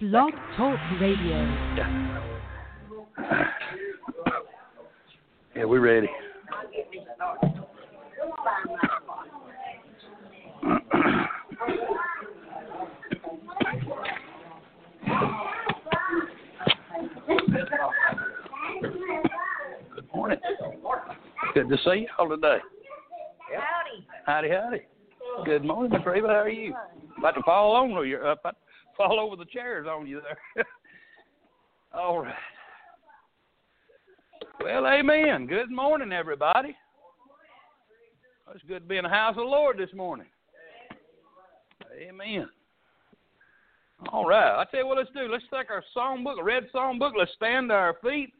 Blog 0.00 0.32
Talk 0.56 0.78
Radio. 1.00 1.38
Yeah. 1.76 2.14
Yeah, 5.56 5.64
we're 5.64 5.80
ready. 5.80 6.08
Good 19.94 20.06
morning. 20.14 20.38
Good 21.54 21.68
to 21.68 21.76
see 21.84 22.06
y'all 22.18 22.28
today. 22.28 22.58
Howdy. 23.52 24.06
Howdy, 24.26 24.48
howdy. 24.50 24.82
Good 25.44 25.64
morning, 25.64 25.90
Miss 25.92 26.06
Reba. 26.06 26.28
How 26.28 26.34
are 26.34 26.48
you? 26.48 26.74
About 27.18 27.34
to 27.34 27.42
fall 27.42 27.76
over 27.76 28.04
you. 28.04 28.18
Uh, 28.18 28.32
about 28.32 28.50
to 28.50 28.67
fall 28.98 29.18
over 29.18 29.36
the 29.36 29.46
chairs 29.46 29.86
on 29.88 30.06
you 30.06 30.20
there. 30.20 30.66
All 31.94 32.20
right. 32.20 32.34
Well, 34.60 34.86
amen. 34.86 35.46
Good 35.46 35.70
morning, 35.70 36.12
everybody. 36.12 36.76
It's 38.54 38.64
good 38.64 38.82
to 38.82 38.88
be 38.88 38.96
in 38.96 39.04
the 39.04 39.08
house 39.08 39.32
of 39.32 39.36
the 39.36 39.42
Lord 39.42 39.78
this 39.78 39.92
morning. 39.94 40.26
Amen. 41.96 42.48
All 44.12 44.26
right. 44.26 44.60
I 44.60 44.64
tell 44.70 44.80
you 44.80 44.86
what, 44.86 44.98
let's 44.98 45.10
do. 45.14 45.30
Let's 45.30 45.44
take 45.44 45.70
our 45.70 45.84
song 45.94 46.24
book, 46.24 46.38
a 46.40 46.44
red 46.44 46.64
song 46.72 46.98
book. 46.98 47.14
Let's 47.16 47.32
stand 47.36 47.68
to 47.68 47.74
our 47.74 47.96
feet. 48.02 48.32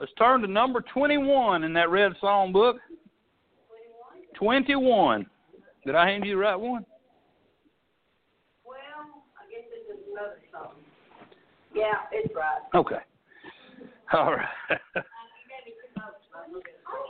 Let's 0.00 0.12
turn 0.18 0.40
to 0.42 0.46
number 0.46 0.82
21 0.92 1.64
in 1.64 1.72
that 1.74 1.90
red 1.90 2.12
song 2.20 2.52
book. 2.52 2.76
21. 4.34 5.26
Did 5.84 5.94
I 5.94 6.08
hand 6.08 6.24
you 6.24 6.34
the 6.34 6.38
right 6.38 6.58
one? 6.58 6.84
Well, 8.64 8.76
I 9.36 9.50
guess 9.50 9.64
this 9.70 9.96
is 9.96 10.04
another 10.18 10.40
song. 10.52 10.74
Yeah, 11.74 11.94
it's 12.12 12.32
right. 12.34 12.60
Okay. 12.74 12.96
All 14.12 14.34
right. 14.34 14.48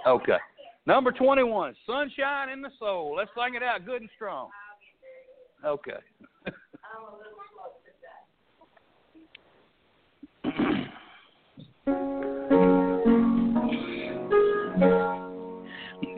okay. 0.06 0.36
Number 0.86 1.10
21, 1.12 1.74
Sunshine 1.86 2.48
in 2.50 2.62
the 2.62 2.70
Soul. 2.78 3.16
Let's 3.16 3.30
sing 3.36 3.54
it 3.54 3.62
out 3.62 3.84
good 3.84 4.00
and 4.00 4.10
strong. 4.16 4.48
Okay. 5.64 5.92
I'm 6.46 7.02
a 7.02 7.16
little 7.16 7.34
slow 7.52 7.72
today. 7.84 8.22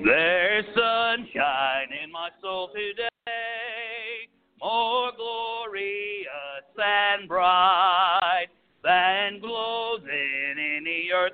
There's 0.04 0.64
sunshine 0.75 1.88
in 2.04 2.12
my 2.12 2.28
soul 2.41 2.69
today, 2.75 3.09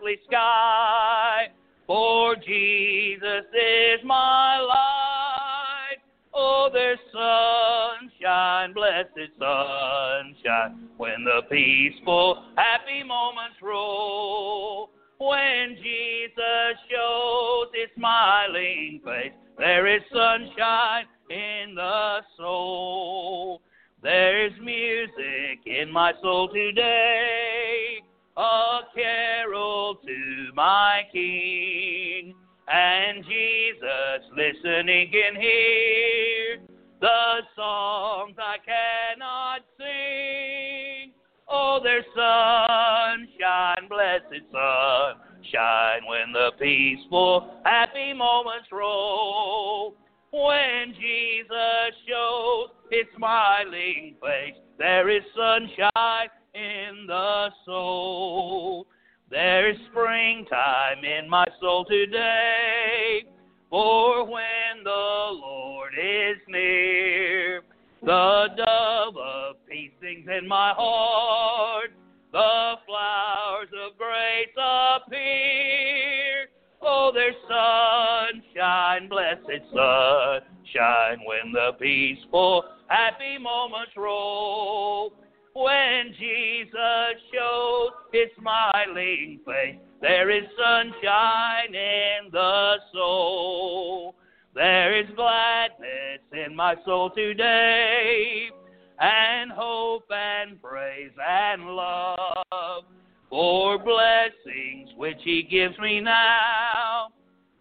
earthly 0.07 0.19
sky. 0.29 1.49
For 1.87 2.35
Jesus 2.37 3.45
is 3.55 4.05
my 4.05 4.59
light. 4.59 5.99
Oh, 6.35 6.69
there's 6.73 6.99
sunshine, 7.13 8.73
blessed 8.75 9.31
sunshine, 9.39 10.89
when 10.97 11.25
the 11.25 11.43
peaceful, 11.51 12.45
happy 12.57 13.03
moments 13.03 13.57
roll. 13.63 14.91
When 15.19 15.77
Jesus 15.77 16.77
shows 16.91 17.69
his 17.73 17.89
smiling 17.97 19.01
face, 19.05 19.33
there 19.57 19.87
is 19.87 20.03
sunshine 20.13 21.07
in 21.31 21.75
the 21.75 22.21
soul. 22.37 23.63
There's 24.03 24.53
music 24.61 25.61
in 25.65 25.91
my 25.91 26.13
soul 26.21 26.49
today, 26.49 27.46
a 28.37 28.81
carol 28.95 29.97
to 30.05 30.55
my 30.55 31.03
King. 31.13 32.35
And 32.69 33.25
Jesus 33.25 34.31
listening 34.37 35.11
can 35.13 35.41
hear 35.41 36.59
the 37.01 37.41
songs 37.55 38.35
I 38.39 38.57
cannot 38.65 39.61
sing. 39.79 41.13
Oh, 41.49 41.79
there's 41.83 42.05
sunshine, 42.15 43.89
blessed 43.89 44.45
sunshine, 44.51 46.03
when 46.09 46.33
the 46.33 46.51
peaceful, 46.59 47.61
happy 47.65 48.13
moments 48.13 48.69
roll. 48.73 49.95
When 50.33 50.93
Jesus 50.95 51.95
shows 52.09 52.71
his 52.91 53.07
smiling 53.17 54.17
face, 54.21 54.57
there 54.77 55.09
is 55.09 55.23
sunshine 55.37 56.29
in 56.57 57.07
the 57.07 57.51
soul. 57.65 58.87
There's 59.31 59.77
springtime 59.91 61.05
in 61.05 61.29
my 61.29 61.45
soul 61.61 61.85
today, 61.85 63.25
for 63.69 64.25
when 64.25 64.85
the 64.85 64.91
Lord 64.91 65.93
is 66.01 66.37
near, 66.49 67.63
the 68.03 68.47
dove 68.57 69.17
of 69.17 69.57
peace 69.69 69.91
sings 70.01 70.29
in 70.29 70.47
my 70.49 70.73
heart, 70.77 71.91
the 72.33 72.75
flowers 72.87 73.69
of 73.85 73.99
grace 73.99 74.55
appear. 74.57 76.49
Oh, 76.81 77.11
there's 77.13 77.35
sunshine, 77.49 79.09
blessed 79.09 79.65
sunshine, 79.73 81.19
when 81.27 81.53
the 81.53 81.73
peaceful, 81.81 82.65
happy 82.87 83.39
moments 83.39 83.93
roll. 83.97 85.13
When 85.57 86.13
Jesus 86.19 87.17
shows 87.33 87.93
his 88.13 88.29
smiling 88.39 89.41
face, 89.47 89.77
there 90.03 90.29
is 90.29 90.45
sunshine 90.55 91.75
in 91.75 92.31
the 92.31 92.75
soul. 92.93 94.15
There 94.55 95.01
is 95.01 95.07
gladness 95.17 96.21
in 96.33 96.55
my 96.55 96.75
soul 96.85 97.09
today, 97.09 98.51
and 99.01 99.51
hope 99.51 100.05
and 100.11 100.61
praise 100.61 101.13
and 101.27 101.75
love 101.75 102.85
for 103.31 103.79
blessings 103.79 104.91
which 104.99 105.23
he 105.25 105.43
gives 105.43 105.79
me 105.79 106.01
now, 106.01 107.09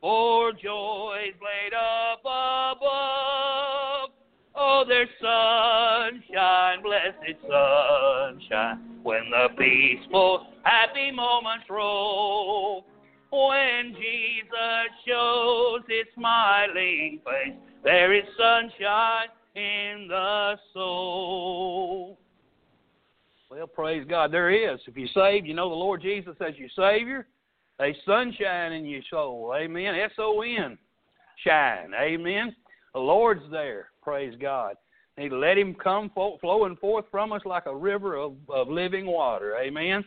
for 0.01 0.51
joys 0.51 1.33
laid 1.41 1.73
up 1.73 2.15
there's 4.88 5.09
sunshine, 5.19 6.81
blessed 6.81 7.40
sunshine, 7.41 9.00
when 9.03 9.29
the 9.29 9.47
peaceful, 9.57 10.47
happy 10.63 11.12
moments 11.12 11.66
roll. 11.69 12.85
When 13.31 13.94
Jesus 13.95 14.90
shows 15.07 15.81
his 15.88 16.06
smiling 16.16 17.19
face, 17.25 17.56
there 17.84 18.13
is 18.13 18.24
sunshine 18.38 19.28
in 19.56 20.07
the 20.07 20.56
soul. 20.74 22.18
Well, 23.50 23.68
praise 23.68 24.06
God, 24.09 24.31
there 24.31 24.51
is. 24.51 24.79
If 24.88 24.95
you're 24.95 25.07
saved, 25.13 25.47
you 25.47 25.53
know 25.53 25.69
the 25.69 25.75
Lord 25.75 26.01
Jesus 26.01 26.35
as 26.45 26.56
your 26.57 26.69
Savior. 26.75 27.28
There's 27.78 27.95
sunshine 28.06 28.72
in 28.72 28.85
your 28.85 29.01
soul. 29.09 29.53
Amen. 29.56 29.95
S 29.95 30.12
O 30.18 30.41
N. 30.41 30.78
Shine. 31.45 31.91
Amen. 32.00 32.56
The 32.94 33.00
Lord's 33.00 33.44
there. 33.51 33.90
Praise 34.06 34.36
God. 34.40 34.76
To 35.20 35.36
let 35.36 35.58
Him 35.58 35.74
come 35.74 36.12
flowing 36.40 36.76
forth 36.78 37.06
from 37.10 37.34
us 37.34 37.42
like 37.44 37.66
a 37.66 37.76
river 37.76 38.16
of, 38.16 38.34
of 38.48 38.70
living 38.70 39.08
water. 39.08 39.58
Amen. 39.58 40.06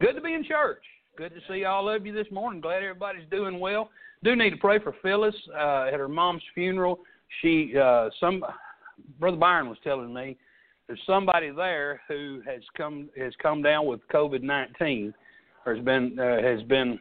Good 0.00 0.12
to 0.12 0.20
be 0.20 0.34
in 0.34 0.44
church. 0.44 0.82
Good 1.16 1.32
to 1.32 1.40
see 1.48 1.64
all 1.64 1.88
of 1.88 2.04
you 2.04 2.12
this 2.12 2.26
morning. 2.30 2.60
Glad 2.60 2.82
everybody's 2.82 3.28
doing 3.30 3.58
well. 3.58 3.88
Do 4.22 4.36
need 4.36 4.50
to 4.50 4.56
pray 4.58 4.78
for 4.78 4.94
Phyllis 5.02 5.34
uh, 5.54 5.86
at 5.92 5.94
her 5.94 6.08
mom's 6.08 6.42
funeral. 6.54 7.00
She, 7.40 7.72
uh, 7.76 8.10
some, 8.20 8.44
Brother 9.18 9.38
Byron 9.38 9.70
was 9.70 9.78
telling 9.82 10.12
me 10.12 10.36
there's 10.86 11.00
somebody 11.06 11.50
there 11.50 12.02
who 12.06 12.42
has 12.46 12.62
come 12.76 13.08
has 13.16 13.32
come 13.42 13.62
down 13.62 13.86
with 13.86 14.00
COVID 14.12 14.42
nineteen, 14.42 15.14
or 15.64 15.74
has 15.74 15.84
been 15.84 16.18
uh, 16.18 16.42
has 16.42 16.62
been 16.64 17.00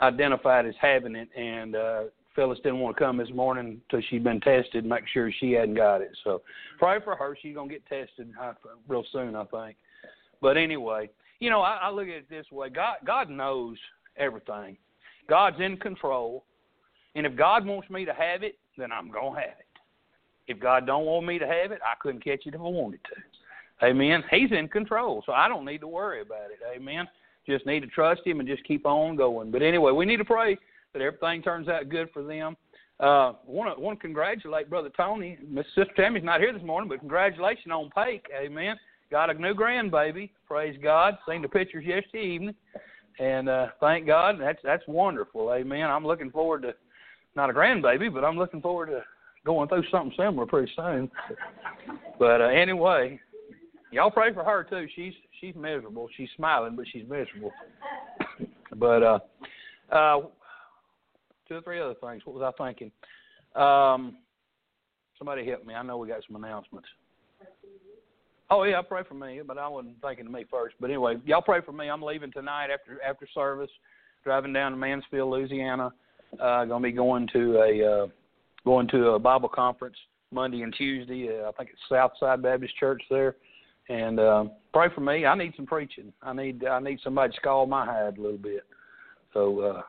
identified 0.00 0.64
as 0.66 0.74
having 0.80 1.14
it, 1.14 1.28
and 1.36 1.76
uh, 1.76 2.02
Phyllis 2.38 2.60
didn't 2.62 2.78
want 2.78 2.96
to 2.96 3.02
come 3.02 3.16
this 3.16 3.30
morning 3.34 3.80
until 3.90 4.06
she'd 4.08 4.22
been 4.22 4.40
tested, 4.40 4.84
make 4.84 5.02
sure 5.12 5.28
she 5.40 5.54
hadn't 5.54 5.74
got 5.74 6.02
it. 6.02 6.16
So 6.22 6.42
pray 6.78 6.98
for 7.02 7.16
her. 7.16 7.36
She's 7.42 7.56
gonna 7.56 7.68
get 7.68 7.84
tested 7.86 8.32
real 8.86 9.02
soon, 9.10 9.34
I 9.34 9.42
think. 9.46 9.76
But 10.40 10.56
anyway, 10.56 11.10
you 11.40 11.50
know, 11.50 11.62
I, 11.62 11.78
I 11.82 11.90
look 11.90 12.06
at 12.06 12.14
it 12.14 12.30
this 12.30 12.46
way: 12.52 12.70
God, 12.70 12.98
God 13.04 13.28
knows 13.28 13.76
everything. 14.16 14.76
God's 15.28 15.56
in 15.58 15.78
control, 15.78 16.44
and 17.16 17.26
if 17.26 17.34
God 17.34 17.66
wants 17.66 17.90
me 17.90 18.04
to 18.04 18.14
have 18.14 18.44
it, 18.44 18.56
then 18.76 18.92
I'm 18.92 19.10
gonna 19.10 19.40
have 19.40 19.58
it. 19.58 19.66
If 20.46 20.60
God 20.60 20.86
don't 20.86 21.06
want 21.06 21.26
me 21.26 21.40
to 21.40 21.46
have 21.46 21.72
it, 21.72 21.80
I 21.84 21.94
couldn't 22.00 22.22
catch 22.22 22.46
it 22.46 22.54
if 22.54 22.60
I 22.60 22.62
wanted 22.62 23.00
to. 23.02 23.84
Amen. 23.84 24.22
He's 24.30 24.52
in 24.52 24.68
control, 24.68 25.24
so 25.26 25.32
I 25.32 25.48
don't 25.48 25.64
need 25.64 25.80
to 25.80 25.88
worry 25.88 26.20
about 26.20 26.52
it. 26.52 26.60
Amen. 26.72 27.08
Just 27.48 27.66
need 27.66 27.80
to 27.80 27.88
trust 27.88 28.20
Him 28.24 28.38
and 28.38 28.48
just 28.48 28.62
keep 28.62 28.86
on 28.86 29.16
going. 29.16 29.50
But 29.50 29.62
anyway, 29.62 29.90
we 29.90 30.06
need 30.06 30.18
to 30.18 30.24
pray 30.24 30.56
that 30.92 31.02
everything 31.02 31.42
turns 31.42 31.68
out 31.68 31.88
good 31.88 32.08
for 32.12 32.22
them. 32.22 32.56
Uh, 33.00 33.34
want 33.46 33.74
to 33.74 33.80
want 33.80 33.98
to 33.98 34.02
congratulate 34.02 34.68
Brother 34.68 34.90
Tony. 34.96 35.38
Miss 35.46 35.66
Sister 35.74 35.92
Tammy's 35.96 36.24
not 36.24 36.40
here 36.40 36.52
this 36.52 36.62
morning, 36.62 36.88
but 36.88 36.98
congratulations 36.98 37.72
on 37.72 37.90
Pake. 37.90 38.26
Amen. 38.36 38.76
got 39.10 39.30
a 39.30 39.34
new 39.34 39.54
grandbaby. 39.54 40.30
Praise 40.46 40.76
God. 40.82 41.16
Seen 41.28 41.42
the 41.42 41.48
pictures 41.48 41.84
yesterday 41.86 42.24
evening, 42.24 42.54
and 43.20 43.48
uh, 43.48 43.68
thank 43.78 44.04
God. 44.06 44.40
That's 44.40 44.58
that's 44.64 44.82
wonderful. 44.88 45.52
Amen. 45.52 45.88
I'm 45.88 46.04
looking 46.04 46.32
forward 46.32 46.62
to 46.62 46.74
not 47.36 47.50
a 47.50 47.52
grandbaby, 47.52 48.12
but 48.12 48.24
I'm 48.24 48.36
looking 48.36 48.60
forward 48.60 48.86
to 48.86 49.02
going 49.44 49.68
through 49.68 49.84
something 49.92 50.12
similar 50.16 50.46
pretty 50.46 50.72
soon. 50.74 51.08
but 52.18 52.40
uh, 52.40 52.46
anyway, 52.48 53.20
y'all 53.92 54.10
pray 54.10 54.32
for 54.34 54.42
her 54.42 54.64
too. 54.64 54.88
She's 54.96 55.14
she's 55.40 55.54
miserable. 55.54 56.08
She's 56.16 56.30
smiling, 56.34 56.74
but 56.74 56.86
she's 56.92 57.08
miserable. 57.08 57.52
but 58.76 59.02
uh, 59.04 59.18
uh, 59.92 60.20
two 61.48 61.56
or 61.56 61.60
three 61.62 61.80
other 61.80 61.94
things. 61.94 62.22
What 62.24 62.36
was 62.36 62.54
I 62.54 62.64
thinking? 62.64 62.90
Um, 63.54 64.16
somebody 65.18 65.46
help 65.46 65.64
me. 65.64 65.74
I 65.74 65.82
know 65.82 65.98
we 65.98 66.08
got 66.08 66.22
some 66.26 66.36
announcements. 66.36 66.88
Oh 68.50 68.62
yeah, 68.64 68.80
pray 68.80 69.02
for 69.06 69.14
me, 69.14 69.40
but 69.46 69.58
I 69.58 69.68
wasn't 69.68 70.00
thinking 70.00 70.26
of 70.26 70.32
me 70.32 70.44
first. 70.50 70.74
But 70.80 70.88
anyway, 70.88 71.16
y'all 71.26 71.42
pray 71.42 71.60
for 71.60 71.72
me. 71.72 71.88
I'm 71.88 72.02
leaving 72.02 72.32
tonight 72.32 72.68
after 72.72 73.02
after 73.02 73.28
service, 73.34 73.70
driving 74.24 74.52
down 74.52 74.72
to 74.72 74.78
Mansfield, 74.78 75.30
Louisiana. 75.30 75.92
Uh, 76.40 76.64
gonna 76.64 76.82
be 76.82 76.92
going 76.92 77.28
to 77.32 77.58
a 77.58 78.04
uh, 78.04 78.06
going 78.64 78.88
to 78.88 79.10
a 79.10 79.18
Bible 79.18 79.50
conference 79.50 79.96
Monday 80.30 80.62
and 80.62 80.74
Tuesday. 80.76 81.28
Uh, 81.28 81.48
I 81.48 81.52
think 81.52 81.70
it's 81.70 81.80
Southside 81.88 82.42
Baptist 82.42 82.76
Church 82.78 83.02
there. 83.10 83.36
And 83.90 84.20
uh, 84.20 84.44
pray 84.72 84.88
for 84.94 85.00
me. 85.00 85.24
I 85.24 85.34
need 85.34 85.54
some 85.56 85.66
preaching. 85.66 86.12
I 86.22 86.32
need 86.32 86.64
I 86.64 86.80
need 86.80 87.00
somebody 87.02 87.32
to 87.32 87.36
scald 87.36 87.68
my 87.68 87.84
hide 87.84 88.18
a 88.18 88.20
little 88.20 88.38
bit. 88.38 88.64
So 89.32 89.60
uh, 89.60 89.82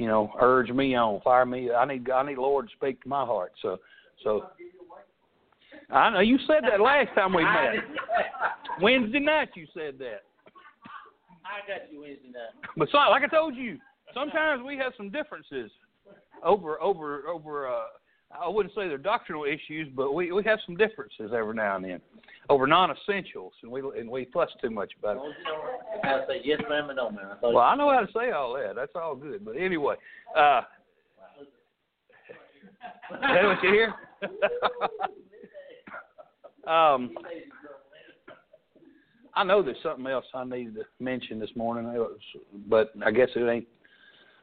you 0.00 0.06
know, 0.06 0.32
urge 0.40 0.70
me 0.70 0.94
on, 0.94 1.20
fire 1.20 1.44
me. 1.44 1.70
I 1.70 1.84
need 1.84 2.08
I 2.10 2.22
need 2.22 2.38
Lord 2.38 2.68
to 2.68 2.72
speak 2.74 3.02
to 3.02 3.08
my 3.08 3.22
heart. 3.22 3.52
So 3.60 3.76
so 4.24 4.46
I 5.90 6.08
know 6.08 6.20
you 6.20 6.38
said 6.46 6.62
that 6.62 6.80
last 6.80 7.08
time 7.14 7.34
we 7.34 7.44
met. 7.44 7.74
Wednesday 8.80 9.18
night 9.18 9.50
you 9.54 9.66
said 9.74 9.98
that. 9.98 10.22
I 11.44 11.68
got 11.68 11.92
you 11.92 12.00
Wednesday 12.00 12.28
night. 12.28 12.70
But 12.78 12.88
so, 12.90 12.96
like 12.96 13.24
I 13.24 13.26
told 13.26 13.54
you, 13.54 13.76
sometimes 14.14 14.62
we 14.64 14.78
have 14.78 14.94
some 14.96 15.10
differences 15.10 15.70
over 16.42 16.80
over 16.80 17.26
over. 17.28 17.68
uh 17.68 17.82
I 18.32 18.48
wouldn't 18.48 18.74
say 18.74 18.88
they're 18.88 18.98
doctrinal 18.98 19.44
issues, 19.44 19.88
but 19.94 20.12
we 20.12 20.32
we 20.32 20.42
have 20.44 20.58
some 20.64 20.76
differences 20.76 21.32
every 21.34 21.54
now 21.54 21.76
and 21.76 21.84
then 21.84 22.00
over 22.48 22.66
non-essentials, 22.66 23.52
and 23.62 23.70
we 23.70 23.80
and 23.80 24.08
we 24.08 24.24
fuss 24.32 24.48
too 24.60 24.70
much 24.70 24.92
about 24.98 25.16
it. 25.16 25.20
Don't 25.20 25.28
you 25.28 25.44
know 25.44 25.62
how 26.02 26.24
say 26.28 26.40
yes 26.44 26.60
ma'am 26.68 26.90
and 26.90 26.96
no 26.96 27.10
ma'am. 27.10 27.36
I 27.42 27.46
Well, 27.46 27.58
I 27.58 27.74
know 27.76 27.92
how 27.92 28.00
to 28.00 28.12
say 28.12 28.30
all 28.30 28.54
that. 28.54 28.74
That's 28.76 28.92
all 28.94 29.14
good. 29.14 29.44
But 29.44 29.56
anyway, 29.56 29.96
uh, 30.36 30.62
is 33.12 33.20
that 33.20 33.44
what 33.44 33.62
you 33.62 33.70
hear? 33.70 33.94
um, 36.72 37.14
I 39.34 39.44
know 39.44 39.62
there's 39.62 39.76
something 39.82 40.06
else 40.06 40.24
I 40.34 40.44
needed 40.44 40.76
to 40.76 40.84
mention 40.98 41.38
this 41.40 41.54
morning, 41.56 42.06
but 42.68 42.92
I 43.04 43.10
guess 43.10 43.28
it 43.34 43.48
ain't. 43.48 43.66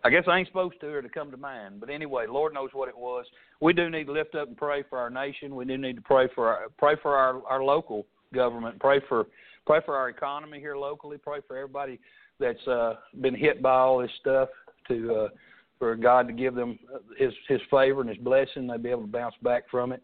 I 0.04 0.10
guess 0.10 0.24
I 0.28 0.38
ain't 0.38 0.48
supposed 0.48 0.80
to 0.82 0.88
or 0.88 1.02
to 1.02 1.10
come 1.10 1.32
to 1.32 1.38
mind. 1.38 1.80
But 1.80 1.90
anyway, 1.90 2.26
Lord 2.28 2.54
knows 2.54 2.70
what 2.74 2.90
it 2.90 2.98
was. 2.98 3.26
We 3.62 3.74
do 3.74 3.90
need 3.90 4.06
to 4.06 4.12
lift 4.12 4.36
up 4.36 4.48
and 4.48 4.58
pray 4.58 4.84
for 4.90 5.00
our 5.00 5.10
nation. 5.10 5.56
We 5.56 5.66
do 5.66 5.78
need 5.78 5.96
to 5.96 6.02
pray 6.02 6.28
for 6.34 6.48
our 6.48 6.70
pray 6.78 6.96
for 7.02 7.16
our 7.16 7.42
our 7.48 7.64
local 7.64 8.06
government. 8.34 8.80
Pray 8.80 9.02
for 9.08 9.26
pray 9.66 9.80
for 9.86 9.96
our 9.96 10.10
economy 10.10 10.60
here 10.60 10.78
locally. 10.78 11.18
Pray 11.18 11.40
for 11.48 11.58
everybody 11.58 12.00
that's 12.40 12.66
uh, 12.68 12.96
been 13.22 13.36
hit 13.36 13.62
by 13.62 13.74
all 13.74 14.00
this 14.00 14.12
stuff. 14.22 14.50
To 14.88 15.16
uh, 15.16 15.28
for 15.80 15.96
God 15.96 16.28
to 16.28 16.34
give 16.34 16.56
them 16.56 16.80
His 17.18 17.34
His 17.48 17.62
favor 17.70 18.02
and 18.02 18.10
His 18.10 18.20
blessing, 18.20 18.68
they'll 18.68 18.78
be 18.78 18.90
able 18.90 19.02
to 19.02 19.08
bounce 19.08 19.36
back 19.42 19.64
from 19.70 19.92
it. 19.92 20.02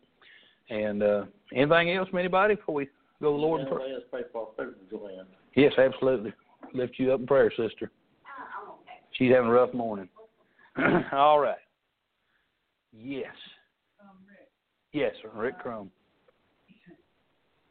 And 0.70 1.04
uh, 1.04 1.26
anything 1.54 1.92
else, 1.92 2.10
from 2.10 2.20
anybody, 2.20 2.56
before 2.56 2.76
we 2.76 2.86
go 3.22 3.32
to 3.32 3.38
the 3.38 3.42
Lord 3.42 3.68
prayer? 3.68 3.82
Anybody 3.82 4.06
pray 4.10 4.22
for 4.32 4.50
our 4.58 4.74
Joanne? 4.90 5.26
Yes, 5.56 5.74
absolutely. 5.78 6.34
Lift 6.74 6.96
you 6.98 7.14
up 7.14 7.20
in 7.20 7.28
prayer, 7.28 7.52
sister. 7.56 7.92
She's 9.14 9.32
having 9.32 9.50
a 9.50 9.54
rough 9.54 9.74
morning. 9.74 10.10
All 11.12 11.40
right. 11.40 11.56
Yes. 12.92 13.34
Yes, 14.92 15.14
sir. 15.22 15.30
Rick 15.34 15.60
Crum. 15.60 15.90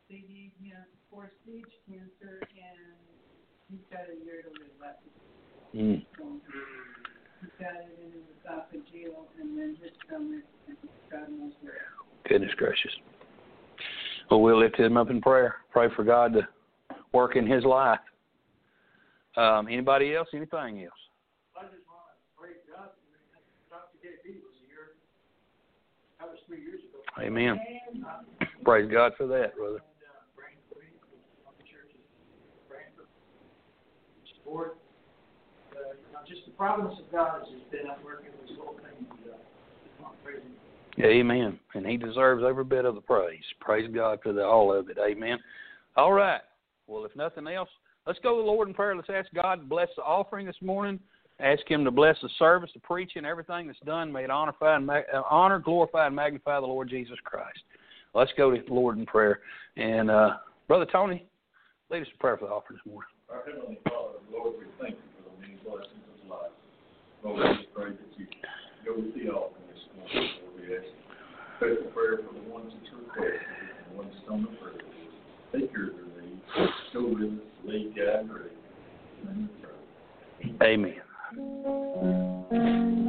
they 0.09 0.17
gave 0.17 0.51
him 0.61 0.83
four 1.11 1.31
stage 1.43 1.65
cancer 1.89 2.41
and 2.41 2.99
he's 3.71 3.81
got 3.91 4.03
a 4.11 4.25
year 4.25 4.43
to 4.43 4.49
live 4.61 4.75
left. 4.81 5.03
Mm. 5.75 6.05
He's 7.41 7.51
got 7.59 7.75
it 7.77 7.99
in 8.03 8.13
his 8.13 8.27
esophageal 8.43 9.27
and 9.41 9.59
then 9.59 9.77
his 9.81 9.93
stomach 10.07 10.45
and. 10.67 10.77
Goodness 12.29 12.53
gracious. 12.57 12.93
Well, 14.31 14.41
we'll 14.41 14.59
lift 14.59 14.77
him 14.79 14.97
up 14.97 15.11
in 15.11 15.21
prayer. 15.21 15.57
Pray 15.71 15.89
for 15.95 16.05
God 16.05 16.33
to 16.33 16.49
work 17.13 17.37
in 17.37 17.47
his 17.47 17.65
life. 17.65 18.01
Um, 19.37 19.69
anybody 19.69 20.15
else? 20.15 20.29
Anything 20.33 20.85
else? 20.85 21.03
I 21.57 21.65
just 21.65 21.85
want 21.85 22.09
to 22.09 22.41
praise 22.41 22.57
God. 22.69 22.89
Dr. 23.69 24.01
JB 24.01 24.41
was 24.41 24.57
here. 24.65 24.97
That 24.97 24.97
was 24.97 25.01
three 25.23 25.49
years 25.69 26.09
ago. 26.09 26.12
Amen. 27.21 27.61
Praise 28.65 28.91
God 28.91 29.13
for 29.17 29.27
that, 29.27 29.57
brother. 29.57 29.77
And 29.77 30.37
praying 30.37 30.57
for 30.69 30.79
me, 30.81 30.89
on 31.47 31.53
the 31.59 31.65
churches, 31.65 32.01
praying 32.69 32.91
for 32.97 33.05
support. 34.39 34.77
Uh, 35.73 35.95
just 36.27 36.47
the 36.47 36.53
providence 36.53 36.99
of 36.99 37.11
God 37.13 37.41
has 37.41 37.49
been 37.71 37.91
at 37.91 38.03
work 38.05 38.25
in 38.25 38.33
this 38.47 38.57
whole 38.59 38.75
thing. 38.77 39.07
Uh, 39.11 39.37
just 39.85 40.01
want 40.01 40.17
to 40.17 40.25
praise 40.25 40.43
Him. 40.43 41.05
Amen. 41.05 41.59
And 41.75 41.87
he 41.87 41.97
deserves 41.97 42.45
every 42.47 42.65
bit 42.65 42.85
of 42.85 42.95
the 42.95 43.01
praise. 43.01 43.43
Praise 43.61 43.91
God 43.93 44.19
for 44.23 44.33
the, 44.33 44.45
all 44.45 44.73
of 44.73 44.89
it. 44.91 44.99
Amen. 44.99 45.39
All 45.97 46.13
right. 46.13 46.41
Well, 46.87 47.05
if 47.05 47.15
nothing 47.17 47.47
else, 47.49 47.69
let's 48.07 48.19
go 48.23 48.37
to 48.37 48.43
the 48.43 48.47
Lord 48.47 48.69
in 48.69 48.75
prayer. 48.75 48.95
Let's 48.95 49.09
ask 49.13 49.29
God 49.35 49.57
to 49.57 49.63
bless 49.63 49.89
the 49.97 50.03
offering 50.03 50.47
this 50.47 50.57
morning. 50.61 50.99
Ask 51.43 51.69
Him 51.69 51.85
to 51.85 51.91
bless 51.91 52.17
the 52.23 52.29
service, 52.39 52.71
the 52.73 52.81
preaching, 52.81 53.25
everything 53.25 53.67
that's 53.67 53.81
done. 53.85 54.13
May 54.13 54.25
it 54.25 54.31
honor, 54.31 54.53
and 54.61 54.87
mag- 54.87 55.07
uh, 55.13 55.23
honor, 55.29 55.59
glorify, 55.59 56.07
and 56.07 56.15
magnify 56.15 56.61
the 56.61 56.67
Lord 56.67 56.89
Jesus 56.89 57.17
Christ. 57.25 57.59
Let's 58.15 58.31
go 58.37 58.55
to 58.55 58.63
the 58.63 58.73
Lord 58.73 58.97
in 58.97 59.07
prayer. 59.07 59.41
And 59.77 60.09
uh, 60.09 60.37
Brother 60.69 60.87
Tony, 60.91 61.27
lead 61.91 62.03
us 62.03 62.09
in 62.13 62.19
prayer 62.21 62.37
for 62.37 62.47
the 62.47 62.53
offering 62.53 62.79
this 62.79 62.93
morning. 62.93 63.11
Our 63.29 63.43
Heavenly 63.45 63.79
Father, 63.85 64.23
Lord, 64.31 64.55
we 64.61 64.67
thank 64.81 64.95
you 64.95 65.09
for 65.19 65.31
the 65.31 65.41
many 65.41 65.59
blessings 65.65 66.07
of 66.23 66.31
life. 66.31 66.55
Lord, 67.25 67.43
we 67.43 67.57
just 67.57 67.75
pray 67.75 67.91
that 67.91 68.11
you 68.17 68.27
go 68.87 69.01
with 69.03 69.15
the 69.15 69.33
offering 69.33 69.67
this 69.67 69.83
morning. 69.99 70.31
Lord, 70.47 70.55
we 70.63 70.77
ask 70.77 70.87
special 71.57 71.91
prayer 71.91 72.19
for 72.23 72.39
the 72.39 72.47
ones 72.55 72.71
that 72.71 72.87
requested 72.95 73.43
and 73.43 73.91
the 73.91 73.97
ones 73.99 74.15
on 74.31 74.43
the 74.47 74.53
prayer. 74.63 74.79
Take 75.51 75.75
care 75.75 75.91
of 75.91 75.97
their 75.97 76.23
needs. 76.23 76.47
Go 76.95 77.09
with 77.09 77.35
us, 77.35 77.51
lead, 77.67 77.97
guide, 77.97 78.21
and 78.21 78.29
direct. 78.31 78.55
In 79.27 79.27
the 79.27 80.47
name. 80.47 80.63
Amen. 80.63 81.03
Number 81.37 83.02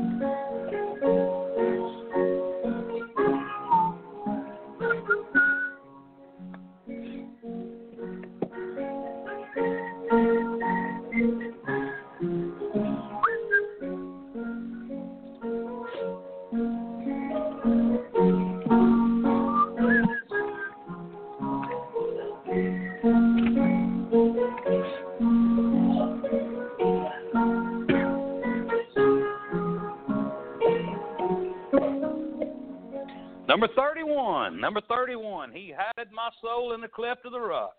31. 34.14 34.60
Number 34.60 34.82
31. 34.88 35.52
He 35.52 35.74
hid 35.98 36.08
my 36.12 36.30
soul 36.42 36.74
in 36.74 36.82
the 36.82 36.88
cleft 36.88 37.26
of 37.26 37.32
the 37.32 37.40
rock. 37.40 37.74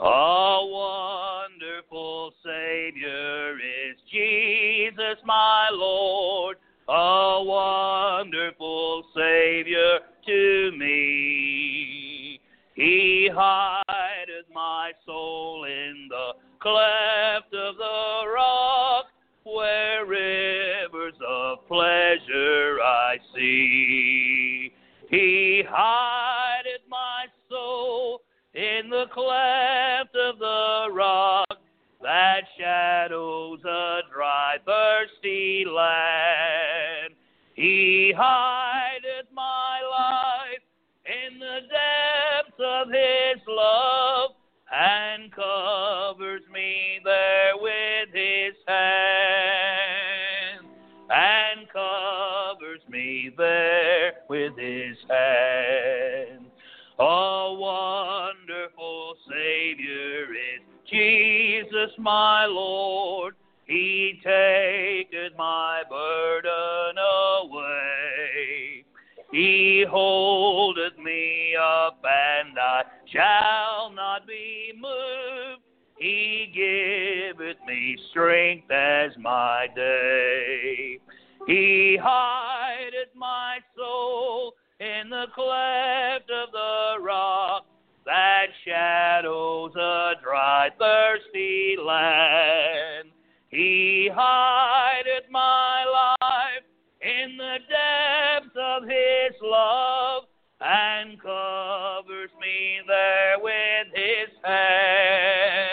A 0.00 0.60
wonderful 0.62 2.32
Savior 2.44 3.56
is 3.56 3.96
Jesus, 4.12 5.18
my 5.24 5.68
Lord. 5.72 6.56
A 6.88 7.42
wonderful 7.42 9.02
Savior 9.14 9.98
to 10.26 10.72
me. 10.78 12.40
He 12.74 13.28
hideth 13.34 14.46
my 14.54 14.92
soul 15.04 15.64
in 15.64 16.06
the 16.08 16.34
cleft 16.60 17.54
of 17.54 17.76
the 17.76 18.22
rock, 18.34 18.77
of 22.08 22.18
pleasure 22.26 22.78
I 22.82 23.16
see. 23.34 24.72
He 25.10 25.62
hideth 25.68 26.82
my 26.88 27.26
soul 27.48 28.20
in 28.54 28.90
the 28.90 29.06
cleft 29.12 30.14
of 30.16 30.38
the 30.38 30.88
rock 30.92 31.58
that 32.02 32.42
shadows 32.58 33.60
a 33.64 34.00
dry, 34.12 34.56
thirsty 34.64 35.64
land. 35.66 37.14
He 37.54 38.12
He 38.16 38.16
hand. 55.08 56.46
A 56.98 57.54
wonderful 57.54 59.14
Savior 59.28 60.34
is 60.34 60.62
Jesus, 60.90 61.90
my 61.98 62.46
Lord. 62.46 63.34
He 63.66 64.20
taketh 64.24 65.36
my 65.36 65.82
burden 65.88 66.96
away. 67.42 68.84
He 69.30 69.84
holdeth 69.88 70.98
me 70.98 71.54
up, 71.54 72.02
and 72.02 72.58
I 72.58 72.82
shall 73.12 73.92
not 73.94 74.26
be 74.26 74.72
moved. 74.74 75.62
He 75.98 76.50
giveth 76.54 77.58
me 77.66 77.96
strength 78.10 78.70
as 78.70 79.10
my 79.18 79.66
day. 79.74 80.98
He 81.46 81.98
cleft 85.48 86.30
of 86.30 86.52
the 86.52 87.02
rock 87.02 87.64
that 88.04 88.46
shadows 88.66 89.72
a 89.76 90.12
dry, 90.22 90.68
thirsty 90.78 91.76
land. 91.82 93.08
He 93.48 94.10
hideth 94.14 95.30
my 95.30 95.84
life 96.20 96.64
in 97.00 97.38
the 97.38 97.56
depths 97.68 98.56
of 98.56 98.82
His 98.82 99.34
love 99.42 100.24
and 100.60 101.18
covers 101.20 102.30
me 102.40 102.80
there 102.86 103.38
with 103.40 103.86
His 103.94 104.28
hand 104.44 105.67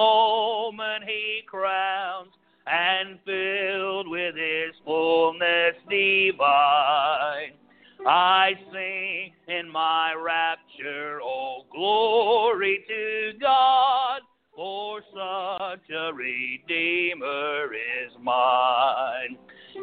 moment 0.00 1.04
He 1.06 1.42
crowns 1.46 2.32
and 2.66 3.18
filled 3.26 4.08
with 4.08 4.34
His 4.34 4.74
fullness 4.84 5.74
divine. 5.90 7.52
I 8.06 8.52
sing 8.72 9.32
in 9.54 9.70
my 9.70 10.14
rapture, 10.14 11.20
oh 11.22 11.64
glory 11.70 12.82
to 12.88 13.38
God, 13.38 14.22
for 14.56 15.02
such 15.12 15.90
a 15.94 16.10
Redeemer 16.14 17.66
is 17.74 18.12
mine. 18.22 19.36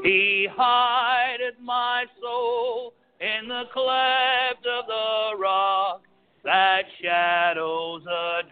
He 0.03 0.47
hideth 0.51 1.59
my 1.61 2.05
soul 2.19 2.93
in 3.19 3.47
the 3.47 3.65
cleft 3.71 4.65
of 4.65 4.87
the 4.87 5.37
rock 5.39 6.01
that 6.43 6.83
shadows 7.03 8.01
a 8.09 8.46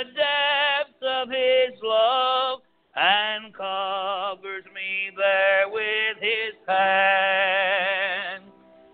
the 0.00 0.12
depths 0.12 1.02
of 1.02 1.28
His 1.28 1.78
love 1.82 2.60
and 2.96 3.52
covers 3.52 4.64
me 4.74 5.10
there 5.14 5.68
with 5.68 6.16
His 6.20 6.54
hand 6.66 8.44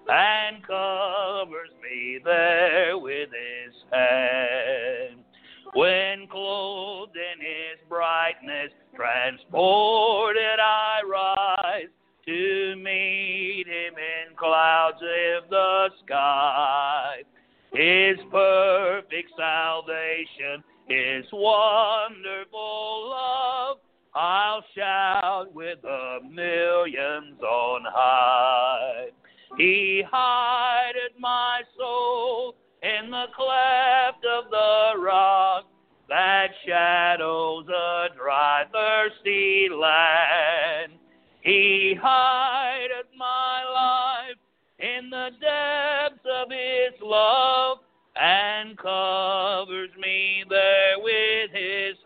and 0.09 0.67
covers 0.67 1.71
me 1.81 2.19
there 2.25 2.99
with 2.99 3.29
His 3.31 3.75
hand. 3.93 5.21
When 5.75 6.27
clothed 6.27 7.17
in 7.17 7.41
His 7.41 7.79
brightness, 7.89 8.73
transported 8.97 10.59
I 10.59 11.03
rise 11.09 11.91
to 12.27 12.75
meet 12.77 13.67
Him 13.69 13.95
in 13.95 14.35
clouds 14.37 14.99
of 15.03 15.51
the 15.51 15.89
sky. 16.05 17.23
His 17.73 18.17
perfect 18.31 19.31
salvation, 19.37 20.65
His 20.89 21.25
wonderful 21.33 23.11
love, 23.11 23.79
I'll 24.15 24.63
shout 24.73 25.53
with 25.53 25.83
the 25.83 26.21
millions 26.31 27.41
on 27.43 27.83
high. 27.87 29.07
He 29.59 30.05
hideth 30.09 31.19
my 31.19 31.63
soul 31.77 32.55
in 32.83 33.11
the 33.11 33.27
cleft 33.35 34.25
of 34.27 34.51
the 34.51 34.93
rock 35.01 35.65
that 36.09 36.49
shadows 36.65 37.67
a 37.69 38.07
dry, 38.17 38.65
thirsty 38.73 39.69
land. 39.69 40.93
He 41.41 41.97
hideth 42.01 43.11
my 43.19 43.65
life 43.65 44.37
in 44.79 45.11
the 45.11 45.31
depths 45.41 46.25
of 46.33 46.49
His 46.51 47.01
love 47.03 47.79
and 48.19 48.79
covers 48.79 49.91
me 49.99 50.06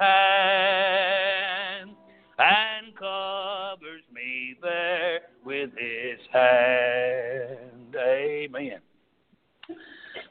hand 0.00 1.90
and 2.38 2.96
covers 2.96 4.02
me 4.12 4.56
there 4.62 5.20
with 5.44 5.70
His 5.78 6.18
hand. 6.32 7.94
Amen. 7.96 8.80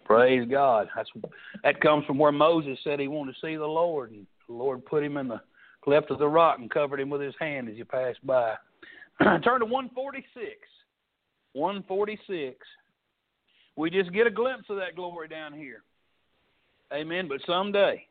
Praise 0.05 0.47
God. 0.49 0.89
That's 0.95 1.09
that 1.63 1.81
comes 1.81 2.05
from 2.05 2.17
where 2.17 2.31
Moses 2.31 2.79
said 2.83 2.99
he 2.99 3.07
wanted 3.07 3.33
to 3.33 3.39
see 3.45 3.55
the 3.55 3.65
Lord, 3.65 4.11
and 4.11 4.25
the 4.47 4.53
Lord 4.55 4.83
put 4.85 5.03
him 5.03 5.17
in 5.17 5.27
the 5.27 5.41
cleft 5.83 6.09
of 6.09 6.19
the 6.19 6.27
rock 6.27 6.57
and 6.59 6.69
covered 6.69 6.99
him 6.99 7.09
with 7.09 7.21
His 7.21 7.35
hand 7.39 7.69
as 7.69 7.75
he 7.75 7.83
passed 7.83 8.25
by. 8.25 8.55
Turn 9.19 9.59
to 9.59 9.65
146. 9.65 10.33
146. 11.53 12.57
We 13.75 13.89
just 13.89 14.11
get 14.11 14.27
a 14.27 14.31
glimpse 14.31 14.65
of 14.69 14.77
that 14.77 14.95
glory 14.95 15.27
down 15.27 15.53
here. 15.53 15.83
Amen. 16.91 17.27
But 17.27 17.41
someday 17.45 18.05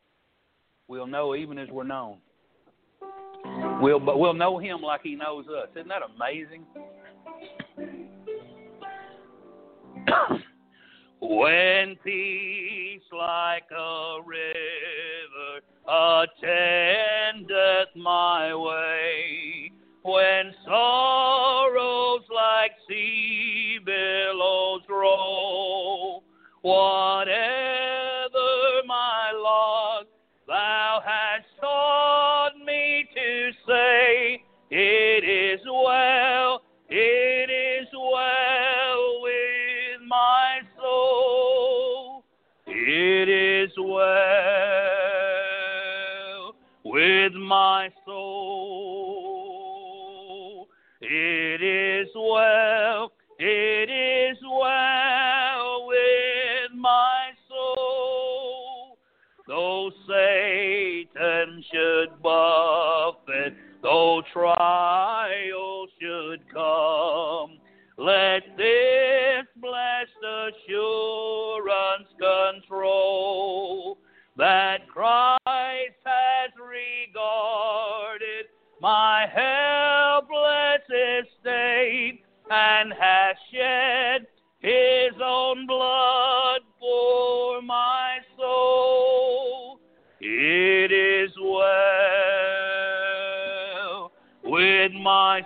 we'll 0.89 1.07
know 1.07 1.37
even 1.37 1.59
as 1.59 1.69
we're 1.69 1.85
known. 1.85 2.17
We'll 3.81 4.01
but 4.01 4.19
we'll 4.19 4.35
know 4.35 4.59
him 4.59 4.83
like 4.83 5.03
he 5.03 5.15
knows 5.15 5.47
us. 5.47 5.69
Isn't 5.77 5.87
that 5.89 6.03
amazing? 6.03 6.65
when 11.21 11.95
peace 12.03 13.03
like 13.13 13.71
a 13.71 14.19
river 14.27 15.61
attendeth 15.87 17.95
my 17.95 18.53
way, 18.55 19.71
when 20.03 20.55
sorrows 20.65 22.23
like 22.35 22.73
sea 22.89 23.79
billows 23.85 24.81
roll, 24.89 26.25
whatever 26.63 28.08
well 43.99 45.05
with 46.85 47.33
my 47.35 47.91
soul. 48.07 48.29
It 51.01 51.63
is 51.63 52.09
well, 52.15 53.13
it 53.39 53.91
is 53.91 54.39
well 54.43 55.87
with 55.87 56.73
my 56.77 57.31
soul. 57.49 58.99
Though 59.47 59.91
Satan 60.07 61.65
should 61.73 62.23
buffet, 62.23 63.55
though 63.83 64.23
trials 64.33 65.91
should 66.01 66.41
come, 66.53 67.59
let 67.97 68.43
this 68.57 69.47
blessed 69.61 70.25
assurance 70.25 72.08
control 72.53 73.99
that 74.37 74.89
Christ 74.89 75.99
has 76.05 76.51
regarded 76.57 78.47
my 78.81 79.27
helpless 79.27 80.83
estate 80.89 82.23
and 82.51 82.93
has 82.93 83.37
shed 83.53 84.27
his 84.61 85.13
own 85.23 85.67
blood 85.67 86.61
for 86.79 87.61
my 87.63 88.19
soul. 88.37 89.81
It 90.21 90.93
is 90.93 91.31
well 91.41 91.69
with 94.45 94.93
my 94.93 95.43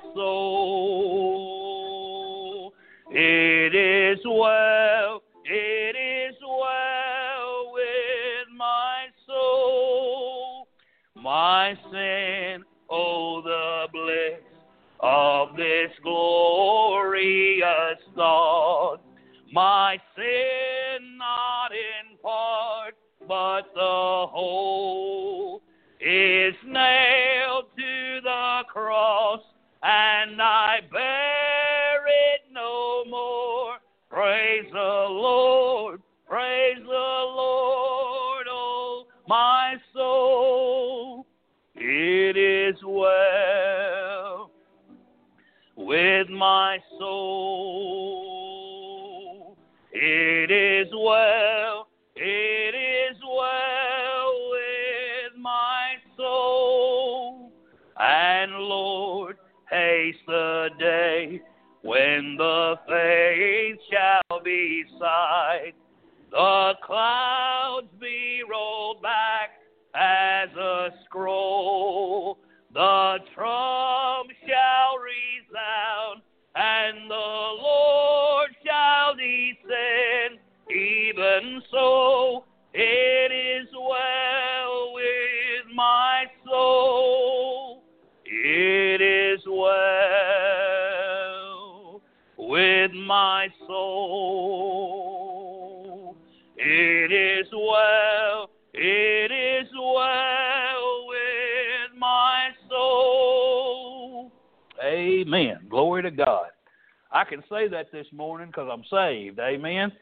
this 107.93 108.07
morning 108.13 108.49
because 108.49 108.69
I'm 108.73 108.85
saved. 108.91 109.39
Amen. 109.39 109.93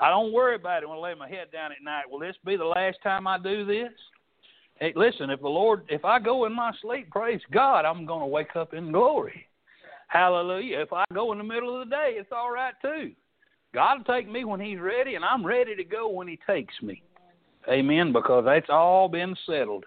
I 0.00 0.10
don't 0.10 0.32
worry 0.32 0.54
about 0.54 0.82
it 0.82 0.88
when 0.88 0.98
I 0.98 1.00
lay 1.00 1.14
my 1.14 1.28
head 1.28 1.50
down 1.52 1.72
at 1.72 1.82
night. 1.82 2.04
Will 2.08 2.20
this 2.20 2.36
be 2.44 2.56
the 2.56 2.64
last 2.64 2.98
time 3.02 3.26
I 3.26 3.38
do 3.38 3.64
this? 3.64 3.90
Hey, 4.78 4.92
listen, 4.94 5.30
if 5.30 5.40
the 5.40 5.48
Lord, 5.48 5.82
if 5.88 6.04
I 6.04 6.20
go 6.20 6.44
in 6.44 6.54
my 6.54 6.72
sleep, 6.80 7.10
praise 7.10 7.40
God, 7.52 7.84
I'm 7.84 8.06
going 8.06 8.20
to 8.20 8.26
wake 8.26 8.54
up 8.54 8.74
in 8.74 8.92
glory. 8.92 9.46
Hallelujah. 10.06 10.80
If 10.80 10.92
I 10.92 11.04
go 11.12 11.32
in 11.32 11.38
the 11.38 11.44
middle 11.44 11.80
of 11.80 11.88
the 11.88 11.94
day, 11.94 12.12
it's 12.12 12.30
all 12.30 12.52
right 12.52 12.74
too. 12.80 13.12
God 13.74 13.98
will 13.98 14.14
take 14.14 14.30
me 14.30 14.44
when 14.44 14.60
He's 14.60 14.78
ready, 14.78 15.16
and 15.16 15.24
I'm 15.24 15.44
ready 15.44 15.74
to 15.74 15.84
go 15.84 16.08
when 16.08 16.28
He 16.28 16.38
takes 16.46 16.74
me. 16.80 17.02
Amen. 17.68 18.12
Because 18.12 18.44
that's 18.44 18.70
all 18.70 19.08
been 19.08 19.36
settled. 19.46 19.84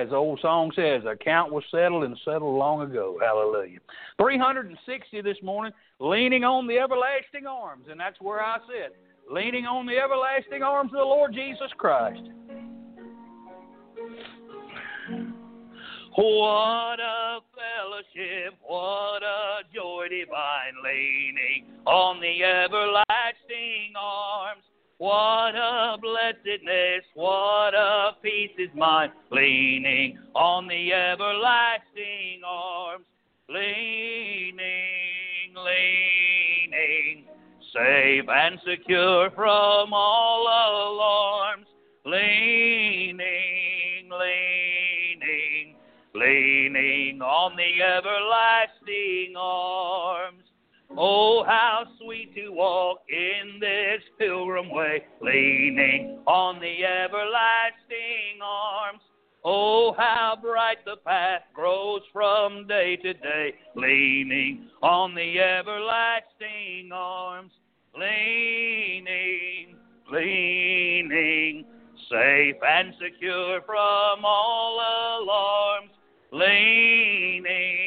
As 0.00 0.08
the 0.08 0.16
old 0.16 0.40
song 0.40 0.72
says, 0.74 1.02
account 1.04 1.52
was 1.52 1.62
settled 1.70 2.04
and 2.04 2.16
settled 2.24 2.56
long 2.56 2.80
ago. 2.80 3.18
Hallelujah. 3.20 3.80
360 4.18 5.20
this 5.20 5.36
morning, 5.42 5.74
leaning 5.98 6.42
on 6.42 6.66
the 6.66 6.78
everlasting 6.78 7.46
arms. 7.46 7.84
And 7.90 8.00
that's 8.00 8.18
where 8.18 8.42
I 8.42 8.56
sit. 8.66 8.96
leaning 9.30 9.66
on 9.66 9.86
the 9.86 9.96
everlasting 9.96 10.62
arms 10.62 10.90
of 10.92 10.98
the 10.98 11.04
Lord 11.04 11.32
Jesus 11.32 11.70
Christ. 11.76 12.22
What 16.16 16.98
a 16.98 17.38
fellowship, 17.54 18.58
what 18.62 19.22
a 19.22 19.60
joy 19.72 20.06
divine, 20.10 20.74
leaning 20.82 21.66
on 21.86 22.20
the 22.20 22.42
everlasting 22.42 23.94
arms. 23.96 24.64
What 25.00 25.54
a 25.56 25.96
blessedness, 25.98 27.04
what 27.14 27.72
a 27.72 28.10
peace 28.22 28.50
is 28.58 28.68
mine, 28.74 29.10
leaning 29.30 30.18
on 30.34 30.66
the 30.68 30.92
everlasting 30.92 32.42
arms. 32.46 33.06
Leaning, 33.48 34.58
leaning, 35.56 37.24
safe 37.72 38.28
and 38.28 38.60
secure 38.68 39.30
from 39.30 39.94
all 39.94 40.42
alarms. 40.42 41.66
Leaning, 42.04 43.16
leaning, 44.10 45.76
leaning 46.14 47.22
on 47.22 47.56
the 47.56 47.82
everlasting 47.82 49.34
arms. 49.34 50.39
Oh, 50.96 51.44
how 51.46 51.84
sweet 52.02 52.34
to 52.34 52.50
walk 52.50 52.98
in 53.08 53.60
this 53.60 54.02
pilgrim 54.18 54.70
way, 54.70 55.04
leaning 55.20 56.18
on 56.26 56.60
the 56.60 56.84
everlasting 56.84 58.40
arms. 58.42 59.00
Oh, 59.44 59.94
how 59.96 60.36
bright 60.40 60.84
the 60.84 60.96
path 60.96 61.42
grows 61.54 62.02
from 62.12 62.66
day 62.66 62.96
to 62.96 63.14
day, 63.14 63.54
leaning 63.76 64.68
on 64.82 65.14
the 65.14 65.38
everlasting 65.38 66.90
arms. 66.92 67.52
Leaning, 67.96 69.76
leaning, 70.12 71.64
safe 72.10 72.56
and 72.66 72.94
secure 73.00 73.60
from 73.62 74.24
all 74.24 74.80
alarms. 75.22 75.90
Leaning, 76.32 77.79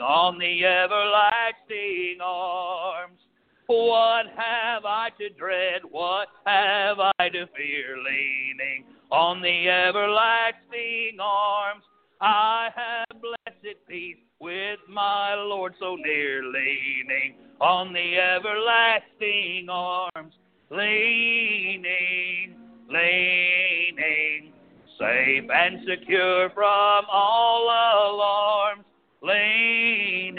on 0.00 0.38
the 0.38 0.64
everlasting 0.64 2.18
arms. 2.22 3.18
What 3.66 4.26
have 4.36 4.84
I 4.84 5.10
to 5.18 5.28
dread? 5.30 5.82
What 5.90 6.28
have 6.46 6.98
I 7.00 7.28
to 7.28 7.46
fear? 7.56 7.96
Leaning 7.98 8.84
on 9.10 9.42
the 9.42 9.68
everlasting 9.68 11.18
arms. 11.20 11.84
I 12.20 12.70
have 12.74 13.20
blessed 13.20 13.76
peace 13.88 14.16
with 14.40 14.78
my 14.88 15.34
Lord 15.34 15.74
so 15.78 15.96
near, 15.96 16.42
leaning 16.42 17.34
on 17.60 17.92
the 17.92 18.16
everlasting 18.16 19.68
arms. 19.68 20.34
Leaning, 20.70 22.54
leaning, 22.90 24.52
safe 24.98 25.44
and 25.50 25.80
secure 25.88 26.50
from 26.50 27.04
all 27.10 27.64
alarms. 27.64 28.84
Leaning, 29.22 30.38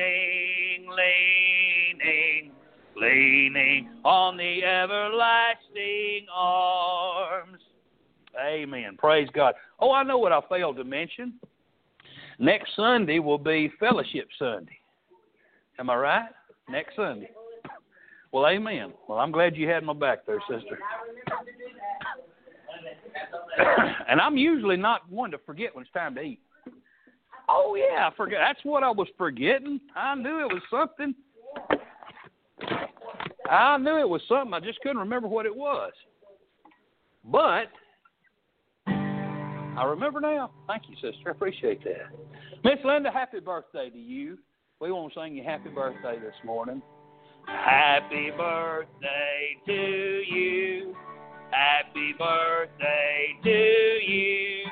leaning, 0.89 2.51
leaning 2.95 3.89
on 4.05 4.37
the 4.37 4.63
everlasting 4.63 6.25
arms. 6.33 7.59
Amen. 8.39 8.95
Praise 8.97 9.27
God. 9.33 9.53
Oh, 9.79 9.91
I 9.91 10.03
know 10.03 10.17
what 10.17 10.31
I 10.31 10.39
failed 10.47 10.77
to 10.77 10.83
mention. 10.83 11.33
Next 12.39 12.73
Sunday 12.75 13.19
will 13.19 13.37
be 13.37 13.71
Fellowship 13.79 14.29
Sunday. 14.37 14.79
Am 15.77 15.89
I 15.89 15.95
right? 15.95 16.29
Next 16.69 16.95
Sunday. 16.95 17.31
Well, 18.31 18.47
amen. 18.47 18.93
Well, 19.07 19.17
I'm 19.17 19.31
glad 19.31 19.57
you 19.57 19.67
had 19.67 19.83
my 19.83 19.93
back 19.93 20.25
there, 20.25 20.41
sister. 20.49 20.79
and 24.07 24.21
I'm 24.21 24.37
usually 24.37 24.77
not 24.77 25.09
one 25.09 25.31
to 25.31 25.37
forget 25.39 25.75
when 25.75 25.83
it's 25.83 25.91
time 25.91 26.15
to 26.15 26.21
eat. 26.21 26.39
Oh 27.51 27.75
yeah, 27.75 28.07
I 28.07 28.15
forgot. 28.15 28.39
That's 28.47 28.63
what 28.63 28.83
I 28.83 28.91
was 28.91 29.07
forgetting. 29.17 29.79
I 29.95 30.13
knew 30.13 30.47
it 30.47 30.53
was 30.53 30.61
something. 30.69 31.15
I 33.49 33.77
knew 33.77 33.97
it 33.97 34.07
was 34.07 34.21
something. 34.27 34.53
I 34.53 34.59
just 34.59 34.79
couldn't 34.81 34.99
remember 34.99 35.27
what 35.27 35.47
it 35.47 35.55
was. 35.55 35.91
But 37.25 37.69
I 38.85 39.83
remember 39.83 40.21
now. 40.21 40.51
Thank 40.67 40.83
you, 40.89 40.95
sister. 40.95 41.29
I 41.29 41.31
appreciate 41.31 41.83
that. 41.85 42.09
Miss 42.63 42.83
Linda, 42.85 43.11
happy 43.11 43.39
birthday 43.39 43.89
to 43.89 43.97
you. 43.97 44.37
We 44.79 44.91
want 44.91 45.13
to 45.13 45.19
sing 45.19 45.35
you 45.35 45.43
happy 45.43 45.69
birthday 45.69 46.19
this 46.19 46.35
morning. 46.45 46.83
Happy 47.47 48.29
birthday 48.37 49.57
to 49.65 50.23
you. 50.27 50.95
Happy 51.49 52.13
birthday 52.17 53.35
to 53.43 53.49
you. 53.49 54.65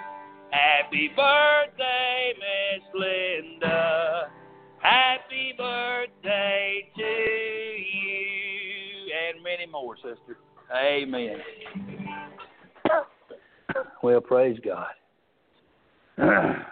Happy 0.51 1.09
birthday, 1.09 1.76
Linda. 2.97 4.29
Happy 4.79 5.53
birthday 5.57 6.89
to 6.95 7.03
you 7.03 8.07
and 9.29 9.43
many 9.43 9.65
more, 9.65 9.95
sister. 9.97 10.37
Amen. 10.75 11.37
Well, 14.01 14.21
praise 14.21 14.57
God. 14.63 14.93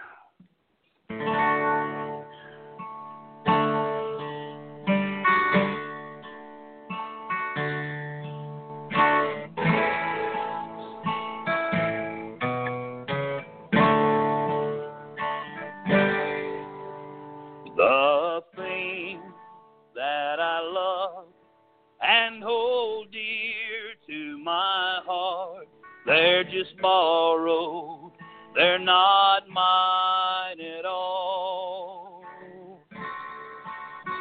borrowed, 26.86 28.12
they're 28.54 28.78
not 28.78 29.50
mine 29.50 30.60
at 30.60 30.86
all. 30.86 32.24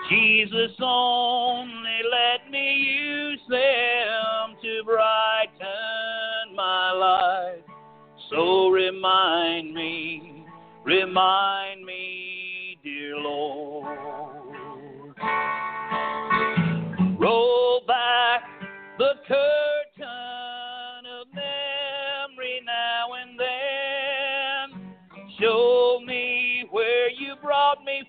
Jesus 0.09 0.72
only 0.81 2.00
let 2.11 2.50
me 2.50 2.72
use 2.72 3.40
them 3.50 4.57
to 4.62 4.83
brighten 4.85 6.57
my 6.57 6.92
life. 6.92 7.64
So 8.31 8.68
remind 8.68 9.74
me, 9.74 10.46
remind 10.85 11.63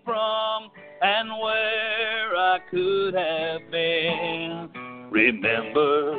from 0.06 0.70
and 1.02 1.30
where 1.42 2.36
I 2.38 2.60
could 2.72 3.14
have 3.16 3.70
been. 3.72 4.70
Remember, 5.12 6.16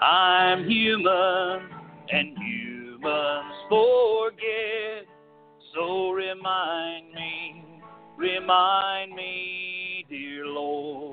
I'm 0.00 0.68
human 0.68 1.68
and 2.10 2.38
humans 2.38 3.54
forget. 3.68 5.06
So 5.74 6.10
remind 6.10 7.12
me, 7.12 7.82
remind 8.16 9.14
me, 9.14 10.06
dear 10.08 10.46
Lord. 10.46 11.03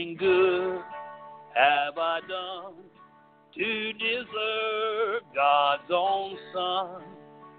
Good 0.00 0.80
have 1.54 1.98
I 1.98 2.20
done 2.26 2.74
to 3.54 3.92
deserve 3.92 5.22
God's 5.34 5.90
own 5.92 6.38
Son. 6.54 7.02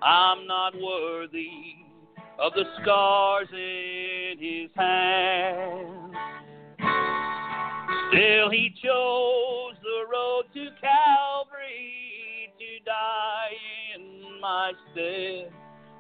I'm 0.02 0.48
not 0.48 0.74
worthy 0.74 1.76
of 2.40 2.54
the 2.54 2.64
scars 2.82 3.48
in 3.54 4.38
His 4.40 4.72
hands. 4.76 6.16
Still, 8.10 8.50
He 8.50 8.74
chose 8.84 9.76
the 9.84 10.06
road 10.12 10.46
to 10.56 10.70
Calvary 10.82 12.52
to 12.58 12.80
die 12.86 13.56
in 13.96 14.42
my 14.42 14.74
stead. 14.92 15.52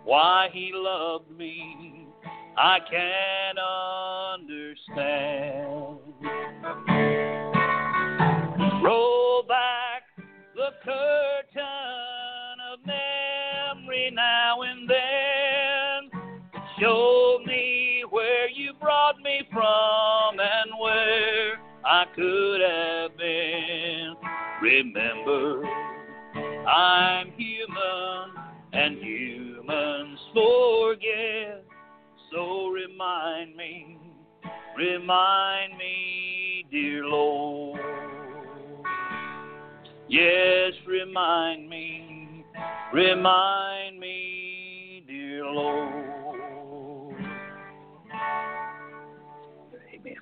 Why 0.06 0.50
He 0.52 0.72
loved 0.74 1.30
me, 1.30 2.08
I 2.58 2.80
can't 2.90 3.60
understand. 4.42 6.11
Roll 8.84 9.44
back 9.48 10.04
the 10.56 10.70
curtain 10.84 12.58
of 12.72 12.80
memory 12.86 14.12
now 14.14 14.62
and 14.62 14.90
then. 14.90 16.12
Show 16.80 17.40
me 17.46 18.04
where 18.10 18.50
you 18.50 18.74
brought 18.80 19.18
me 19.24 19.42
from 19.52 20.40
and 20.40 20.72
where 20.80 21.60
I 21.86 22.06
could 22.16 22.62
have 22.62 23.18
been. 23.18 24.16
Remember, 24.62 25.64
I'm 26.68 27.32
human 27.32 28.36
and 28.74 28.98
humans 28.98 30.20
forget. 30.34 31.66
So 32.32 32.68
remind 32.68 33.56
me, 33.56 33.98
remind 34.82 35.78
me, 35.78 36.66
dear 36.72 37.06
Lord. 37.06 37.80
Yes, 40.10 40.74
remind 40.88 41.70
me, 41.70 42.44
remind 42.92 44.00
me, 44.00 45.04
dear 45.08 45.46
Lord. 45.46 47.16
Amen. 49.94 50.16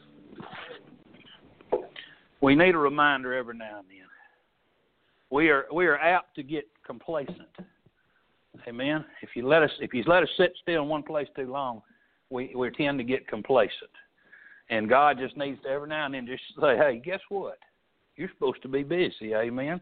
We 2.41 2.55
need 2.55 2.75
a 2.75 2.77
reminder 2.77 3.33
every 3.33 3.57
now 3.57 3.79
and 3.79 3.87
then. 3.87 3.95
We 5.31 5.49
are 5.49 5.65
we 5.73 5.85
are 5.85 5.97
apt 5.97 6.35
to 6.35 6.43
get 6.43 6.67
complacent. 6.85 7.37
Amen. 8.67 9.05
If 9.21 9.29
you 9.35 9.47
let 9.47 9.63
us 9.63 9.71
if 9.79 9.93
you 9.93 10.03
let 10.05 10.23
us 10.23 10.29
sit 10.37 10.53
still 10.61 10.83
in 10.83 10.89
one 10.89 11.03
place 11.03 11.27
too 11.35 11.49
long, 11.49 11.81
we 12.29 12.53
we 12.55 12.69
tend 12.71 12.97
to 12.97 13.05
get 13.05 13.27
complacent. 13.27 13.91
And 14.69 14.87
God 14.87 15.17
just 15.17 15.35
needs 15.35 15.61
to 15.63 15.69
every 15.69 15.89
now 15.89 16.05
and 16.05 16.13
then 16.13 16.27
just 16.27 16.43
say, 16.59 16.77
"Hey, 16.77 17.01
guess 17.03 17.21
what? 17.29 17.57
You're 18.15 18.29
supposed 18.29 18.61
to 18.61 18.67
be 18.67 18.83
busy." 18.83 19.33
Amen. 19.33 19.81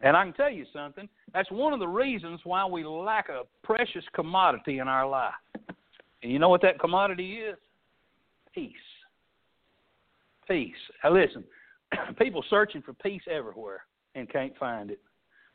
And 0.00 0.16
I 0.16 0.24
can 0.24 0.32
tell 0.34 0.50
you 0.50 0.66
something. 0.72 1.08
That's 1.32 1.50
one 1.50 1.72
of 1.72 1.80
the 1.80 1.88
reasons 1.88 2.40
why 2.44 2.64
we 2.66 2.84
lack 2.84 3.28
a 3.28 3.42
precious 3.62 4.04
commodity 4.14 4.78
in 4.78 4.88
our 4.88 5.08
life. 5.08 5.34
And 6.22 6.32
you 6.32 6.38
know 6.38 6.48
what 6.48 6.62
that 6.62 6.78
commodity 6.78 7.36
is? 7.36 7.56
Peace. 8.54 8.74
Peace. 10.46 10.74
Now 11.02 11.12
listen, 11.12 11.44
people 12.18 12.44
searching 12.48 12.82
for 12.82 12.92
peace 12.94 13.22
everywhere 13.30 13.84
and 14.14 14.30
can't 14.30 14.56
find 14.58 14.90
it. 14.90 15.00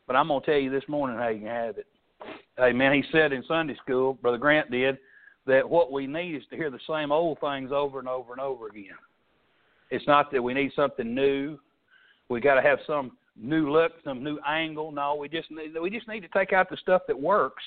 But 0.07 0.15
I'm 0.15 0.27
gonna 0.27 0.45
tell 0.45 0.57
you 0.57 0.69
this 0.69 0.87
morning 0.87 1.17
how 1.17 1.29
you 1.29 1.39
can 1.39 1.47
have 1.47 1.77
it. 1.77 1.87
Amen. 2.59 2.93
He 2.93 3.03
said 3.11 3.33
in 3.33 3.43
Sunday 3.47 3.75
school, 3.75 4.13
Brother 4.13 4.37
Grant 4.37 4.69
did, 4.69 4.97
that 5.45 5.69
what 5.69 5.91
we 5.91 6.07
need 6.07 6.35
is 6.35 6.43
to 6.49 6.55
hear 6.55 6.69
the 6.69 6.79
same 6.87 7.11
old 7.11 7.39
things 7.39 7.71
over 7.71 7.99
and 7.99 8.07
over 8.07 8.31
and 8.31 8.41
over 8.41 8.67
again. 8.67 8.97
It's 9.91 10.07
not 10.07 10.31
that 10.31 10.41
we 10.41 10.53
need 10.53 10.71
something 10.75 11.13
new. 11.13 11.59
We 12.29 12.39
got 12.41 12.55
to 12.55 12.61
have 12.61 12.79
some 12.87 13.11
new 13.35 13.71
look, 13.71 13.91
some 14.03 14.23
new 14.23 14.39
angle. 14.47 14.91
No, 14.91 15.15
we 15.15 15.27
just 15.27 15.51
need, 15.51 15.73
we 15.79 15.89
just 15.89 16.07
need 16.07 16.21
to 16.21 16.27
take 16.29 16.53
out 16.53 16.69
the 16.69 16.77
stuff 16.77 17.03
that 17.07 17.19
works 17.19 17.63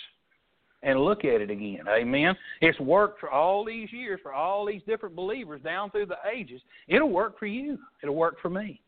and 0.83 1.01
look 1.01 1.25
at 1.25 1.41
it 1.41 1.51
again. 1.51 1.85
Amen. 1.89 2.35
It's 2.61 2.79
worked 2.81 3.21
for 3.21 3.31
all 3.31 3.65
these 3.65 3.93
years 3.93 4.21
for 4.23 4.33
all 4.33 4.67
these 4.67 4.83
different 4.87 5.17
believers 5.17 5.61
down 5.63 5.91
through 5.91 6.07
the 6.07 6.19
ages. 6.33 6.61
It'll 6.89 7.11
work 7.11 7.39
for 7.39 7.47
you. 7.47 7.79
It'll 8.03 8.15
work 8.15 8.37
for 8.41 8.51
me. 8.51 8.81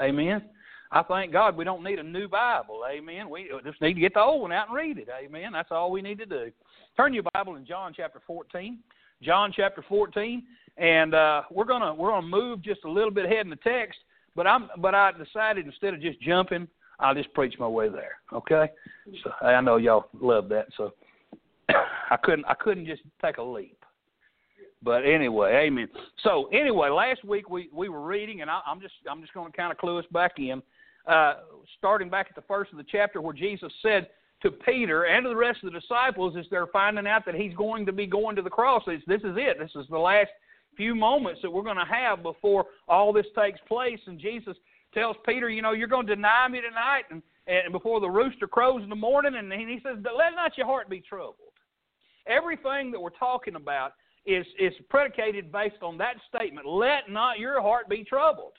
Amen. 0.00 0.42
I 0.90 1.02
thank 1.02 1.32
God 1.32 1.56
we 1.56 1.64
don't 1.64 1.82
need 1.82 1.98
a 1.98 2.02
new 2.02 2.28
Bible. 2.28 2.82
Amen. 2.90 3.30
We 3.30 3.50
just 3.64 3.80
need 3.80 3.94
to 3.94 4.00
get 4.00 4.14
the 4.14 4.20
old 4.20 4.42
one 4.42 4.52
out 4.52 4.68
and 4.68 4.76
read 4.76 4.98
it. 4.98 5.08
Amen. 5.08 5.52
That's 5.52 5.70
all 5.70 5.90
we 5.90 6.02
need 6.02 6.18
to 6.18 6.26
do. 6.26 6.50
Turn 6.96 7.14
your 7.14 7.24
Bible 7.34 7.56
in 7.56 7.64
John 7.64 7.92
chapter 7.96 8.20
14. 8.26 8.78
John 9.22 9.52
chapter 9.54 9.84
14, 9.88 10.42
and 10.76 11.14
uh, 11.14 11.42
we're 11.50 11.64
gonna 11.64 11.94
we're 11.94 12.10
gonna 12.10 12.26
move 12.26 12.60
just 12.60 12.80
a 12.84 12.90
little 12.90 13.10
bit 13.10 13.24
ahead 13.24 13.46
in 13.46 13.50
the 13.50 13.56
text. 13.56 13.98
But 14.34 14.46
I'm 14.46 14.68
but 14.78 14.94
I 14.94 15.12
decided 15.12 15.66
instead 15.66 15.94
of 15.94 16.00
just 16.00 16.20
jumping, 16.20 16.66
I'll 16.98 17.14
just 17.14 17.32
preach 17.32 17.54
my 17.58 17.68
way 17.68 17.88
there. 17.88 18.16
Okay. 18.32 18.68
So 19.22 19.30
I 19.46 19.60
know 19.60 19.76
y'all 19.76 20.06
love 20.20 20.48
that. 20.48 20.66
So 20.76 20.92
I 21.68 22.16
couldn't 22.22 22.44
I 22.46 22.54
couldn't 22.54 22.86
just 22.86 23.02
take 23.24 23.38
a 23.38 23.42
leap. 23.42 23.78
But 24.82 25.04
anyway, 25.04 25.66
amen. 25.66 25.88
So 26.24 26.48
anyway, 26.52 26.88
last 26.88 27.24
week 27.24 27.48
we, 27.48 27.68
we 27.72 27.88
were 27.88 28.02
reading, 28.02 28.40
and 28.40 28.50
I, 28.50 28.60
I'm 28.66 28.80
just 28.80 28.94
I'm 29.08 29.20
just 29.20 29.32
going 29.32 29.50
to 29.50 29.56
kind 29.56 29.70
of 29.70 29.78
clue 29.78 29.98
us 29.98 30.04
back 30.10 30.32
in, 30.38 30.60
uh, 31.06 31.34
starting 31.78 32.10
back 32.10 32.26
at 32.28 32.34
the 32.34 32.42
first 32.42 32.72
of 32.72 32.78
the 32.78 32.84
chapter 32.90 33.20
where 33.20 33.32
Jesus 33.32 33.72
said 33.80 34.08
to 34.42 34.50
Peter 34.50 35.04
and 35.04 35.24
to 35.24 35.28
the 35.28 35.36
rest 35.36 35.60
of 35.62 35.72
the 35.72 35.80
disciples 35.80 36.36
as 36.38 36.46
they're 36.50 36.66
finding 36.66 37.06
out 37.06 37.24
that 37.26 37.34
he's 37.34 37.54
going 37.54 37.86
to 37.86 37.92
be 37.92 38.06
going 38.06 38.36
to 38.36 38.42
the 38.42 38.50
cross. 38.50 38.82
This, 38.86 39.00
this 39.06 39.20
is 39.20 39.36
it. 39.36 39.58
This 39.58 39.70
is 39.76 39.86
the 39.88 39.98
last 39.98 40.30
few 40.76 40.94
moments 40.94 41.40
that 41.42 41.50
we're 41.50 41.62
going 41.62 41.76
to 41.76 41.84
have 41.84 42.22
before 42.22 42.66
all 42.88 43.12
this 43.12 43.26
takes 43.36 43.60
place. 43.68 44.00
And 44.06 44.18
Jesus 44.18 44.56
tells 44.94 45.16
Peter, 45.24 45.48
you 45.48 45.62
know, 45.62 45.72
you're 45.72 45.88
going 45.88 46.06
to 46.06 46.14
deny 46.14 46.48
me 46.48 46.60
tonight, 46.60 47.04
and, 47.10 47.22
and 47.46 47.72
before 47.72 48.00
the 48.00 48.10
rooster 48.10 48.46
crows 48.46 48.82
in 48.82 48.88
the 48.88 48.96
morning. 48.96 49.34
And 49.36 49.52
he 49.52 49.80
says, 49.82 49.98
let 50.02 50.34
not 50.34 50.56
your 50.56 50.66
heart 50.66 50.88
be 50.90 51.00
troubled. 51.00 51.36
Everything 52.26 52.90
that 52.92 53.00
we're 53.00 53.10
talking 53.10 53.56
about 53.56 53.92
is 54.24 54.46
is 54.58 54.72
predicated 54.88 55.50
based 55.50 55.82
on 55.82 55.98
that 55.98 56.14
statement. 56.28 56.64
Let 56.66 57.10
not 57.10 57.40
your 57.40 57.60
heart 57.60 57.88
be 57.88 58.04
troubled. 58.04 58.52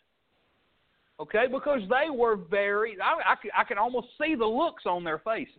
Okay, 1.19 1.45
because 1.51 1.81
they 1.89 2.09
were 2.09 2.35
very. 2.35 2.97
I, 3.01 3.33
I, 3.33 3.61
I 3.61 3.63
can 3.63 3.77
almost 3.77 4.07
see 4.21 4.35
the 4.35 4.45
looks 4.45 4.83
on 4.85 5.03
their 5.03 5.19
faces 5.19 5.53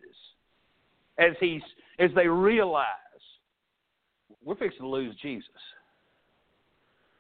as 1.19 1.33
he's 1.41 1.63
as 1.99 2.11
they 2.15 2.27
realize 2.27 2.87
we're 4.45 4.57
fixing 4.57 4.81
to 4.81 4.89
lose 4.89 5.15
Jesus. 5.23 5.49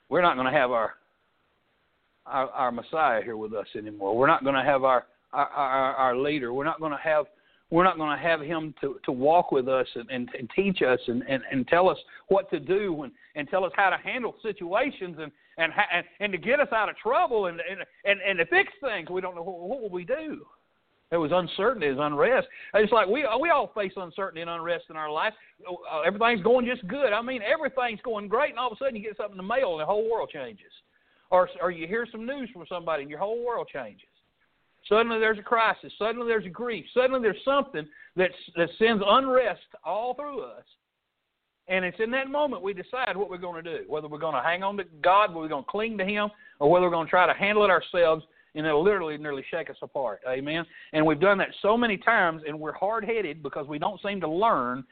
We're 0.08 0.22
not 0.22 0.34
going 0.34 0.52
to 0.52 0.58
have 0.58 0.72
our 0.72 0.94
our, 2.26 2.48
our 2.50 2.72
Messiah 2.72 3.22
here 3.22 3.36
with 3.36 3.52
us 3.52 3.66
anymore. 3.76 4.16
We're 4.16 4.26
not 4.26 4.42
going 4.42 4.56
to 4.56 4.62
have 4.64 4.84
our 4.84 5.06
our, 5.32 5.46
our, 5.46 5.94
our 5.94 6.16
leader. 6.16 6.52
We're 6.52 6.64
not 6.64 6.80
going 6.80 6.92
to 6.92 6.98
have 6.98 7.26
we're 7.74 7.82
not 7.82 7.96
going 7.96 8.16
to 8.16 8.22
have 8.22 8.40
him 8.40 8.72
to, 8.80 9.00
to 9.04 9.10
walk 9.10 9.50
with 9.50 9.66
us 9.66 9.88
and, 9.96 10.08
and, 10.08 10.30
and 10.38 10.48
teach 10.54 10.80
us 10.80 11.00
and, 11.08 11.24
and, 11.28 11.42
and 11.50 11.66
tell 11.66 11.88
us 11.88 11.98
what 12.28 12.48
to 12.50 12.60
do 12.60 13.02
and, 13.02 13.12
and 13.34 13.48
tell 13.48 13.64
us 13.64 13.72
how 13.74 13.90
to 13.90 13.96
handle 13.96 14.36
situations 14.42 15.16
and, 15.20 15.32
and, 15.58 15.72
and, 15.92 16.06
and 16.20 16.30
to 16.30 16.38
get 16.38 16.60
us 16.60 16.68
out 16.72 16.88
of 16.88 16.96
trouble 16.96 17.46
and, 17.46 17.60
and, 17.68 17.80
and, 18.04 18.20
and 18.20 18.38
to 18.38 18.46
fix 18.46 18.72
things. 18.80 19.10
We 19.10 19.20
don't 19.20 19.34
know 19.34 19.42
what, 19.42 19.58
what 19.58 19.82
will 19.82 19.90
we 19.90 20.04
do. 20.04 20.46
There 21.10 21.18
was 21.18 21.32
uncertainty, 21.34 21.88
there's 21.88 21.98
unrest. 22.00 22.46
It's 22.74 22.92
like 22.92 23.08
we 23.08 23.26
we 23.40 23.50
all 23.50 23.72
face 23.74 23.92
uncertainty 23.96 24.40
and 24.40 24.50
unrest 24.50 24.84
in 24.88 24.96
our 24.96 25.10
life. 25.10 25.32
Uh, 25.68 26.00
everything's 26.00 26.42
going 26.42 26.66
just 26.66 26.86
good. 26.86 27.12
I 27.12 27.22
mean, 27.22 27.40
everything's 27.42 28.00
going 28.04 28.28
great, 28.28 28.50
and 28.50 28.58
all 28.58 28.68
of 28.68 28.72
a 28.72 28.84
sudden 28.84 28.96
you 28.96 29.02
get 29.02 29.16
something 29.16 29.34
in 29.34 29.36
the 29.36 29.42
mail 29.42 29.72
and 29.72 29.80
the 29.80 29.86
whole 29.86 30.08
world 30.10 30.30
changes, 30.32 30.72
or 31.30 31.48
or 31.60 31.70
you 31.72 31.86
hear 31.88 32.06
some 32.10 32.24
news 32.24 32.48
from 32.52 32.64
somebody 32.68 33.02
and 33.02 33.10
your 33.10 33.20
whole 33.20 33.44
world 33.44 33.68
changes. 33.72 34.08
Suddenly 34.88 35.18
there's 35.18 35.38
a 35.38 35.42
crisis. 35.42 35.92
Suddenly 35.98 36.26
there's 36.26 36.46
a 36.46 36.50
grief. 36.50 36.84
Suddenly 36.94 37.20
there's 37.20 37.36
something 37.44 37.86
that 38.16 38.30
that 38.56 38.68
sends 38.78 39.02
unrest 39.06 39.60
all 39.84 40.14
through 40.14 40.42
us. 40.42 40.64
And 41.68 41.84
it's 41.84 41.98
in 41.98 42.10
that 42.10 42.28
moment 42.28 42.62
we 42.62 42.74
decide 42.74 43.16
what 43.16 43.30
we're 43.30 43.38
going 43.38 43.64
to 43.64 43.78
do. 43.78 43.84
Whether 43.88 44.08
we're 44.08 44.18
going 44.18 44.34
to 44.34 44.42
hang 44.42 44.62
on 44.62 44.76
to 44.76 44.84
God, 45.02 45.30
whether 45.30 45.40
we're 45.40 45.48
going 45.48 45.64
to 45.64 45.70
cling 45.70 45.96
to 45.98 46.04
Him, 46.04 46.30
or 46.60 46.70
whether 46.70 46.84
we're 46.86 46.92
going 46.92 47.06
to 47.06 47.10
try 47.10 47.26
to 47.26 47.38
handle 47.38 47.64
it 47.64 47.70
ourselves, 47.70 48.24
and 48.54 48.66
it'll 48.66 48.84
literally 48.84 49.16
nearly 49.16 49.44
shake 49.50 49.70
us 49.70 49.76
apart. 49.82 50.20
Amen. 50.28 50.64
And 50.92 51.04
we've 51.04 51.20
done 51.20 51.38
that 51.38 51.48
so 51.62 51.76
many 51.76 51.96
times, 51.96 52.42
and 52.46 52.58
we're 52.58 52.72
hard 52.72 53.04
headed 53.04 53.42
because 53.42 53.66
we 53.66 53.78
don't 53.78 54.00
seem 54.02 54.20
to 54.20 54.28
learn. 54.28 54.84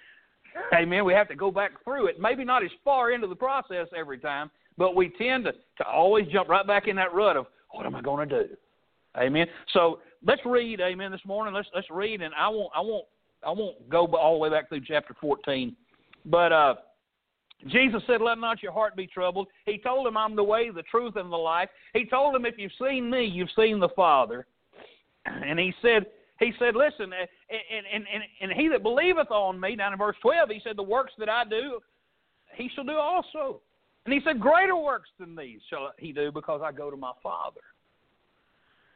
Amen. 0.75 1.05
We 1.05 1.13
have 1.13 1.29
to 1.29 1.37
go 1.37 1.51
back 1.51 1.73
through 1.85 2.07
it. 2.07 2.19
Maybe 2.19 2.45
not 2.45 2.65
as 2.65 2.71
far 2.85 3.13
into 3.13 3.27
the 3.27 3.37
process 3.37 3.89
every 3.97 4.19
time, 4.19 4.51
but 4.79 4.97
we 4.97 5.11
tend 5.11 5.45
to, 5.45 5.53
to 5.53 5.85
always 5.87 6.27
jump 6.29 6.49
right 6.49 6.67
back 6.67 6.89
in 6.89 6.97
that 6.97 7.15
rut 7.15 7.37
of 7.37 7.47
what 7.71 7.87
am 7.87 7.95
I 7.95 8.01
going 8.01 8.29
to 8.29 8.45
do? 8.45 8.57
Amen. 9.19 9.47
So 9.73 10.01
let's 10.25 10.41
read, 10.45 10.81
Amen, 10.81 11.11
this 11.11 11.21
morning. 11.27 11.55
Let's 11.55 11.69
let's 11.75 11.91
read, 11.91 12.23
and 12.23 12.35
I 12.35 12.49
won't 12.49 12.71
I 12.75 12.81
won't 12.81 13.05
I 13.47 13.51
won't 13.51 13.89
go 13.89 14.07
all 14.07 14.35
the 14.35 14.39
way 14.39 14.51
back 14.51 14.69
through 14.69 14.83
chapter 14.87 15.15
14, 15.21 15.77
but 16.27 16.53
uh, 16.53 16.75
Jesus 17.67 18.03
said, 18.07 18.21
"Let 18.21 18.39
not 18.39 18.63
your 18.63 18.73
heart 18.73 18.97
be 18.97 19.07
troubled." 19.07 19.49
He 19.67 19.79
told 19.79 20.07
him, 20.07 20.17
"I'm 20.17 20.35
the 20.35 20.45
way, 20.45 20.71
the 20.71 20.83
truth, 20.83 21.17
and 21.17 21.31
the 21.31 21.37
life." 21.37 21.69
He 21.93 22.07
told 22.07 22.35
him, 22.35 22.47
"If 22.47 22.55
you've 22.57 22.73
seen 22.81 23.11
me, 23.11 23.25
you've 23.25 23.51
seen 23.57 23.81
the 23.81 23.91
Father." 23.91 24.47
And 25.25 25.57
he 25.57 25.73
said, 25.81 26.07
he 26.41 26.53
said, 26.59 26.75
"Listen, 26.75 27.13
and 27.13 27.87
and 27.95 28.05
and, 28.13 28.23
and 28.41 28.53
he 28.53 28.69
that 28.69 28.83
believeth 28.83 29.31
on 29.31 29.61
me." 29.61 29.77
Down 29.77 29.93
in 29.93 29.99
verse 29.99 30.17
12, 30.23 30.49
he 30.51 30.61
said, 30.65 30.77
"The 30.77 30.83
works 30.83 31.13
that 31.19 31.29
I 31.29 31.45
do, 31.45 31.81
he 32.57 32.69
shall 32.75 32.85
do 32.85 32.97
also." 32.97 33.61
And 34.05 34.13
he 34.13 34.21
said, 34.25 34.41
"Greater 34.41 34.77
works 34.77 35.11
than 35.21 35.37
these 35.37 35.61
shall 35.71 35.93
he 35.99 36.13
do, 36.13 36.33
because 36.33 36.61
I 36.65 36.73
go 36.73 36.91
to 36.91 36.97
my 36.97 37.13
Father." 37.23 37.61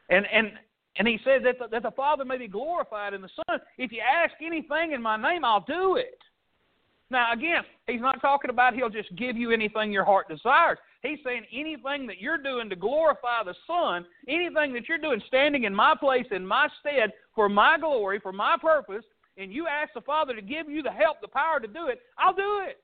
And 0.08 0.26
and 0.32 0.52
and 0.98 1.06
he 1.06 1.18
said 1.24 1.44
that 1.44 1.58
the, 1.58 1.68
that 1.68 1.82
the 1.82 1.90
Father 1.90 2.24
may 2.24 2.38
be 2.38 2.48
glorified 2.48 3.12
in 3.12 3.20
the 3.20 3.28
Son. 3.36 3.60
If 3.76 3.92
you 3.92 4.00
ask 4.00 4.34
anything 4.40 4.92
in 4.92 5.02
my 5.02 5.16
name, 5.16 5.44
I'll 5.44 5.64
do 5.66 5.96
it. 5.96 6.18
Now 7.10 7.32
again, 7.32 7.62
he's 7.86 8.00
not 8.00 8.20
talking 8.20 8.50
about 8.50 8.74
he'll 8.74 8.90
just 8.90 9.14
give 9.16 9.36
you 9.36 9.50
anything 9.50 9.92
your 9.92 10.04
heart 10.04 10.28
desires. 10.28 10.78
He's 11.02 11.18
saying 11.24 11.44
anything 11.52 12.06
that 12.06 12.20
you're 12.20 12.38
doing 12.38 12.68
to 12.70 12.76
glorify 12.76 13.44
the 13.44 13.54
Son, 13.66 14.06
anything 14.28 14.72
that 14.72 14.88
you're 14.88 14.98
doing 14.98 15.20
standing 15.28 15.64
in 15.64 15.74
my 15.74 15.94
place, 15.98 16.26
in 16.30 16.46
my 16.46 16.68
stead, 16.80 17.12
for 17.34 17.48
my 17.48 17.78
glory, 17.78 18.18
for 18.18 18.32
my 18.32 18.56
purpose, 18.60 19.04
and 19.36 19.52
you 19.52 19.66
ask 19.68 19.92
the 19.94 20.00
Father 20.00 20.34
to 20.34 20.42
give 20.42 20.68
you 20.68 20.82
the 20.82 20.90
help, 20.90 21.20
the 21.20 21.28
power 21.28 21.60
to 21.60 21.68
do 21.68 21.86
it, 21.86 22.00
I'll 22.18 22.34
do 22.34 22.62
it. 22.66 22.78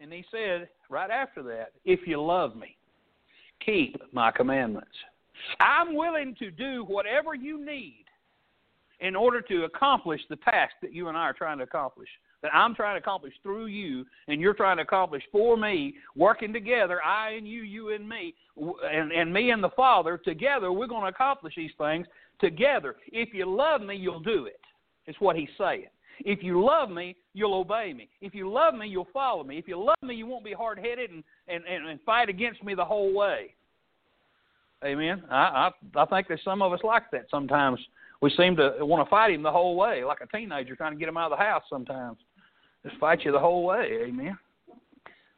And 0.00 0.10
he 0.10 0.24
said 0.30 0.68
right 0.88 1.10
after 1.10 1.42
that, 1.42 1.72
if 1.84 2.06
you 2.06 2.22
love 2.22 2.56
me 2.56 2.76
keep 3.64 3.96
my 4.12 4.30
commandments. 4.30 4.90
I'm 5.58 5.94
willing 5.94 6.34
to 6.38 6.50
do 6.50 6.84
whatever 6.84 7.34
you 7.34 7.64
need 7.64 8.04
in 9.00 9.16
order 9.16 9.40
to 9.40 9.64
accomplish 9.64 10.20
the 10.28 10.36
task 10.36 10.74
that 10.82 10.92
you 10.92 11.08
and 11.08 11.16
I 11.16 11.22
are 11.22 11.32
trying 11.32 11.58
to 11.58 11.64
accomplish. 11.64 12.08
That 12.42 12.54
I'm 12.54 12.74
trying 12.74 12.94
to 12.94 13.00
accomplish 13.00 13.34
through 13.42 13.66
you, 13.66 14.06
and 14.28 14.40
you're 14.40 14.54
trying 14.54 14.78
to 14.78 14.82
accomplish 14.82 15.22
for 15.30 15.56
me, 15.56 15.94
working 16.16 16.52
together, 16.52 17.02
I 17.02 17.32
and 17.32 17.46
you, 17.46 17.62
you 17.62 17.90
and 17.90 18.08
me, 18.08 18.34
and, 18.56 19.12
and 19.12 19.32
me 19.32 19.50
and 19.50 19.62
the 19.62 19.70
Father, 19.70 20.16
together, 20.16 20.72
we're 20.72 20.86
going 20.86 21.02
to 21.02 21.08
accomplish 21.08 21.54
these 21.56 21.72
things 21.76 22.06
together. 22.40 22.96
If 23.08 23.34
you 23.34 23.44
love 23.44 23.82
me, 23.82 23.96
you'll 23.96 24.20
do 24.20 24.46
it. 24.46 24.60
It's 25.06 25.20
what 25.20 25.36
he's 25.36 25.50
saying. 25.58 25.88
If 26.20 26.42
you 26.42 26.64
love 26.64 26.90
me, 26.90 27.16
you'll 27.34 27.54
obey 27.54 27.92
me. 27.92 28.08
If 28.20 28.34
you 28.34 28.50
love 28.50 28.74
me, 28.74 28.86
you'll 28.86 29.08
follow 29.12 29.42
me. 29.42 29.58
If 29.58 29.66
you 29.66 29.82
love 29.82 29.96
me, 30.02 30.14
you 30.14 30.26
won't 30.26 30.44
be 30.44 30.52
hard 30.52 30.78
headed 30.78 31.10
and, 31.10 31.24
and, 31.48 31.64
and, 31.64 31.88
and 31.88 32.00
fight 32.02 32.28
against 32.28 32.62
me 32.62 32.74
the 32.74 32.84
whole 32.84 33.14
way. 33.14 33.54
Amen. 34.84 35.22
I, 35.30 35.70
I 35.96 36.02
I 36.02 36.04
think 36.06 36.28
there's 36.28 36.42
some 36.44 36.62
of 36.62 36.72
us 36.72 36.80
like 36.82 37.10
that. 37.12 37.26
Sometimes 37.30 37.78
we 38.22 38.30
seem 38.36 38.56
to 38.56 38.76
want 38.80 39.06
to 39.06 39.10
fight 39.10 39.32
him 39.32 39.42
the 39.42 39.50
whole 39.50 39.76
way, 39.76 40.04
like 40.04 40.18
a 40.22 40.36
teenager 40.36 40.74
trying 40.74 40.92
to 40.92 40.98
get 40.98 41.08
him 41.08 41.16
out 41.16 41.30
of 41.30 41.38
the 41.38 41.44
house. 41.44 41.62
Sometimes 41.68 42.16
just 42.84 42.96
fight 42.96 43.24
you 43.24 43.32
the 43.32 43.38
whole 43.38 43.64
way. 43.64 44.06
Amen. 44.06 44.38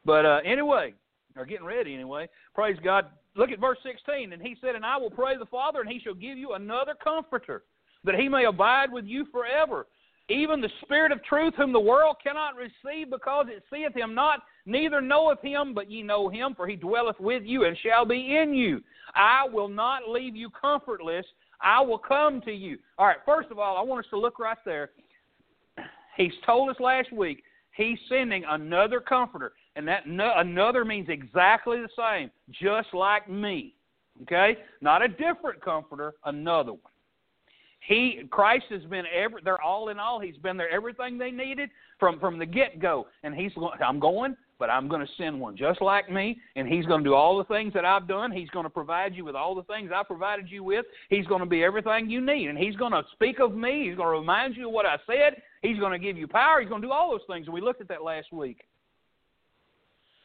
But 0.05 0.25
uh, 0.25 0.39
anyway, 0.45 0.93
or 1.35 1.45
getting 1.45 1.65
ready 1.65 1.93
anyway. 1.93 2.29
Praise 2.53 2.77
God. 2.83 3.07
Look 3.35 3.51
at 3.51 3.59
verse 3.59 3.77
16. 3.83 4.33
And 4.33 4.41
he 4.41 4.55
said, 4.61 4.75
And 4.75 4.85
I 4.85 4.97
will 4.97 5.09
pray 5.09 5.37
the 5.37 5.45
Father, 5.45 5.81
and 5.81 5.89
he 5.89 5.99
shall 5.99 6.13
give 6.13 6.37
you 6.37 6.53
another 6.53 6.93
comforter, 7.01 7.63
that 8.03 8.15
he 8.15 8.29
may 8.29 8.45
abide 8.45 8.91
with 8.91 9.05
you 9.05 9.25
forever, 9.31 9.87
even 10.29 10.61
the 10.61 10.69
Spirit 10.83 11.11
of 11.11 11.23
truth, 11.23 11.53
whom 11.57 11.73
the 11.73 11.79
world 11.79 12.15
cannot 12.23 12.55
receive, 12.55 13.09
because 13.09 13.47
it 13.49 13.63
seeth 13.71 13.95
him 13.95 14.15
not, 14.15 14.41
neither 14.65 15.01
knoweth 15.01 15.41
him, 15.41 15.73
but 15.73 15.91
ye 15.91 16.01
know 16.01 16.29
him, 16.29 16.53
for 16.55 16.67
he 16.67 16.75
dwelleth 16.75 17.19
with 17.19 17.43
you 17.45 17.65
and 17.65 17.77
shall 17.83 18.05
be 18.05 18.37
in 18.37 18.53
you. 18.53 18.81
I 19.15 19.45
will 19.51 19.67
not 19.67 20.07
leave 20.07 20.35
you 20.35 20.49
comfortless. 20.49 21.25
I 21.61 21.81
will 21.81 21.97
come 21.97 22.41
to 22.41 22.51
you. 22.51 22.77
All 22.97 23.05
right, 23.05 23.17
first 23.25 23.51
of 23.51 23.59
all, 23.59 23.77
I 23.77 23.81
want 23.81 24.05
us 24.05 24.09
to 24.11 24.19
look 24.19 24.39
right 24.39 24.57
there. 24.65 24.91
He's 26.15 26.33
told 26.45 26.69
us 26.69 26.75
last 26.79 27.11
week 27.11 27.43
he's 27.75 27.97
sending 28.07 28.43
another 28.47 28.99
comforter, 28.99 29.53
and 29.75 29.87
that 29.87 30.07
no, 30.07 30.31
another 30.37 30.85
means 30.85 31.09
exactly 31.09 31.77
the 31.81 31.89
same, 31.97 32.31
just 32.51 32.93
like 32.93 33.29
me. 33.29 33.75
Okay? 34.21 34.57
Not 34.79 35.01
a 35.01 35.07
different 35.07 35.61
comforter, 35.61 36.13
another 36.25 36.73
one. 36.73 36.92
He 37.87 38.21
Christ 38.29 38.65
has 38.69 38.83
been 38.83 39.05
every 39.13 39.41
they're 39.43 39.61
all 39.61 39.89
in 39.89 39.99
all. 39.99 40.19
He's 40.19 40.37
been 40.37 40.57
there 40.57 40.69
everything 40.69 41.17
they 41.17 41.31
needed 41.31 41.69
from 41.99 42.19
from 42.19 42.39
the 42.39 42.45
get 42.45 42.79
go. 42.79 43.07
And 43.23 43.35
he's 43.35 43.51
I'm 43.85 43.99
going, 43.99 44.37
but 44.57 44.69
I'm 44.69 44.87
going 44.87 45.01
to 45.01 45.11
send 45.17 45.39
one 45.39 45.57
just 45.57 45.81
like 45.81 46.09
me, 46.09 46.39
and 46.55 46.67
he's 46.67 46.85
going 46.85 47.03
to 47.03 47.09
do 47.09 47.13
all 47.13 47.37
the 47.37 47.43
things 47.43 47.73
that 47.73 47.83
I've 47.83 48.07
done. 48.07 48.31
He's 48.31 48.49
going 48.51 48.63
to 48.63 48.69
provide 48.69 49.13
you 49.13 49.25
with 49.25 49.35
all 49.35 49.53
the 49.53 49.63
things 49.63 49.91
I 49.93 50.03
provided 50.03 50.49
you 50.49 50.63
with. 50.63 50.85
He's 51.09 51.27
going 51.27 51.41
to 51.41 51.45
be 51.45 51.63
everything 51.63 52.09
you 52.09 52.21
need, 52.25 52.47
and 52.47 52.57
he's 52.57 52.75
going 52.77 52.93
to 52.93 53.03
speak 53.11 53.39
of 53.39 53.53
me. 53.53 53.87
He's 53.87 53.97
going 53.97 54.13
to 54.13 54.19
remind 54.19 54.55
you 54.55 54.67
of 54.67 54.73
what 54.73 54.85
I 54.85 54.95
said. 55.05 55.41
He's 55.61 55.77
going 55.79 55.91
to 55.91 55.99
give 55.99 56.17
you 56.17 56.27
power. 56.27 56.61
He's 56.61 56.69
going 56.69 56.81
to 56.81 56.87
do 56.87 56.93
all 56.93 57.11
those 57.11 57.27
things. 57.27 57.47
And 57.47 57.53
we 57.53 57.59
looked 57.59 57.81
at 57.81 57.89
that 57.89 58.03
last 58.03 58.31
week. 58.31 58.61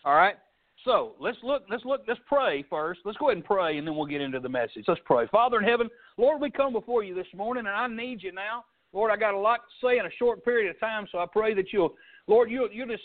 All 0.05 0.15
right. 0.15 0.37
So 0.85 1.15
let's 1.19 1.39
look, 1.43 1.65
let's 1.69 1.85
look, 1.85 2.03
let's 2.07 2.21
pray 2.27 2.65
first. 2.71 3.01
Let's 3.05 3.19
go 3.19 3.29
ahead 3.29 3.39
and 3.39 3.45
pray, 3.45 3.79
and 3.79 3.87
then 3.87 3.97
we'll 3.97 4.07
get 4.07 4.21
into 4.21 4.41
the 4.41 4.49
message. 4.49 4.85
Let's 4.87 5.01
pray. 5.05 5.27
Father 5.31 5.59
in 5.59 5.65
heaven, 5.65 5.89
Lord, 6.17 6.41
we 6.41 6.51
come 6.51 6.73
before 6.73 7.03
you 7.03 7.15
this 7.15 7.27
morning, 7.35 7.67
and 7.67 7.75
I 7.75 7.87
need 7.89 8.23
you 8.23 8.33
now. 8.33 8.65
Lord, 8.93 9.11
I 9.11 9.17
got 9.17 9.35
a 9.35 9.39
lot 9.39 9.61
to 9.61 9.87
say 9.87 9.99
in 9.99 10.07
a 10.07 10.11
short 10.19 10.45
period 10.45 10.71
of 10.71 10.81
time, 10.81 11.07
so 11.11 11.19
I 11.19 11.27
pray 11.31 11.53
that 11.55 11.73
you'll, 11.73 11.95
Lord, 12.27 12.51
you'll, 12.51 12.71
you'll 12.73 12.89
just 12.89 13.03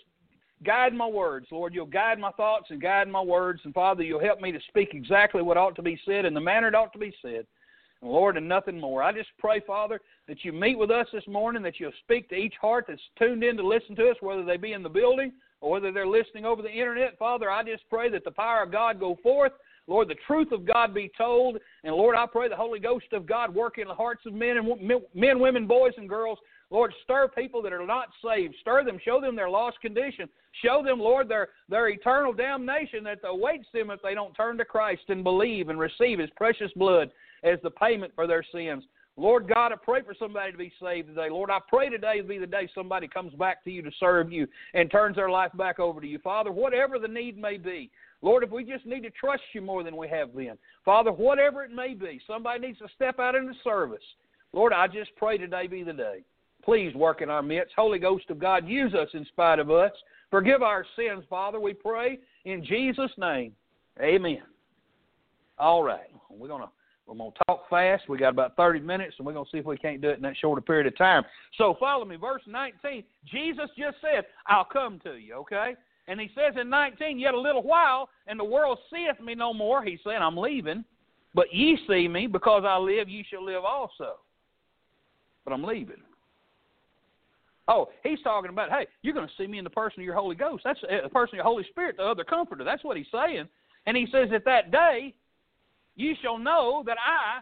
guide 0.64 0.94
my 0.94 1.08
words. 1.08 1.48
Lord, 1.52 1.74
you'll 1.74 1.86
guide 1.86 2.20
my 2.20 2.32
thoughts 2.32 2.68
and 2.70 2.82
guide 2.82 3.08
my 3.10 3.22
words. 3.22 3.62
And 3.66 3.74
Father, 3.74 4.04
you'll 4.04 4.20
help 4.20 4.40
me 4.40 4.52
to 4.52 4.60
speak 4.70 4.90
exactly 4.94 5.42
what 5.42 5.58
ought 5.58 5.76
to 5.76 5.82
be 5.82 6.00
said 6.06 6.26
in 6.26 6.34
the 6.34 6.40
manner 6.40 6.70
it 6.70 6.76
ought 6.76 6.94
to 6.94 7.00
be 7.00 7.14
said. 7.22 7.46
Lord, 8.04 8.38
and 8.38 8.48
nothing 8.48 8.80
more. 8.80 9.02
I 9.02 9.12
just 9.12 9.30
pray, 9.40 9.62
Father, 9.66 10.00
that 10.28 10.44
you 10.44 10.52
meet 10.52 10.78
with 10.78 10.92
us 10.92 11.08
this 11.14 11.28
morning, 11.28 11.64
that 11.64 11.80
you'll 11.80 11.92
speak 12.04 12.30
to 12.30 12.36
each 12.36 12.56
heart 12.62 12.86
that's 12.88 13.02
tuned 13.18 13.44
in 13.44 13.58
to 13.58 13.66
listen 13.66 13.96
to 13.96 14.10
us, 14.10 14.18
whether 14.22 14.44
they 14.44 14.58
be 14.58 14.74
in 14.74 14.84
the 14.84 14.90
building 14.90 15.32
or 15.64 15.72
whether 15.72 15.92
they're 15.92 16.06
listening 16.06 16.46
over 16.46 16.62
the 16.62 16.70
internet, 16.70 17.18
Father, 17.18 17.50
I 17.50 17.64
just 17.64 17.84
pray 17.90 18.10
that 18.10 18.26
the 18.26 18.32
power 18.32 18.64
of 18.64 18.72
God 18.72 19.00
go 19.00 19.18
forth. 19.24 19.54
Lord, 19.88 20.10
the 20.10 20.16
truth 20.28 20.52
of 20.52 20.66
God 20.66 20.94
be 20.94 21.10
told. 21.18 21.58
And 21.84 21.96
Lord, 21.96 22.16
I 22.18 22.26
pray 22.26 22.50
the 22.50 22.56
Holy 22.56 22.80
Ghost 22.80 23.08
of 23.14 23.26
God 23.26 23.54
work 23.54 23.78
in 23.78 23.88
the 23.88 23.94
hearts 23.94 24.26
of 24.26 24.34
men 24.34 24.58
and 24.58 25.04
men, 25.14 25.40
women, 25.40 25.66
boys, 25.66 25.94
and 25.98 26.08
girls. 26.08 26.38
Lord, 26.70 26.94
stir 27.04 27.30
people 27.30 27.62
that 27.62 27.74
are 27.74 27.86
not 27.86 28.10
saved. 28.26 28.56
Stir 28.62 28.84
them. 28.84 29.00
Show 29.04 29.22
them 29.22 29.36
their 29.36 29.50
lost 29.50 29.80
condition. 29.82 30.28
Show 30.64 30.84
them, 30.84 31.00
Lord, 31.00 31.30
their, 31.30 31.50
their 31.70 31.90
eternal 31.90 32.34
damnation 32.34 33.04
that 33.06 33.20
awaits 33.24 33.68
them 33.74 33.90
if 33.90 34.02
they 34.02 34.14
don't 34.14 34.34
turn 34.34 34.58
to 34.58 34.66
Christ 34.66 35.04
and 35.10 35.24
believe 35.24 35.70
and 35.70 35.80
receive 35.80 36.20
His 36.20 36.30
precious 36.36 36.72
blood 36.76 37.10
as 37.44 37.60
the 37.64 37.72
payment 37.72 38.14
for 38.16 38.28
their 38.28 38.44
sins. 38.52 38.84
Lord 39.16 39.48
God, 39.48 39.72
I 39.72 39.76
pray 39.76 40.02
for 40.02 40.16
somebody 40.18 40.52
to 40.52 40.58
be 40.58 40.74
saved 40.82 41.10
today. 41.10 41.30
Lord, 41.30 41.52
I 41.52 41.60
pray 41.68 41.90
today 41.90 42.16
will 42.20 42.28
be 42.28 42.40
the 42.40 42.48
day 42.48 42.68
somebody 42.74 43.08
comes 43.08 43.34
back 43.36 43.64
to 43.64 43.70
you 43.70 43.84
to 43.84 43.92
serve 44.00 44.32
you 44.32 44.48
and 44.74 44.90
turns 44.90 45.18
their 45.18 45.30
life 45.30 45.52
back 45.56 45.80
over 45.80 46.02
to 46.02 46.08
you. 46.08 46.18
Father, 46.20 46.52
whatever 46.52 46.98
the 46.98 47.08
need 47.08 47.38
may 47.38 47.58
be, 47.58 47.92
Lord, 48.24 48.44
if 48.44 48.50
we 48.50 48.64
just 48.64 48.86
need 48.86 49.02
to 49.02 49.12
trust 49.12 49.44
you 49.54 49.62
more 49.62 49.84
than 49.84 49.96
we 49.96 50.08
have 50.08 50.36
been. 50.36 50.58
Father, 50.84 51.12
whatever 51.12 51.64
it 51.64 51.72
may 51.72 51.94
be, 51.94 52.20
somebody 52.26 52.68
needs 52.68 52.80
to 52.80 52.88
step 52.96 53.20
out 53.20 53.36
into 53.36 53.54
service. 53.64 54.04
Lord, 54.52 54.74
I 54.74 54.88
just 54.88 55.16
pray 55.16 55.38
today 55.38 55.68
be 55.68 55.84
the 55.84 55.94
day. 55.94 56.24
Please 56.64 56.96
work 56.96 57.22
in 57.22 57.30
our 57.30 57.44
midst. 57.44 57.74
Holy 57.76 58.00
Ghost 58.00 58.30
of 58.30 58.40
God, 58.40 58.68
use 58.68 58.94
us 58.96 59.10
in 59.14 59.26
spite 59.26 59.60
of 59.60 59.70
us. 59.70 59.92
Forgive 60.32 60.64
our 60.64 60.86
sins, 60.96 61.24
Father, 61.30 61.60
we 61.60 61.74
pray 61.74 62.18
in 62.46 62.66
Jesus' 62.66 63.12
name. 63.18 63.54
Amen. 64.02 64.42
All 65.60 65.84
right. 65.84 66.10
We're 66.30 66.48
gonna 66.48 66.70
we're 67.06 67.16
gonna 67.16 67.32
talk 67.48 67.70
fast. 67.70 68.08
We 68.08 68.18
got 68.18 68.30
about 68.30 68.56
thirty 68.56 68.80
minutes, 68.80 69.16
and 69.18 69.28
we're 69.28 69.34
gonna 69.34 69.50
see 69.52 69.58
if 69.58 69.66
we 69.66 69.78
can't 69.78 70.02
do 70.02 70.10
it 70.10 70.18
in 70.18 70.22
that 70.24 70.38
shorter 70.38 70.62
period 70.62 70.88
of 70.88 70.98
time. 70.98 71.24
So 71.58 71.76
follow 71.80 72.06
me. 72.06 72.16
Verse 72.16 72.42
nineteen. 72.48 73.04
Jesus 73.26 73.70
just 73.78 73.98
said, 74.02 74.26
"I'll 74.48 74.66
come 74.66 75.00
to 75.04 75.16
you." 75.16 75.36
Okay. 75.36 75.76
And 76.08 76.20
he 76.20 76.30
says 76.36 76.56
in 76.60 76.70
19, 76.70 77.20
Yet 77.20 77.34
a 77.34 77.40
little 77.40 77.64
while, 77.64 78.10
and 78.28 78.40
the 78.40 78.44
world 78.44 78.78
seeth 78.92 79.24
me 79.24 79.36
no 79.36 79.54
more. 79.54 79.84
He 79.84 79.98
said, 80.04 80.16
I'm 80.16 80.38
leaving. 80.38 80.84
But 81.34 81.54
ye 81.54 81.78
see 81.88 82.08
me, 82.08 82.28
because 82.28 82.64
I 82.66 82.78
live, 82.78 83.10
ye 83.10 83.26
shall 83.30 83.44
live 83.44 83.64
also. 83.64 84.20
But 85.46 85.54
I'm 85.54 85.64
leaving. 85.64 86.02
Oh, 87.68 87.90
he's 88.04 88.22
talking 88.22 88.50
about, 88.50 88.70
hey, 88.70 88.88
you're 89.02 89.14
going 89.14 89.28
to 89.28 89.34
see 89.38 89.48
me 89.48 89.58
in 89.58 89.64
the 89.64 89.70
person 89.70 90.02
of 90.02 90.06
your 90.06 90.16
Holy 90.16 90.36
Ghost. 90.36 90.64
That's 90.66 90.80
uh, 90.84 91.04
the 91.04 91.10
person 91.10 91.36
of 91.36 91.38
your 91.38 91.46
Holy 91.46 91.64
Spirit, 91.70 91.98
the 91.98 92.04
other 92.04 92.26
comforter. 92.26 92.64
That's 92.64 92.84
what 92.84 92.98
he's 92.98 93.08
saying. 93.12 93.48
And 93.86 93.96
he 93.96 94.06
says, 94.12 94.30
At 94.36 94.46
that 94.46 94.72
day, 94.72 95.14
you 95.96 96.16
shall 96.22 96.38
know 96.38 96.84
that 96.86 96.98
I, 97.00 97.40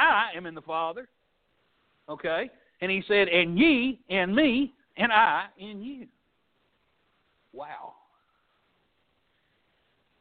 I 0.00 0.36
am 0.36 0.46
in 0.46 0.54
the 0.54 0.62
Father. 0.62 1.08
Okay? 2.08 2.50
And 2.80 2.90
he 2.90 3.02
said, 3.08 3.28
And 3.28 3.58
ye 3.58 4.00
in 4.08 4.34
me, 4.34 4.72
and 4.96 5.12
I 5.12 5.46
in 5.58 5.82
you. 5.82 6.06
Wow. 7.52 7.94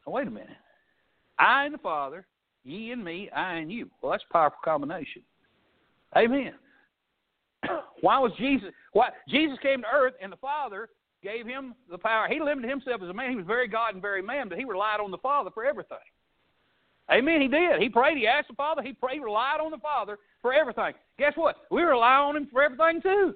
Now, 0.06 0.14
wait 0.14 0.28
a 0.28 0.32
minute. 0.32 0.50
I 1.38 1.66
and 1.66 1.74
the 1.74 1.80
Father, 1.80 2.26
ye 2.64 2.92
and 2.92 3.04
me, 3.04 3.30
I 3.36 3.56
and 3.56 3.72
you. 3.72 3.90
Well, 4.02 4.12
that's 4.12 4.24
a 4.30 4.34
powerful 4.34 4.60
combination. 4.64 5.22
Amen. 6.16 6.54
Why 8.02 8.20
was 8.20 8.32
Jesus? 8.38 8.70
Why 8.94 9.10
Jesus 9.28 9.58
came 9.62 9.82
to 9.82 9.88
earth, 9.94 10.14
and 10.22 10.32
the 10.32 10.38
Father 10.38 10.90
gave 11.24 11.46
him 11.46 11.76
the 11.90 11.98
power. 11.98 12.28
He 12.30 12.40
limited 12.40 12.70
himself 12.70 13.02
as 13.04 13.10
a 13.10 13.14
man. 13.14 13.32
He 13.32 13.36
was 13.36 13.46
very 13.46 13.68
God 13.68 13.94
and 13.94 14.02
very 14.02 14.22
man, 14.22 14.50
but 14.50 14.58
he 14.58 14.66
relied 14.66 15.00
on 15.00 15.12
the 15.12 15.18
Father 15.18 15.50
for 15.54 15.66
everything. 15.66 15.98
Amen. 17.12 17.42
He 17.42 17.48
did. 17.48 17.82
He 17.82 17.90
prayed. 17.90 18.18
He 18.18 18.28
asked 18.28 18.50
the 18.50 18.56
Father. 18.56 18.82
He 18.82 18.94
prayed. 18.94 19.22
Relied 19.22 19.60
on 19.62 19.72
the 19.72 19.78
Father 19.78 20.18
for 20.42 20.54
everything. 20.54 20.94
Guess 21.18 21.34
what? 21.36 21.56
We 21.72 21.84
rely 21.84 22.16
on 22.16 22.36
Him 22.36 22.48
for 22.52 22.62
everything 22.62 23.02
too. 23.02 23.36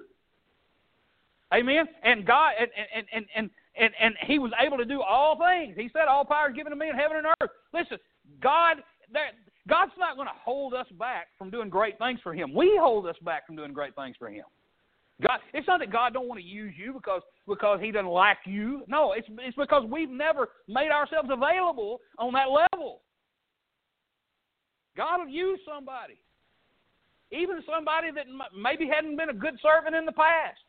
Amen. 1.54 1.86
And 2.02 2.26
God 2.26 2.52
and 2.60 2.68
and 2.94 3.06
and 3.12 3.26
and 3.34 3.50
and, 3.78 3.92
and 4.00 4.14
He 4.26 4.38
was 4.38 4.52
able 4.60 4.76
to 4.76 4.84
do 4.84 5.00
all 5.00 5.38
things. 5.38 5.74
He 5.76 5.88
said, 5.92 6.08
"All 6.08 6.24
power 6.24 6.50
is 6.50 6.56
given 6.56 6.70
to 6.70 6.76
me 6.76 6.90
in 6.90 6.96
heaven 6.96 7.16
and 7.18 7.26
earth." 7.26 7.50
Listen, 7.72 7.98
God. 8.42 8.78
That, 9.12 9.32
God's 9.68 9.92
not 9.98 10.16
going 10.16 10.26
to 10.26 10.34
hold 10.42 10.74
us 10.74 10.86
back 10.98 11.28
from 11.38 11.50
doing 11.50 11.68
great 11.68 11.98
things 11.98 12.18
for 12.22 12.34
Him. 12.34 12.54
We 12.54 12.76
hold 12.80 13.06
us 13.06 13.16
back 13.22 13.46
from 13.46 13.56
doing 13.56 13.72
great 13.72 13.94
things 13.94 14.16
for 14.18 14.28
Him. 14.28 14.44
God, 15.20 15.38
it's 15.54 15.68
not 15.68 15.78
that 15.80 15.92
God 15.92 16.12
don't 16.12 16.26
want 16.26 16.40
to 16.40 16.46
use 16.46 16.74
you 16.76 16.92
because 16.92 17.22
because 17.46 17.80
He 17.80 17.92
doesn't 17.92 18.06
like 18.08 18.38
you. 18.44 18.82
No, 18.88 19.12
it's 19.12 19.28
it's 19.38 19.56
because 19.56 19.84
we've 19.88 20.10
never 20.10 20.48
made 20.68 20.90
ourselves 20.90 21.28
available 21.30 22.00
on 22.18 22.32
that 22.32 22.48
level. 22.48 23.02
God 24.96 25.18
will 25.18 25.28
use 25.28 25.60
somebody, 25.66 26.18
even 27.30 27.62
somebody 27.66 28.10
that 28.12 28.26
maybe 28.56 28.86
hadn't 28.86 29.16
been 29.16 29.30
a 29.30 29.34
good 29.34 29.58
servant 29.62 29.94
in 29.96 30.04
the 30.04 30.12
past. 30.12 30.60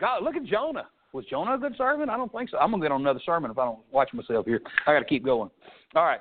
God, 0.00 0.22
look 0.22 0.36
at 0.36 0.44
Jonah. 0.44 0.88
Was 1.12 1.24
Jonah 1.26 1.54
a 1.54 1.58
good 1.58 1.76
servant? 1.78 2.10
I 2.10 2.16
don't 2.16 2.32
think 2.32 2.50
so. 2.50 2.58
I'm 2.58 2.72
gonna 2.72 2.82
get 2.82 2.92
on 2.92 3.00
another 3.00 3.20
sermon 3.24 3.50
if 3.50 3.58
I 3.58 3.64
don't 3.64 3.78
watch 3.92 4.12
myself 4.12 4.46
here. 4.46 4.60
I 4.86 4.92
got 4.92 4.98
to 4.98 5.04
keep 5.04 5.24
going. 5.24 5.48
All 5.94 6.04
right. 6.04 6.20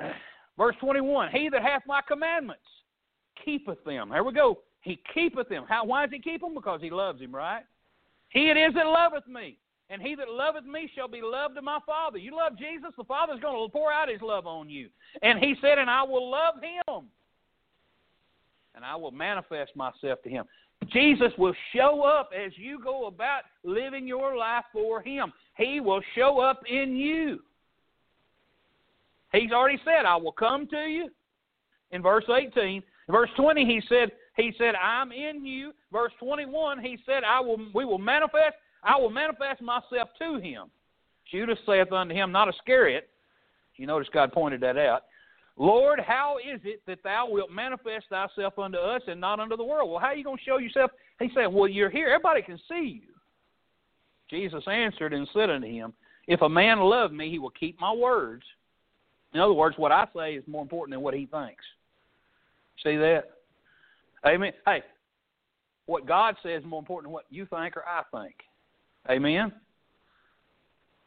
Verse 0.58 0.74
21 0.80 1.30
He 1.32 1.48
that 1.50 1.62
hath 1.62 1.82
my 1.86 2.00
commandments 2.06 2.62
keepeth 3.44 3.84
them. 3.84 4.08
There 4.10 4.24
we 4.24 4.32
go. 4.32 4.60
He 4.80 5.00
keepeth 5.12 5.48
them. 5.48 5.66
How, 5.68 5.84
why 5.84 6.06
does 6.06 6.12
he 6.12 6.18
keep 6.18 6.40
them? 6.40 6.54
Because 6.54 6.80
he 6.80 6.90
loves 6.90 7.20
him, 7.20 7.34
right? 7.34 7.64
He 8.30 8.48
it 8.48 8.56
is 8.56 8.72
that 8.74 8.86
loveth 8.86 9.26
me. 9.26 9.58
And 9.90 10.00
he 10.00 10.14
that 10.14 10.30
loveth 10.30 10.64
me 10.64 10.88
shall 10.94 11.08
be 11.08 11.20
loved 11.20 11.58
of 11.58 11.64
my 11.64 11.80
Father. 11.84 12.16
You 12.16 12.36
love 12.36 12.56
Jesus, 12.56 12.92
the 12.96 13.04
Father's 13.04 13.40
going 13.40 13.68
to 13.68 13.72
pour 13.72 13.92
out 13.92 14.08
his 14.08 14.22
love 14.22 14.46
on 14.46 14.70
you. 14.70 14.88
And 15.20 15.40
he 15.40 15.56
said, 15.60 15.78
And 15.78 15.90
I 15.90 16.04
will 16.04 16.30
love 16.30 16.54
him. 16.62 17.06
And 18.76 18.84
I 18.84 18.94
will 18.94 19.10
manifest 19.10 19.74
myself 19.74 20.22
to 20.22 20.30
him. 20.30 20.44
Jesus 20.92 21.32
will 21.36 21.54
show 21.74 22.02
up 22.02 22.30
as 22.32 22.52
you 22.56 22.80
go 22.82 23.06
about 23.06 23.42
living 23.64 24.06
your 24.06 24.36
life 24.36 24.64
for 24.72 25.02
him. 25.02 25.32
He 25.56 25.80
will 25.80 26.00
show 26.14 26.38
up 26.38 26.62
in 26.68 26.96
you. 26.96 27.40
He's 29.32 29.52
already 29.52 29.78
said, 29.84 30.06
I 30.06 30.16
will 30.16 30.32
come 30.32 30.66
to 30.68 30.86
you. 30.86 31.10
In 31.90 32.00
verse 32.02 32.24
18. 32.28 32.76
In 32.76 32.82
verse 33.12 33.30
20, 33.36 33.64
he 33.64 33.82
said, 33.88 34.12
He 34.36 34.52
said, 34.56 34.74
I'm 34.76 35.10
in 35.10 35.44
you. 35.44 35.72
Verse 35.92 36.12
21, 36.20 36.80
he 36.80 36.96
said, 37.04 37.24
I 37.24 37.40
will 37.40 37.58
we 37.74 37.84
will 37.84 37.98
manifest, 37.98 38.54
I 38.82 38.96
will 38.96 39.10
manifest 39.10 39.60
myself 39.60 40.08
to 40.18 40.38
him. 40.38 40.70
Judas 41.30 41.58
saith 41.66 41.92
unto 41.92 42.14
him, 42.14 42.32
not 42.32 42.48
Iscariot. 42.48 43.08
You 43.76 43.86
notice 43.86 44.08
God 44.12 44.32
pointed 44.32 44.60
that 44.60 44.76
out. 44.76 45.04
Lord, 45.56 46.00
how 46.00 46.36
is 46.38 46.60
it 46.64 46.82
that 46.86 47.02
thou 47.02 47.28
wilt 47.28 47.50
manifest 47.50 48.06
thyself 48.08 48.58
unto 48.58 48.78
us 48.78 49.02
and 49.06 49.20
not 49.20 49.40
unto 49.40 49.56
the 49.56 49.64
world? 49.64 49.90
Well, 49.90 50.00
how 50.00 50.08
are 50.08 50.14
you 50.14 50.24
going 50.24 50.38
to 50.38 50.44
show 50.44 50.58
yourself? 50.58 50.90
He 51.18 51.30
said, 51.34 51.46
Well, 51.46 51.68
you're 51.68 51.90
here. 51.90 52.08
Everybody 52.08 52.42
can 52.42 52.58
see 52.68 53.02
you. 53.02 53.14
Jesus 54.30 54.64
answered 54.66 55.12
and 55.12 55.28
said 55.34 55.50
unto 55.50 55.66
him, 55.66 55.92
If 56.26 56.40
a 56.42 56.48
man 56.48 56.78
love 56.80 57.12
me, 57.12 57.30
he 57.30 57.38
will 57.38 57.50
keep 57.50 57.78
my 57.80 57.92
words, 57.92 58.42
in 59.32 59.40
other 59.40 59.52
words, 59.52 59.76
what 59.78 59.92
I 59.92 60.06
say 60.14 60.34
is 60.34 60.44
more 60.46 60.62
important 60.62 60.94
than 60.94 61.02
what 61.02 61.14
he 61.14 61.26
thinks. 61.26 61.64
See 62.82 62.96
that? 62.96 63.24
Amen. 64.26 64.52
Hey, 64.66 64.82
what 65.86 66.06
God 66.06 66.36
says 66.42 66.62
is 66.62 66.66
more 66.66 66.80
important 66.80 67.08
than 67.08 67.12
what 67.12 67.26
you 67.30 67.46
think 67.46 67.76
or 67.76 67.84
I 67.86 68.02
think. 68.12 68.34
Amen. 69.08 69.52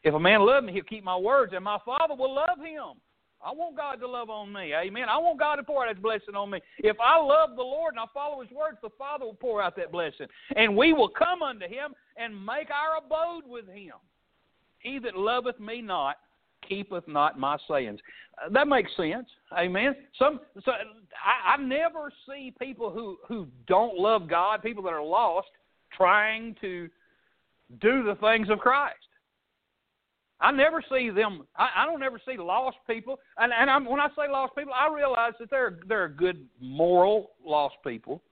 If 0.02 0.14
a 0.14 0.20
man 0.20 0.40
love 0.40 0.64
me, 0.64 0.72
he'll 0.72 0.82
keep 0.84 1.04
my 1.04 1.16
words, 1.16 1.52
and 1.54 1.64
my 1.64 1.78
Father 1.84 2.14
will 2.14 2.34
love 2.34 2.58
him. 2.58 3.00
I 3.44 3.52
want 3.52 3.76
God 3.76 3.96
to 3.96 4.08
love 4.08 4.30
on 4.30 4.52
me. 4.52 4.72
Amen. 4.74 5.04
I 5.08 5.18
want 5.18 5.38
God 5.38 5.56
to 5.56 5.62
pour 5.62 5.84
out 5.84 5.94
His 5.94 6.02
blessing 6.02 6.34
on 6.34 6.48
me. 6.48 6.60
If 6.78 6.96
I 6.98 7.20
love 7.20 7.56
the 7.56 7.62
Lord 7.62 7.92
and 7.92 8.00
I 8.00 8.04
follow 8.14 8.40
His 8.40 8.50
words, 8.50 8.78
the 8.82 8.88
Father 8.96 9.26
will 9.26 9.34
pour 9.34 9.60
out 9.60 9.76
that 9.76 9.92
blessing. 9.92 10.26
And 10.56 10.74
we 10.74 10.94
will 10.94 11.10
come 11.10 11.42
unto 11.42 11.66
Him 11.66 11.94
and 12.16 12.34
make 12.34 12.68
our 12.70 13.04
abode 13.04 13.44
with 13.46 13.68
Him. 13.68 13.92
He 14.78 14.98
that 15.00 15.14
loveth 15.14 15.60
me 15.60 15.82
not 15.82 16.16
keepeth 16.66 17.06
not 17.06 17.38
my 17.38 17.58
sayings. 17.68 18.00
Uh, 18.42 18.48
that 18.50 18.66
makes 18.66 18.90
sense. 18.96 19.28
Amen. 19.56 19.94
Some 20.18 20.40
so 20.64 20.72
I, 20.72 21.54
I 21.54 21.56
never 21.58 22.10
see 22.26 22.54
people 22.58 22.90
who 22.90 23.18
who 23.28 23.46
don't 23.66 23.98
love 23.98 24.28
God, 24.28 24.62
people 24.62 24.82
that 24.84 24.92
are 24.92 25.04
lost, 25.04 25.48
trying 25.96 26.56
to 26.60 26.88
do 27.80 28.02
the 28.02 28.16
things 28.16 28.48
of 28.50 28.58
Christ. 28.58 28.96
I 30.40 30.50
never 30.50 30.82
see 30.92 31.10
them. 31.10 31.46
I, 31.56 31.68
I 31.76 31.86
don't 31.86 32.02
ever 32.02 32.20
see 32.26 32.36
lost 32.36 32.76
people, 32.86 33.18
and 33.38 33.52
and 33.52 33.70
I'm, 33.70 33.84
when 33.84 34.00
I 34.00 34.08
say 34.08 34.30
lost 34.30 34.54
people, 34.56 34.74
I 34.74 34.92
realize 34.92 35.32
that 35.40 35.50
they're 35.50 35.78
they're 35.88 36.08
good 36.08 36.46
moral 36.60 37.30
lost 37.44 37.76
people. 37.86 38.22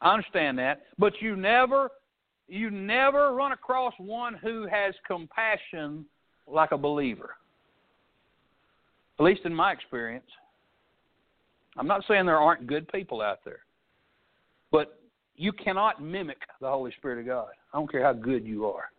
I 0.00 0.12
understand 0.14 0.58
that, 0.58 0.82
but 0.98 1.12
you 1.20 1.36
never 1.36 1.90
you 2.48 2.70
never 2.70 3.34
run 3.34 3.52
across 3.52 3.92
one 3.98 4.34
who 4.34 4.66
has 4.66 4.94
compassion 5.06 6.06
like 6.46 6.72
a 6.72 6.78
believer 6.78 7.34
at 9.18 9.24
least 9.24 9.42
in 9.44 9.54
my 9.54 9.72
experience. 9.72 10.26
I'm 11.76 11.86
not 11.86 12.04
saying 12.08 12.26
there 12.26 12.38
aren't 12.38 12.66
good 12.66 12.88
people 12.88 13.20
out 13.20 13.40
there, 13.44 13.60
but 14.70 15.00
you 15.38 15.52
cannot 15.52 16.02
mimic 16.02 16.38
the 16.60 16.68
Holy 16.68 16.92
Spirit 16.98 17.20
of 17.20 17.26
God. 17.26 17.48
I 17.72 17.78
don't 17.78 17.90
care 17.90 18.02
how 18.02 18.12
good 18.12 18.44
you 18.44 18.66
are. 18.66 18.90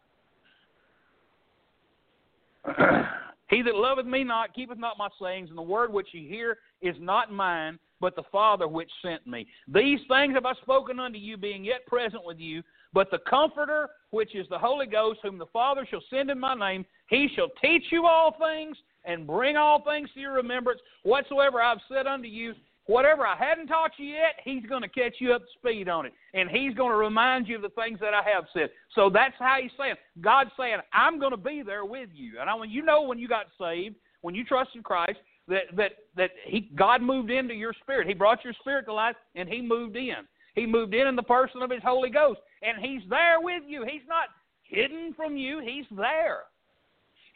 he 3.50 3.62
that 3.62 3.76
loveth 3.76 4.06
me 4.06 4.24
not 4.24 4.54
keepeth 4.56 4.78
not 4.78 4.98
my 4.98 5.10
sayings, 5.22 5.50
and 5.50 5.58
the 5.58 5.62
word 5.62 5.92
which 5.92 6.08
ye 6.14 6.28
hear 6.28 6.58
is 6.82 6.96
not 7.00 7.32
mine, 7.32 7.78
but 8.00 8.16
the 8.16 8.24
Father 8.32 8.68
which 8.68 8.90
sent 9.02 9.28
me. 9.28 9.48
These 9.68 10.00
things 10.08 10.34
have 10.34 10.46
I 10.46 10.54
spoken 10.62 11.00
unto 11.00 11.18
you, 11.20 11.36
being 11.36 11.66
yet 11.66 11.86
present 11.86 12.24
with 12.26 12.40
you. 12.40 12.64
But 12.94 13.12
the 13.12 13.20
Comforter, 13.30 13.90
which 14.12 14.34
is 14.34 14.48
the 14.50 14.58
Holy 14.58 14.88
Ghost, 14.88 15.20
whom 15.22 15.38
the 15.38 15.46
Father 15.48 15.86
shall 15.90 16.02
send 16.10 16.30
in 16.30 16.40
my 16.40 16.56
name, 16.56 16.86
he 17.10 17.28
shall 17.36 17.50
teach 17.62 17.84
you 17.92 18.06
all 18.06 18.36
things 18.40 18.78
and 19.06 19.28
bring 19.28 19.58
all 19.58 19.84
things 19.84 20.10
to 20.14 20.20
your 20.20 20.34
remembrance 20.34 20.80
whatsoever 21.04 21.62
I've 21.62 21.80
said 21.92 22.08
unto 22.08 22.28
you. 22.28 22.54
Whatever 22.90 23.28
I 23.28 23.38
hadn't 23.38 23.68
taught 23.68 23.92
you 23.98 24.08
yet, 24.08 24.40
He's 24.44 24.66
going 24.66 24.82
to 24.82 24.90
catch 24.90 25.18
you 25.20 25.34
up 25.34 25.42
to 25.42 25.48
speed 25.60 25.88
on 25.88 26.08
it. 26.08 26.14
And 26.34 26.50
He's 26.50 26.74
going 26.74 26.90
to 26.90 26.98
remind 26.98 27.48
you 27.48 27.58
of 27.58 27.62
the 27.62 27.70
things 27.70 28.00
that 28.00 28.16
I 28.16 28.24
have 28.24 28.46
said. 28.52 28.72
So 28.96 29.12
that's 29.14 29.36
how 29.38 29.58
He's 29.62 29.70
saying. 29.78 29.94
God's 30.22 30.50
saying, 30.58 30.80
I'm 30.92 31.20
going 31.20 31.30
to 31.30 31.38
be 31.38 31.62
there 31.64 31.86
with 31.86 32.10
you. 32.16 32.40
And 32.42 32.50
I 32.50 32.56
want 32.56 32.72
you 32.72 32.82
know 32.82 33.04
when 33.04 33.20
you 33.20 33.28
got 33.28 33.46
saved, 33.62 33.94
when 34.22 34.34
you 34.34 34.44
trusted 34.44 34.84
Christ, 34.84 35.20
that 35.48 35.66
that 35.78 35.92
that 36.18 36.32
He 36.48 36.72
God 36.76 37.04
moved 37.04 37.30
into 37.30 37.54
your 37.54 37.74
spirit. 37.80 38.08
He 38.08 38.16
brought 38.16 38.44
your 38.44 38.54
spirit 38.54 38.86
to 38.86 38.94
life, 38.94 39.16
and 39.36 39.48
He 39.48 39.62
moved 39.62 39.96
in. 39.96 40.26
He 40.56 40.66
moved 40.66 40.96
in 40.96 41.06
in 41.06 41.16
the 41.16 41.22
person 41.22 41.62
of 41.62 41.70
His 41.70 41.84
Holy 41.84 42.10
Ghost, 42.10 42.40
and 42.64 42.84
He's 42.84 43.08
there 43.08 43.40
with 43.40 43.62
you. 43.68 43.86
He's 43.88 44.08
not 44.10 44.30
hidden 44.64 45.14
from 45.16 45.38
you. 45.38 45.60
He's 45.64 45.86
there. 45.96 46.40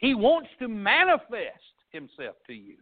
He 0.00 0.16
wants 0.16 0.48
to 0.58 0.66
manifest 0.66 1.62
himself 1.92 2.34
to 2.48 2.54
you. 2.54 2.78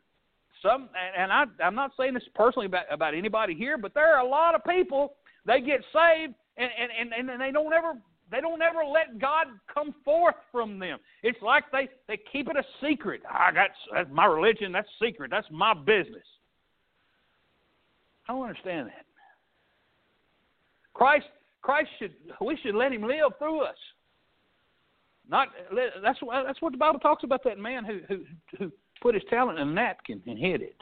Some 0.62 0.88
and, 1.16 1.32
I 1.32 1.44
I'm 1.62 1.74
not 1.74 1.92
saying 1.98 2.14
this 2.14 2.22
personally 2.34 2.66
about, 2.66 2.84
about 2.90 3.14
anybody 3.14 3.54
here, 3.54 3.76
but 3.76 3.94
there 3.94 4.14
are 4.14 4.24
a 4.24 4.28
lot 4.28 4.54
of 4.54 4.62
people 4.64 5.14
they 5.44 5.60
get 5.60 5.80
saved 5.92 6.34
and, 6.56 6.70
and, 6.78 7.12
and, 7.12 7.30
and 7.30 7.40
they 7.40 7.50
don't 7.50 7.72
ever 7.72 7.94
they 8.30 8.40
don't 8.40 8.62
ever 8.62 8.80
let 8.84 9.18
God 9.20 9.48
come 9.72 9.94
forth 10.04 10.36
from 10.50 10.78
them. 10.78 10.98
It's 11.22 11.40
like 11.42 11.64
they, 11.70 11.88
they 12.08 12.18
keep 12.32 12.48
it 12.48 12.56
a 12.56 12.64
secret. 12.82 13.20
Ah, 13.28 13.48
I 13.48 13.52
got 13.52 13.70
that's 13.92 14.08
my 14.10 14.24
religion, 14.24 14.72
that's 14.72 14.88
secret, 15.00 15.30
that's 15.30 15.46
my 15.50 15.74
business. 15.74 16.24
I 18.28 18.32
don't 18.32 18.42
understand 18.42 18.86
that. 18.86 19.04
Christ 20.94 21.26
Christ 21.60 21.88
should 21.98 22.14
we 22.40 22.56
should 22.62 22.74
let 22.74 22.92
him 22.92 23.02
live 23.02 23.32
through 23.38 23.62
us. 23.62 23.76
Not 25.28 25.48
that's 25.74 26.18
that's 26.44 26.62
what 26.62 26.72
the 26.72 26.78
Bible 26.78 27.00
talks 27.00 27.24
about 27.24 27.42
that 27.44 27.58
man 27.58 27.84
who 27.84 28.00
who 28.08 28.24
who 28.58 28.72
put 29.02 29.14
his 29.14 29.24
talent 29.28 29.58
in 29.58 29.68
a 29.68 29.72
napkin 29.72 30.22
and 30.26 30.38
hid 30.38 30.62
it. 30.62 30.76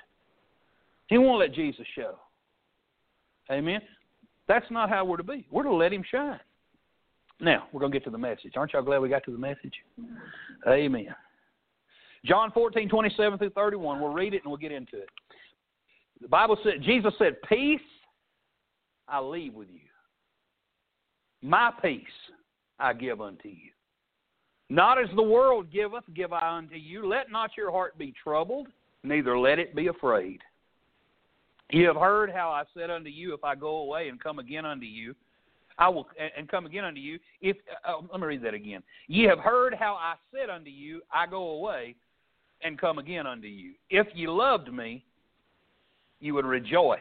He 1.08 1.18
won't 1.18 1.40
let 1.40 1.52
Jesus 1.52 1.86
show. 1.96 2.16
Amen. 3.50 3.80
That's 4.46 4.66
not 4.70 4.88
how 4.88 5.04
we're 5.04 5.16
to 5.16 5.24
be. 5.24 5.46
We're 5.50 5.64
to 5.64 5.72
let 5.72 5.92
him 5.92 6.04
shine. 6.08 6.38
Now, 7.40 7.64
we're 7.72 7.80
going 7.80 7.90
to 7.90 7.98
get 7.98 8.04
to 8.04 8.10
the 8.10 8.18
message. 8.18 8.52
Aren't 8.56 8.72
y'all 8.72 8.82
glad 8.82 8.98
we 8.98 9.08
got 9.08 9.24
to 9.24 9.32
the 9.32 9.38
message? 9.38 9.72
Amen. 10.68 11.14
John 12.24 12.50
14, 12.52 12.88
27 12.88 13.38
through 13.38 13.50
31. 13.50 14.00
We'll 14.00 14.12
read 14.12 14.34
it 14.34 14.42
and 14.44 14.50
we'll 14.50 14.58
get 14.58 14.72
into 14.72 14.98
it. 14.98 15.08
The 16.20 16.28
Bible 16.28 16.58
said, 16.62 16.82
Jesus 16.82 17.14
said, 17.18 17.36
Peace 17.48 17.80
I 19.08 19.20
leave 19.20 19.54
with 19.54 19.68
you. 19.70 19.80
My 21.42 21.72
peace 21.82 22.02
I 22.78 22.92
give 22.92 23.20
unto 23.20 23.48
you. 23.48 23.70
Not 24.70 25.02
as 25.02 25.08
the 25.16 25.22
world 25.22 25.72
giveth, 25.72 26.04
give 26.14 26.32
I 26.32 26.56
unto 26.56 26.76
you. 26.76 27.06
Let 27.06 27.30
not 27.30 27.50
your 27.56 27.72
heart 27.72 27.98
be 27.98 28.14
troubled, 28.22 28.68
neither 29.02 29.36
let 29.36 29.58
it 29.58 29.74
be 29.74 29.88
afraid. 29.88 30.40
You 31.70 31.86
have 31.88 31.96
heard 31.96 32.30
how 32.30 32.50
I 32.50 32.62
said 32.72 32.88
unto 32.88 33.10
you, 33.10 33.34
If 33.34 33.42
I 33.42 33.56
go 33.56 33.78
away 33.78 34.08
and 34.08 34.22
come 34.22 34.38
again 34.38 34.64
unto 34.64 34.86
you, 34.86 35.14
I 35.76 35.88
will 35.88 36.06
and 36.36 36.48
come 36.48 36.66
again 36.66 36.84
unto 36.84 37.00
you. 37.00 37.18
If 37.40 37.56
uh, 37.84 37.98
uh, 37.98 38.02
let 38.12 38.20
me 38.20 38.26
read 38.26 38.42
that 38.42 38.54
again. 38.54 38.82
Ye 39.08 39.24
have 39.24 39.38
heard 39.38 39.74
how 39.74 39.94
I 39.94 40.14
said 40.32 40.50
unto 40.50 40.70
you, 40.70 41.00
I 41.12 41.26
go 41.26 41.50
away 41.50 41.96
and 42.62 42.78
come 42.78 42.98
again 42.98 43.26
unto 43.26 43.48
you. 43.48 43.72
If 43.88 44.06
ye 44.14 44.28
loved 44.28 44.72
me, 44.72 45.04
you 46.20 46.34
would 46.34 46.44
rejoice, 46.44 47.00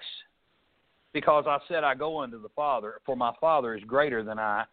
because 1.13 1.45
I 1.47 1.59
said 1.67 1.83
I 1.83 1.93
go 1.93 2.19
unto 2.19 2.41
the 2.41 2.49
Father, 2.55 3.01
for 3.05 3.15
my 3.15 3.33
Father 3.41 3.75
is 3.75 3.83
greater 3.83 4.23
than 4.23 4.39
I. 4.39 4.63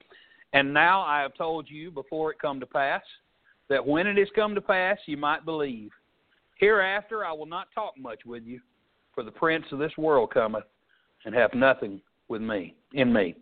And 0.52 0.72
now 0.72 1.02
I 1.02 1.20
have 1.20 1.34
told 1.34 1.68
you 1.68 1.90
before 1.90 2.32
it 2.32 2.38
come 2.40 2.60
to 2.60 2.66
pass, 2.66 3.02
that 3.68 3.84
when 3.84 4.06
it 4.06 4.18
is 4.18 4.28
come 4.34 4.54
to 4.54 4.60
pass, 4.60 4.98
you 5.06 5.16
might 5.16 5.44
believe. 5.44 5.90
Hereafter 6.58 7.24
I 7.24 7.32
will 7.32 7.46
not 7.46 7.68
talk 7.74 7.94
much 7.98 8.20
with 8.24 8.44
you, 8.44 8.60
for 9.14 9.22
the 9.22 9.30
prince 9.30 9.66
of 9.72 9.78
this 9.78 9.92
world 9.98 10.30
cometh, 10.32 10.64
and 11.24 11.34
hath 11.34 11.54
nothing 11.54 12.00
with 12.28 12.40
me 12.40 12.74
in 12.92 13.12
me 13.12 13.34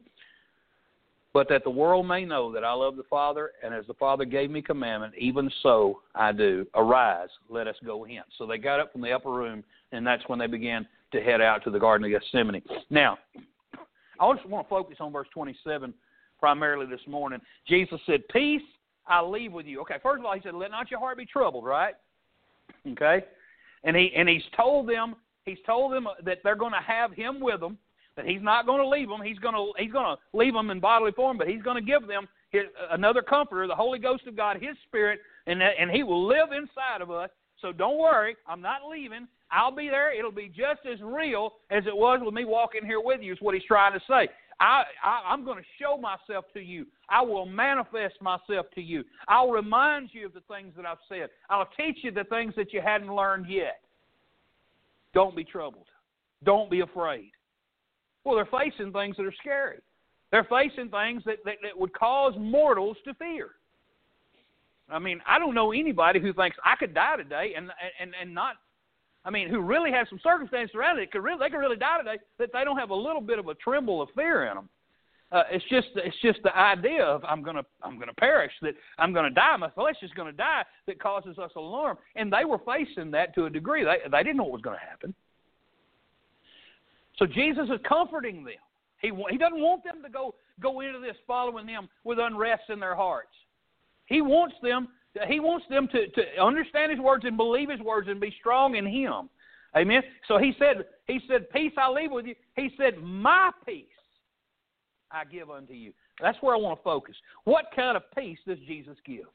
but 1.35 1.49
that 1.49 1.65
the 1.65 1.71
world 1.71 2.07
may 2.07 2.25
know 2.25 2.53
that 2.53 2.63
I 2.63 2.73
love 2.73 2.97
the 2.97 3.03
Father, 3.03 3.51
and 3.63 3.75
as 3.75 3.85
the 3.89 3.95
Father 3.95 4.25
gave 4.25 4.51
me 4.51 4.63
commandment, 4.63 5.13
even 5.19 5.51
so 5.65 6.01
I 6.15 6.31
do. 6.31 6.65
Arise, 6.77 7.29
let 7.51 7.67
us 7.67 7.75
go 7.85 8.05
hence. 8.05 8.27
So 8.39 8.47
they 8.47 8.57
got 8.57 8.79
up 8.79 8.93
from 8.93 9.03
the 9.03 9.11
upper 9.11 9.33
room, 9.33 9.65
and 9.91 10.07
that's 10.07 10.23
when 10.29 10.39
they 10.39 10.47
began 10.47 10.87
to 11.13 11.21
head 11.21 11.41
out 11.41 11.65
to 11.65 11.71
the 11.71 11.79
Garden 11.79 12.05
of 12.05 12.13
Gethsemane. 12.13 12.63
Now, 12.89 13.19
I 14.21 14.33
just 14.33 14.49
want 14.49 14.65
to 14.65 14.71
focus 14.71 14.99
on 15.01 15.13
verse 15.13 15.27
27 15.35 15.93
primarily 16.39 16.87
this 16.87 17.01
morning. 17.07 17.41
Jesus 17.67 18.01
said, 18.07 18.27
Peace 18.33 18.63
I 19.07 19.23
leave 19.23 19.53
with 19.53 19.67
you. 19.67 19.81
Okay, 19.83 19.97
first 20.03 20.21
of 20.21 20.25
all, 20.25 20.35
he 20.35 20.41
said, 20.43 20.55
Let 20.55 20.71
not 20.71 20.91
your 20.91 21.01
heart 21.01 21.19
be 21.19 21.27
troubled, 21.27 21.65
right? 21.65 21.95
Okay? 22.89 23.25
And 23.85 23.97
he 23.97 24.13
and 24.17 24.29
he's 24.29 24.43
told 24.57 24.89
them 24.89 25.17
he's 25.45 25.59
told 25.67 25.93
them 25.93 26.07
that 26.25 26.39
they're 26.43 26.57
going 26.57 26.73
to 26.73 26.79
have 26.79 27.13
him 27.13 27.41
with 27.41 27.61
them 27.61 27.79
that 28.17 28.27
he's 28.27 28.43
not 28.43 28.67
going 28.67 28.81
to 28.81 28.89
leave 28.89 29.09
them. 29.09 29.21
He's 29.23 29.39
going 29.39 29.55
to 29.55 29.73
he's 29.79 29.93
going 29.93 30.17
to 30.17 30.37
leave 30.37 30.55
them 30.55 30.71
in 30.71 30.81
bodily 30.81 31.13
form, 31.13 31.39
but 31.39 31.49
he's 31.49 31.63
going 31.63 31.77
to 31.77 31.83
give 31.83 32.07
them 32.07 32.29
his, 32.51 32.63
another 32.91 33.23
comforter, 33.23 33.67
the 33.67 33.75
Holy 33.75 33.99
Ghost 33.99 34.27
of 34.27 34.37
God, 34.37 34.57
His 34.61 34.77
Spirit, 34.87 35.21
and 35.47 35.63
and 35.63 35.91
He 35.91 36.03
will 36.03 36.27
live 36.27 36.53
inside 36.53 37.01
of 37.01 37.11
us. 37.11 37.31
So 37.61 37.73
don't 37.73 37.99
worry, 37.99 38.37
I'm 38.47 38.61
not 38.61 38.89
leaving. 38.89 39.27
I'll 39.51 39.75
be 39.75 39.89
there. 39.89 40.17
It'll 40.17 40.33
be 40.33 40.49
just 40.49 40.81
as 40.91 41.01
real 41.01 41.55
as 41.71 41.85
it 41.87 41.97
was 41.97 42.21
with 42.23 42.35
me 42.35 42.45
walking 42.45 42.85
here 42.85 43.01
with 43.01 43.21
you. 43.23 43.33
Is 43.33 43.39
what 43.41 43.55
He's 43.55 43.65
trying 43.65 43.93
to 43.93 44.01
say. 44.09 44.29
I, 44.61 44.85
I, 45.03 45.23
I'm 45.33 45.45
going 45.45 45.59
to 45.59 45.65
show 45.81 45.97
myself 45.97 46.45
to 46.55 46.61
you. 46.61 46.87
I 47.09 47.23
will 47.23 47.47
manifest 47.47 48.15
myself 48.21 48.67
to 48.75 48.81
you. 48.81 49.05
I'll 49.29 49.51
remind 49.51 50.11
you 50.13 50.27
of 50.27 50.35
the 50.35 50.43
things 50.49 50.73
that 50.77 50.87
I've 50.87 50.99
said. 51.09 51.29
I'll 51.51 51.69
teach 51.77 51.99
you 52.03 52.11
the 52.11 52.25
things 52.25 52.55
that 52.57 52.73
you 52.73 52.81
hadn't 52.81 53.15
learned 53.15 53.47
yet. 53.49 53.81
Don't 55.13 55.37
be 55.37 55.45
troubled. 55.45 55.87
Don't 56.45 56.71
be 56.71 56.81
afraid. 56.81 57.31
Well, 58.25 58.37
they're 58.37 58.47
facing 58.47 58.93
things 58.93 59.17
that 59.17 59.27
are 59.27 59.35
scary. 59.41 59.79
They're 60.31 60.45
facing 60.45 60.91
things 60.91 61.23
that, 61.27 61.37
that, 61.45 61.57
that 61.63 61.79
would 61.79 61.93
cause 61.93 62.35
mortals 62.39 62.97
to 63.05 63.15
fear. 63.15 63.51
I 64.91 64.99
mean, 64.99 65.21
I 65.27 65.39
don't 65.39 65.55
know 65.55 65.73
anybody 65.73 66.21
who 66.21 66.33
thinks 66.33 66.57
I 66.65 66.77
could 66.77 66.95
die 66.95 67.17
today 67.17 67.55
and 67.57 67.71
and 68.01 68.13
and 68.21 68.35
not. 68.35 68.57
I 69.25 69.31
mean, 69.31 69.49
who 69.49 69.61
really 69.61 69.91
has 69.91 70.09
some 70.09 70.21
circumstances 70.23 70.75
around 70.75 70.99
it 70.99 71.11
could 71.11 71.23
really 71.23 71.39
they 71.39 71.51
could 71.51 71.59
really 71.59 71.77
die 71.77 71.99
today 71.99 72.19
that 72.39 72.51
they 72.53 72.65
don't 72.65 72.79
have 72.79 72.91
a 72.91 72.95
little 72.95 73.23
bit 73.23 73.39
of 73.39 73.49
a 73.49 73.55
tremble 73.55 74.03
of 74.03 74.09
fear 74.15 74.47
in 74.47 74.55
them. 74.55 74.69
Uh, 75.33 75.43
it's 75.51 75.65
just 75.71 75.89
it's 75.97 76.17
just 76.23 76.39
the 76.43 76.57
idea 76.57 77.03
of 77.03 77.25
I'm 77.25 77.43
gonna 77.43 77.65
I'm 77.83 77.99
gonna 77.99 78.15
perish 78.15 78.53
that 78.63 78.75
I'm 78.99 79.13
gonna 79.13 79.31
die 79.31 79.57
my 79.57 79.71
flesh 79.71 79.97
is 80.03 80.11
gonna 80.17 80.33
die 80.33 80.63
that 80.87 81.01
causes 81.01 81.39
us 81.39 81.51
alarm 81.57 81.99
and 82.15 82.33
they 82.33 82.45
were 82.45 82.61
facing 82.67 83.11
that 83.13 83.35
to 83.35 83.47
a 83.47 83.51
degree 83.51 83.83
they 83.85 84.09
they 84.11 84.23
didn't 84.23 84.37
know 84.37 84.45
what 84.45 84.53
was 84.53 84.63
going 84.63 84.79
to 84.79 84.85
happen 84.85 85.15
so 87.19 87.27
Jesus 87.27 87.69
is 87.73 87.81
comforting 87.87 88.45
them. 88.45 88.55
He, 89.01 89.11
he 89.31 89.39
doesn't 89.39 89.61
want 89.61 89.85
them 89.85 90.03
to 90.03 90.09
go, 90.09 90.35
go 90.61 90.81
into 90.81 90.99
this 90.99 91.17
following 91.27 91.69
him 91.69 91.89
with 92.05 92.19
unrest 92.19 92.65
in 92.71 92.81
their 92.81 92.95
hearts. 92.95 93.35
He 94.07 94.21
wants 94.21 94.55
them, 94.63 94.89
he 95.29 95.41
wants 95.41 95.67
them 95.71 95.89
to, 95.89 96.09
to 96.09 96.43
understand 96.43 96.91
his 96.91 97.01
words 97.01 97.25
and 97.25 97.37
believe 97.37 97.71
his 97.71 97.81
words 97.81 98.09
and 98.09 98.21
be 98.21 98.35
strong 98.41 98.77
in 98.77 98.87
him. 98.87 99.29
Amen. 99.77 100.03
So 100.29 100.39
he 100.39 100.55
said, 100.59 100.85
he 101.07 101.21
said, 101.29 101.51
Peace 101.51 101.73
I 101.77 101.89
leave 101.91 102.11
with 102.11 102.27
you. 102.27 102.35
He 102.57 102.71
said, 102.77 103.03
My 103.03 103.51
peace 103.67 103.87
I 105.11 105.25
give 105.25 105.51
unto 105.51 105.73
you. 105.73 105.93
That's 106.21 106.39
where 106.41 106.55
I 106.55 106.59
want 106.59 106.79
to 106.79 106.83
focus. 106.83 107.15
What 107.45 107.67
kind 107.75 107.97
of 107.97 108.03
peace 108.17 108.39
does 108.47 108.59
Jesus 108.67 108.97
give? 109.05 109.27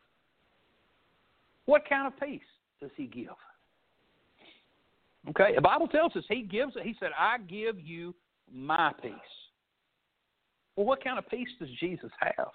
What 1.66 1.88
kind 1.88 2.08
of 2.08 2.20
peace 2.20 2.42
does 2.82 2.92
he 2.96 3.06
give? 3.06 3.36
Okay, 5.30 5.54
the 5.54 5.62
Bible 5.62 5.88
tells 5.88 6.16
us 6.16 6.24
He 6.30 6.42
gives 6.42 6.76
it. 6.76 6.84
He 6.84 6.96
said, 7.00 7.10
I 7.18 7.38
give 7.40 7.80
you 7.80 8.16
my 8.52 8.92
peace. 9.02 9.14
Well, 10.76 10.86
what 10.86 11.04
kind 11.04 11.20
of 11.20 11.28
peace 11.30 11.50
does 11.60 11.70
Jesus 11.80 12.12
have? 12.20 12.52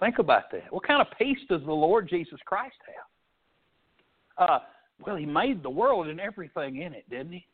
Think 0.00 0.18
about 0.18 0.50
that. 0.52 0.72
What 0.72 0.86
kind 0.86 1.00
of 1.00 1.06
peace 1.18 1.38
does 1.48 1.60
the 1.64 1.72
Lord 1.72 2.08
Jesus 2.08 2.40
Christ 2.44 2.76
have? 4.38 4.48
Uh, 4.48 4.58
well, 5.04 5.16
He 5.16 5.26
made 5.26 5.62
the 5.62 5.70
world 5.70 6.08
and 6.08 6.18
everything 6.18 6.82
in 6.82 6.94
it, 6.94 7.08
didn't 7.08 7.32
He? 7.32 7.46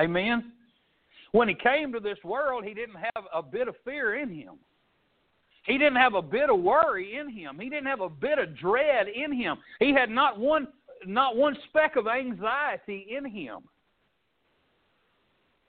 Amen. 0.00 0.52
When 1.32 1.48
He 1.48 1.54
came 1.54 1.92
to 1.92 2.00
this 2.00 2.18
world, 2.24 2.64
He 2.64 2.74
didn't 2.74 2.96
have 2.96 3.24
a 3.34 3.42
bit 3.42 3.68
of 3.68 3.74
fear 3.84 4.18
in 4.20 4.32
Him. 4.32 4.54
He 5.64 5.78
didn't 5.78 5.96
have 5.96 6.14
a 6.14 6.22
bit 6.22 6.50
of 6.50 6.60
worry 6.60 7.16
in 7.18 7.28
him. 7.28 7.58
He 7.60 7.68
didn't 7.68 7.86
have 7.86 8.00
a 8.00 8.08
bit 8.08 8.38
of 8.38 8.56
dread 8.56 9.06
in 9.08 9.32
him. 9.32 9.58
He 9.78 9.92
had 9.92 10.10
not 10.10 10.38
one 10.38 10.68
not 11.06 11.36
one 11.36 11.56
speck 11.68 11.96
of 11.96 12.06
anxiety 12.06 13.06
in 13.16 13.24
him. 13.24 13.60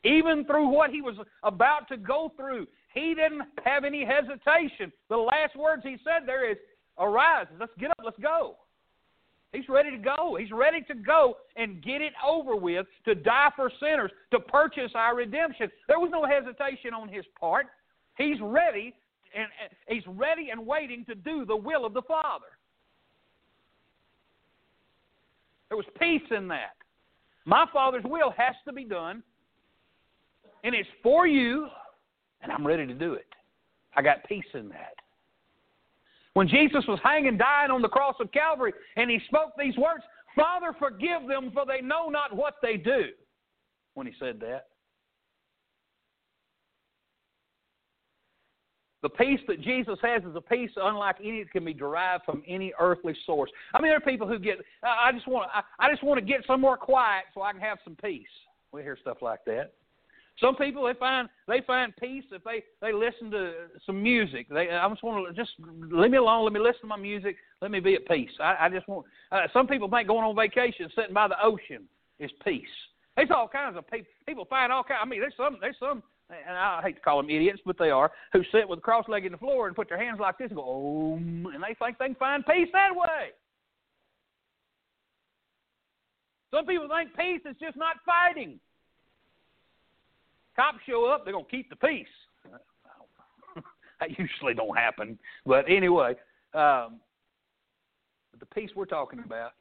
Even 0.03 0.43
through 0.45 0.67
what 0.67 0.89
he 0.89 1.01
was 1.01 1.15
about 1.43 1.87
to 1.87 1.97
go 1.97 2.31
through, 2.35 2.67
he 2.93 3.13
didn't 3.13 3.43
have 3.63 3.83
any 3.83 4.05
hesitation. 4.05 4.91
The 5.09 5.17
last 5.17 5.55
words 5.55 5.83
he 5.83 5.97
said 6.03 6.25
there 6.25 6.49
is, 6.49 6.57
Arise, 6.99 7.47
let's 7.59 7.71
get 7.79 7.91
up, 7.91 7.97
let's 8.03 8.19
go. 8.19 8.55
He's 9.53 9.67
ready 9.67 9.91
to 9.91 9.97
go. 9.97 10.37
He's 10.39 10.51
ready 10.51 10.81
to 10.83 10.93
go 10.95 11.35
and 11.57 11.83
get 11.83 12.01
it 12.01 12.13
over 12.25 12.55
with, 12.55 12.85
to 13.05 13.15
die 13.15 13.49
for 13.55 13.71
sinners, 13.81 14.11
to 14.31 14.39
purchase 14.39 14.91
our 14.95 15.15
redemption. 15.15 15.69
There 15.87 15.99
was 15.99 16.09
no 16.11 16.25
hesitation 16.25 16.93
on 16.93 17.09
his 17.09 17.25
part. 17.39 17.67
He's 18.17 18.37
ready 18.41 18.93
and 19.33 19.47
he's 19.87 20.03
ready 20.07 20.49
and 20.49 20.65
waiting 20.65 21.05
to 21.05 21.15
do 21.15 21.45
the 21.45 21.55
will 21.55 21.85
of 21.85 21.93
the 21.93 22.01
Father. 22.01 22.45
There 25.69 25.77
was 25.77 25.85
peace 25.97 26.21
in 26.35 26.47
that. 26.49 26.75
My 27.45 27.65
Father's 27.71 28.03
will 28.05 28.33
has 28.37 28.55
to 28.65 28.73
be 28.73 28.83
done, 28.83 29.23
and 30.63 30.75
it's 30.75 30.89
for 31.01 31.27
you, 31.27 31.67
and 32.41 32.51
I'm 32.51 32.65
ready 32.65 32.85
to 32.87 32.93
do 32.93 33.13
it. 33.13 33.27
I 33.95 34.01
got 34.01 34.23
peace 34.25 34.45
in 34.53 34.69
that. 34.69 34.95
When 36.33 36.47
Jesus 36.47 36.85
was 36.87 36.99
hanging, 37.03 37.37
dying 37.37 37.71
on 37.71 37.81
the 37.81 37.89
cross 37.89 38.15
of 38.19 38.31
Calvary, 38.31 38.73
and 38.95 39.09
he 39.09 39.19
spoke 39.27 39.51
these 39.57 39.75
words, 39.75 40.03
Father, 40.35 40.73
forgive 40.79 41.27
them, 41.27 41.51
for 41.53 41.65
they 41.65 41.81
know 41.81 42.07
not 42.07 42.35
what 42.35 42.55
they 42.61 42.77
do. 42.77 43.07
When 43.95 44.07
he 44.07 44.13
said 44.17 44.39
that, 44.39 44.67
The 49.01 49.09
peace 49.09 49.39
that 49.47 49.61
Jesus 49.61 49.97
has 50.03 50.21
is 50.23 50.35
a 50.35 50.41
peace 50.41 50.69
unlike 50.75 51.15
any 51.23 51.43
that 51.43 51.51
can 51.51 51.65
be 51.65 51.73
derived 51.73 52.23
from 52.23 52.43
any 52.47 52.71
earthly 52.79 53.15
source. 53.25 53.49
I 53.73 53.81
mean, 53.81 53.89
there 53.89 53.97
are 53.97 54.01
people 54.01 54.27
who 54.27 54.37
get, 54.37 54.59
I 54.83 55.11
just 55.11 55.27
want, 55.27 55.49
I, 55.53 55.63
I 55.79 55.89
just 55.89 56.03
want 56.03 56.19
to 56.19 56.25
get 56.25 56.45
somewhere 56.45 56.77
quiet 56.77 57.25
so 57.33 57.41
I 57.41 57.51
can 57.51 57.61
have 57.61 57.79
some 57.83 57.95
peace. 57.95 58.27
We 58.71 58.83
hear 58.83 58.97
stuff 59.01 59.17
like 59.21 59.43
that. 59.45 59.73
Some 60.41 60.55
people 60.55 60.83
they 60.83 60.95
find 60.95 61.29
they 61.47 61.61
find 61.61 61.95
peace 61.97 62.23
if 62.31 62.43
they 62.43 62.63
they 62.81 62.91
listen 62.91 63.29
to 63.31 63.53
some 63.85 64.01
music. 64.01 64.47
They 64.49 64.69
I 64.69 64.89
just 64.89 65.03
want 65.03 65.27
to 65.27 65.39
just 65.39 65.51
leave 65.91 66.11
me 66.11 66.17
alone. 66.17 66.43
Let 66.43 66.53
me 66.53 66.59
listen 66.59 66.81
to 66.81 66.87
my 66.87 66.97
music. 66.97 67.35
Let 67.61 67.69
me 67.69 67.79
be 67.79 67.93
at 67.95 68.07
peace. 68.07 68.31
I, 68.39 68.55
I 68.61 68.69
just 68.69 68.87
want. 68.87 69.05
Uh, 69.31 69.41
some 69.53 69.67
people 69.67 69.87
think 69.87 70.07
going 70.07 70.25
on 70.25 70.35
vacation, 70.35 70.89
sitting 70.95 71.13
by 71.13 71.27
the 71.27 71.35
ocean, 71.41 71.83
is 72.19 72.31
peace. 72.43 72.63
There's 73.15 73.29
all 73.29 73.47
kinds 73.47 73.77
of 73.77 73.89
people. 73.89 74.07
People 74.27 74.45
find 74.45 74.71
all 74.71 74.83
kinds. 74.83 74.99
I 75.03 75.07
mean, 75.07 75.19
there's 75.19 75.33
some 75.37 75.57
there's 75.61 75.77
some 75.79 76.01
and 76.47 76.57
I 76.57 76.81
hate 76.81 76.95
to 76.95 77.01
call 77.01 77.21
them 77.21 77.29
idiots, 77.29 77.59
but 77.65 77.77
they 77.77 77.89
are, 77.89 78.09
who 78.33 78.41
sit 78.53 78.67
with 78.67 78.81
cross 78.81 79.05
legged 79.09 79.27
on 79.27 79.31
the 79.33 79.37
floor 79.37 79.67
and 79.67 79.75
put 79.75 79.89
their 79.89 79.97
hands 79.97 80.19
like 80.19 80.37
this 80.37 80.47
and 80.47 80.55
go, 80.55 80.63
oh, 80.65 81.15
and 81.17 81.61
they 81.61 81.75
think 81.77 81.97
they 81.97 82.05
can 82.05 82.15
find 82.15 82.45
peace 82.45 82.69
that 82.71 82.95
way. 82.95 83.31
Some 86.53 86.65
people 86.65 86.87
think 86.87 87.15
peace 87.15 87.41
is 87.49 87.57
just 87.61 87.77
not 87.77 87.97
fighting. 88.05 88.59
Cops 90.55 90.79
show 90.87 91.05
up, 91.05 91.23
they're 91.23 91.33
to 91.33 91.43
keep 91.49 91.69
the 91.69 91.75
peace. 91.75 92.07
that 93.99 94.09
usually 94.17 94.53
don't 94.53 94.77
happen. 94.77 95.17
But 95.45 95.65
anyway, 95.69 96.15
um, 96.53 96.99
the 98.39 98.45
peace 98.53 98.69
we're 98.75 98.85
talking 98.85 99.19
about, 99.23 99.51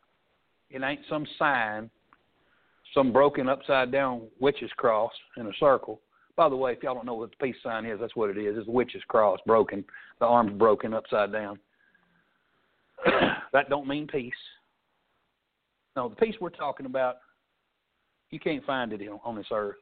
it 0.70 0.82
ain't 0.82 1.00
some 1.08 1.26
sign, 1.38 1.90
some 2.94 3.12
broken 3.12 3.48
upside 3.48 3.92
down 3.92 4.22
witch's 4.40 4.70
cross 4.76 5.12
in 5.36 5.46
a 5.46 5.52
circle. 5.60 6.00
By 6.36 6.48
the 6.48 6.56
way, 6.56 6.72
if 6.72 6.82
y'all 6.82 6.94
don't 6.94 7.06
know 7.06 7.14
what 7.14 7.30
the 7.30 7.44
peace 7.44 7.56
sign 7.62 7.84
is, 7.84 8.00
that's 8.00 8.16
what 8.16 8.30
it 8.30 8.38
is. 8.38 8.56
It's 8.56 8.66
the 8.66 8.72
witch's 8.72 9.02
cross, 9.08 9.38
broken, 9.46 9.84
the 10.18 10.26
arms 10.26 10.58
broken 10.58 10.94
upside 10.94 11.32
down. 11.32 11.58
that 13.52 13.68
don't 13.68 13.86
mean 13.86 14.06
peace. 14.06 14.32
No, 15.96 16.08
the 16.08 16.16
peace 16.16 16.34
we're 16.40 16.50
talking 16.50 16.86
about, 16.86 17.16
you 18.30 18.38
can't 18.38 18.64
find 18.64 18.92
it 18.92 19.02
on 19.24 19.36
this 19.36 19.46
earth. 19.52 19.76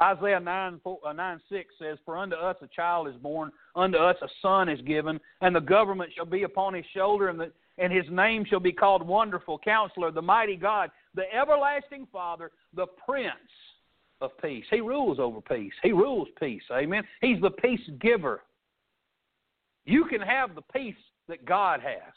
Isaiah 0.00 0.40
9, 0.40 0.80
4, 0.82 0.98
uh, 1.06 1.12
9 1.12 1.40
6 1.50 1.74
says, 1.78 1.98
For 2.04 2.18
unto 2.18 2.36
us 2.36 2.56
a 2.62 2.68
child 2.68 3.08
is 3.08 3.14
born, 3.16 3.50
unto 3.74 3.96
us 3.96 4.16
a 4.22 4.28
son 4.42 4.68
is 4.68 4.80
given, 4.82 5.18
and 5.40 5.56
the 5.56 5.60
government 5.60 6.12
shall 6.14 6.26
be 6.26 6.42
upon 6.42 6.74
his 6.74 6.84
shoulder, 6.94 7.28
and, 7.28 7.40
the, 7.40 7.50
and 7.78 7.92
his 7.92 8.04
name 8.10 8.44
shall 8.44 8.60
be 8.60 8.72
called 8.72 9.06
Wonderful, 9.06 9.58
Counselor, 9.58 10.10
the 10.10 10.22
Mighty 10.22 10.56
God, 10.56 10.90
the 11.14 11.24
Everlasting 11.34 12.06
Father, 12.12 12.50
the 12.74 12.86
Prince 13.06 13.32
of 14.20 14.30
peace. 14.42 14.64
He 14.70 14.80
rules 14.80 15.18
over 15.18 15.40
peace. 15.40 15.72
He 15.82 15.92
rules 15.92 16.28
peace. 16.38 16.62
Amen. 16.70 17.04
He's 17.20 17.40
the 17.40 17.50
peace 17.50 17.80
giver. 18.00 18.42
You 19.84 20.04
can 20.04 20.20
have 20.20 20.54
the 20.54 20.62
peace 20.62 20.94
that 21.28 21.44
God 21.44 21.80
has. 21.80 22.12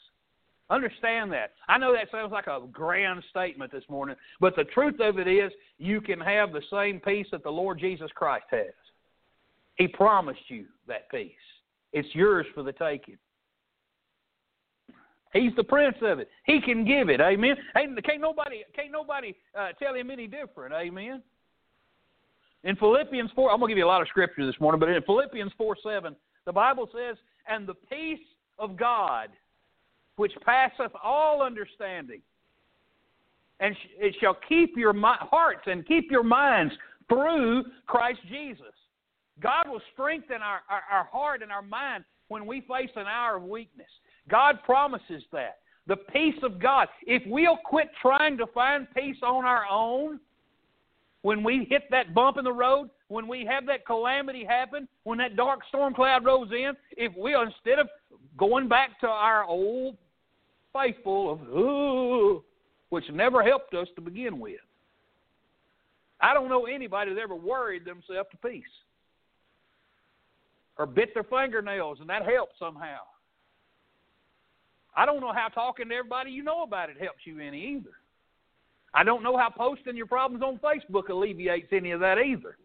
Understand 0.70 1.32
that. 1.32 1.52
I 1.68 1.78
know 1.78 1.92
that 1.92 2.10
sounds 2.12 2.30
like 2.30 2.46
a 2.46 2.60
grand 2.70 3.22
statement 3.30 3.72
this 3.72 3.82
morning, 3.88 4.14
but 4.40 4.54
the 4.54 4.64
truth 4.64 5.00
of 5.00 5.18
it 5.18 5.26
is 5.26 5.50
you 5.78 6.00
can 6.00 6.20
have 6.20 6.52
the 6.52 6.62
same 6.70 7.00
peace 7.00 7.26
that 7.32 7.42
the 7.42 7.50
Lord 7.50 7.80
Jesus 7.80 8.10
Christ 8.14 8.46
has. 8.52 8.72
He 9.74 9.88
promised 9.88 10.48
you 10.48 10.66
that 10.86 11.10
peace. 11.10 11.32
It's 11.92 12.08
yours 12.14 12.46
for 12.54 12.62
the 12.62 12.72
taking. 12.72 13.18
He's 15.32 15.54
the 15.56 15.64
prince 15.64 15.96
of 16.02 16.18
it. 16.18 16.28
He 16.44 16.60
can 16.60 16.84
give 16.84 17.08
it. 17.08 17.20
Amen. 17.20 17.56
Can't 17.74 18.20
nobody 18.20 18.62
can't 18.74 18.90
nobody 18.90 19.34
uh, 19.58 19.68
tell 19.78 19.94
him 19.94 20.10
any 20.10 20.26
different. 20.26 20.74
Amen. 20.74 21.22
In 22.62 22.76
Philippians 22.76 23.30
4, 23.34 23.50
I'm 23.50 23.58
going 23.58 23.68
to 23.68 23.72
give 23.72 23.78
you 23.78 23.86
a 23.86 23.88
lot 23.88 24.02
of 24.02 24.08
scripture 24.08 24.44
this 24.44 24.60
morning, 24.60 24.78
but 24.78 24.88
in 24.90 25.02
Philippians 25.02 25.52
4 25.56 25.76
7, 25.82 26.16
the 26.44 26.52
Bible 26.52 26.88
says, 26.92 27.16
And 27.48 27.66
the 27.66 27.74
peace 27.74 28.18
of 28.58 28.76
God, 28.76 29.28
which 30.20 30.34
passeth 30.44 30.92
all 31.02 31.40
understanding, 31.40 32.20
and 33.58 33.74
it 33.98 34.14
shall 34.20 34.36
keep 34.46 34.76
your 34.76 34.92
hearts 34.94 35.62
and 35.64 35.88
keep 35.88 36.10
your 36.10 36.22
minds 36.22 36.74
through 37.08 37.64
Christ 37.86 38.20
Jesus. 38.28 38.74
God 39.42 39.66
will 39.66 39.80
strengthen 39.94 40.42
our, 40.42 40.60
our, 40.68 40.82
our 40.92 41.04
heart 41.04 41.42
and 41.42 41.50
our 41.50 41.62
mind 41.62 42.04
when 42.28 42.44
we 42.44 42.60
face 42.60 42.90
an 42.96 43.06
hour 43.06 43.38
of 43.38 43.44
weakness. 43.44 43.88
God 44.28 44.58
promises 44.62 45.22
that. 45.32 45.60
The 45.86 45.96
peace 45.96 46.38
of 46.42 46.60
God. 46.60 46.88
If 47.06 47.22
we'll 47.24 47.56
quit 47.64 47.88
trying 48.02 48.36
to 48.36 48.46
find 48.48 48.86
peace 48.94 49.16
on 49.22 49.46
our 49.46 49.64
own, 49.70 50.20
when 51.22 51.42
we 51.42 51.66
hit 51.70 51.84
that 51.90 52.12
bump 52.12 52.36
in 52.36 52.44
the 52.44 52.52
road, 52.52 52.90
when 53.08 53.26
we 53.26 53.46
have 53.46 53.64
that 53.68 53.86
calamity 53.86 54.44
happen, 54.44 54.86
when 55.04 55.16
that 55.16 55.34
dark 55.34 55.60
storm 55.70 55.94
cloud 55.94 56.26
rolls 56.26 56.50
in, 56.52 56.72
if 56.98 57.10
we 57.16 57.34
instead 57.34 57.78
of 57.78 57.88
going 58.36 58.68
back 58.68 59.00
to 59.00 59.06
our 59.06 59.44
old 59.44 59.96
faithful 60.72 61.32
of 61.32 61.40
ooh, 61.48 62.44
which 62.90 63.04
never 63.12 63.42
helped 63.42 63.74
us 63.74 63.88
to 63.94 64.00
begin 64.00 64.38
with. 64.38 64.60
I 66.20 66.34
don't 66.34 66.48
know 66.48 66.66
anybody 66.66 67.14
that 67.14 67.20
ever 67.20 67.34
worried 67.34 67.84
themselves 67.84 68.28
to 68.30 68.48
peace 68.48 68.64
or 70.78 70.86
bit 70.86 71.12
their 71.14 71.24
fingernails, 71.24 71.98
and 72.00 72.08
that 72.08 72.24
helped 72.24 72.58
somehow. 72.58 73.00
I 74.96 75.06
don't 75.06 75.20
know 75.20 75.32
how 75.32 75.48
talking 75.48 75.88
to 75.88 75.94
everybody 75.94 76.30
you 76.30 76.42
know 76.42 76.62
about 76.62 76.90
it 76.90 76.96
helps 77.00 77.20
you 77.24 77.38
any 77.38 77.76
either. 77.76 77.90
I 78.92 79.04
don't 79.04 79.22
know 79.22 79.36
how 79.36 79.50
posting 79.50 79.96
your 79.96 80.06
problems 80.06 80.42
on 80.42 80.58
Facebook 80.58 81.08
alleviates 81.08 81.68
any 81.72 81.92
of 81.92 82.00
that 82.00 82.18
either. 82.18 82.56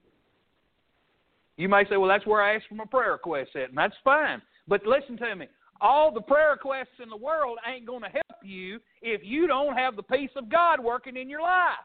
You 1.57 1.69
may 1.69 1.85
say, 1.89 1.97
well, 1.97 2.09
that's 2.09 2.25
where 2.25 2.41
I 2.41 2.55
ask 2.55 2.67
for 2.67 2.75
my 2.75 2.85
prayer 2.85 3.13
request 3.13 3.51
at, 3.55 3.69
and 3.69 3.77
that's 3.77 3.95
fine. 4.03 4.41
But 4.67 4.85
listen 4.85 5.17
to 5.17 5.35
me. 5.35 5.47
All 5.81 6.11
the 6.11 6.21
prayer 6.21 6.51
requests 6.51 6.99
in 7.01 7.09
the 7.09 7.17
world 7.17 7.57
ain't 7.67 7.85
going 7.85 8.01
to 8.01 8.09
help 8.09 8.43
you 8.43 8.79
if 9.01 9.21
you 9.23 9.47
don't 9.47 9.75
have 9.75 9.95
the 9.95 10.03
peace 10.03 10.29
of 10.35 10.49
God 10.49 10.79
working 10.79 11.17
in 11.17 11.29
your 11.29 11.41
life. 11.41 11.83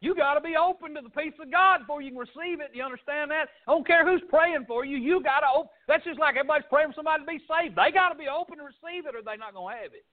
You 0.00 0.14
got 0.14 0.34
to 0.34 0.40
be 0.40 0.54
open 0.54 0.94
to 0.94 1.00
the 1.02 1.10
peace 1.10 1.34
of 1.42 1.50
God 1.50 1.78
before 1.80 2.00
you 2.00 2.10
can 2.10 2.20
receive 2.20 2.60
it. 2.60 2.70
You 2.72 2.84
understand 2.84 3.32
that? 3.32 3.48
I 3.66 3.72
don't 3.72 3.86
care 3.86 4.08
who's 4.08 4.22
praying 4.30 4.64
for 4.68 4.84
you. 4.84 4.96
You 4.96 5.20
got 5.22 5.40
to. 5.40 5.46
open. 5.56 5.70
That's 5.88 6.04
just 6.04 6.20
like 6.20 6.36
everybody's 6.36 6.70
praying 6.70 6.90
for 6.90 6.94
somebody 6.94 7.24
to 7.24 7.26
be 7.26 7.40
saved. 7.50 7.74
They 7.74 7.90
got 7.90 8.10
to 8.10 8.18
be 8.18 8.28
open 8.28 8.58
to 8.58 8.64
receive 8.64 9.06
it, 9.06 9.16
or 9.16 9.22
they're 9.24 9.36
not 9.36 9.54
going 9.54 9.74
to 9.74 9.82
have 9.82 9.92
it. 9.92 10.04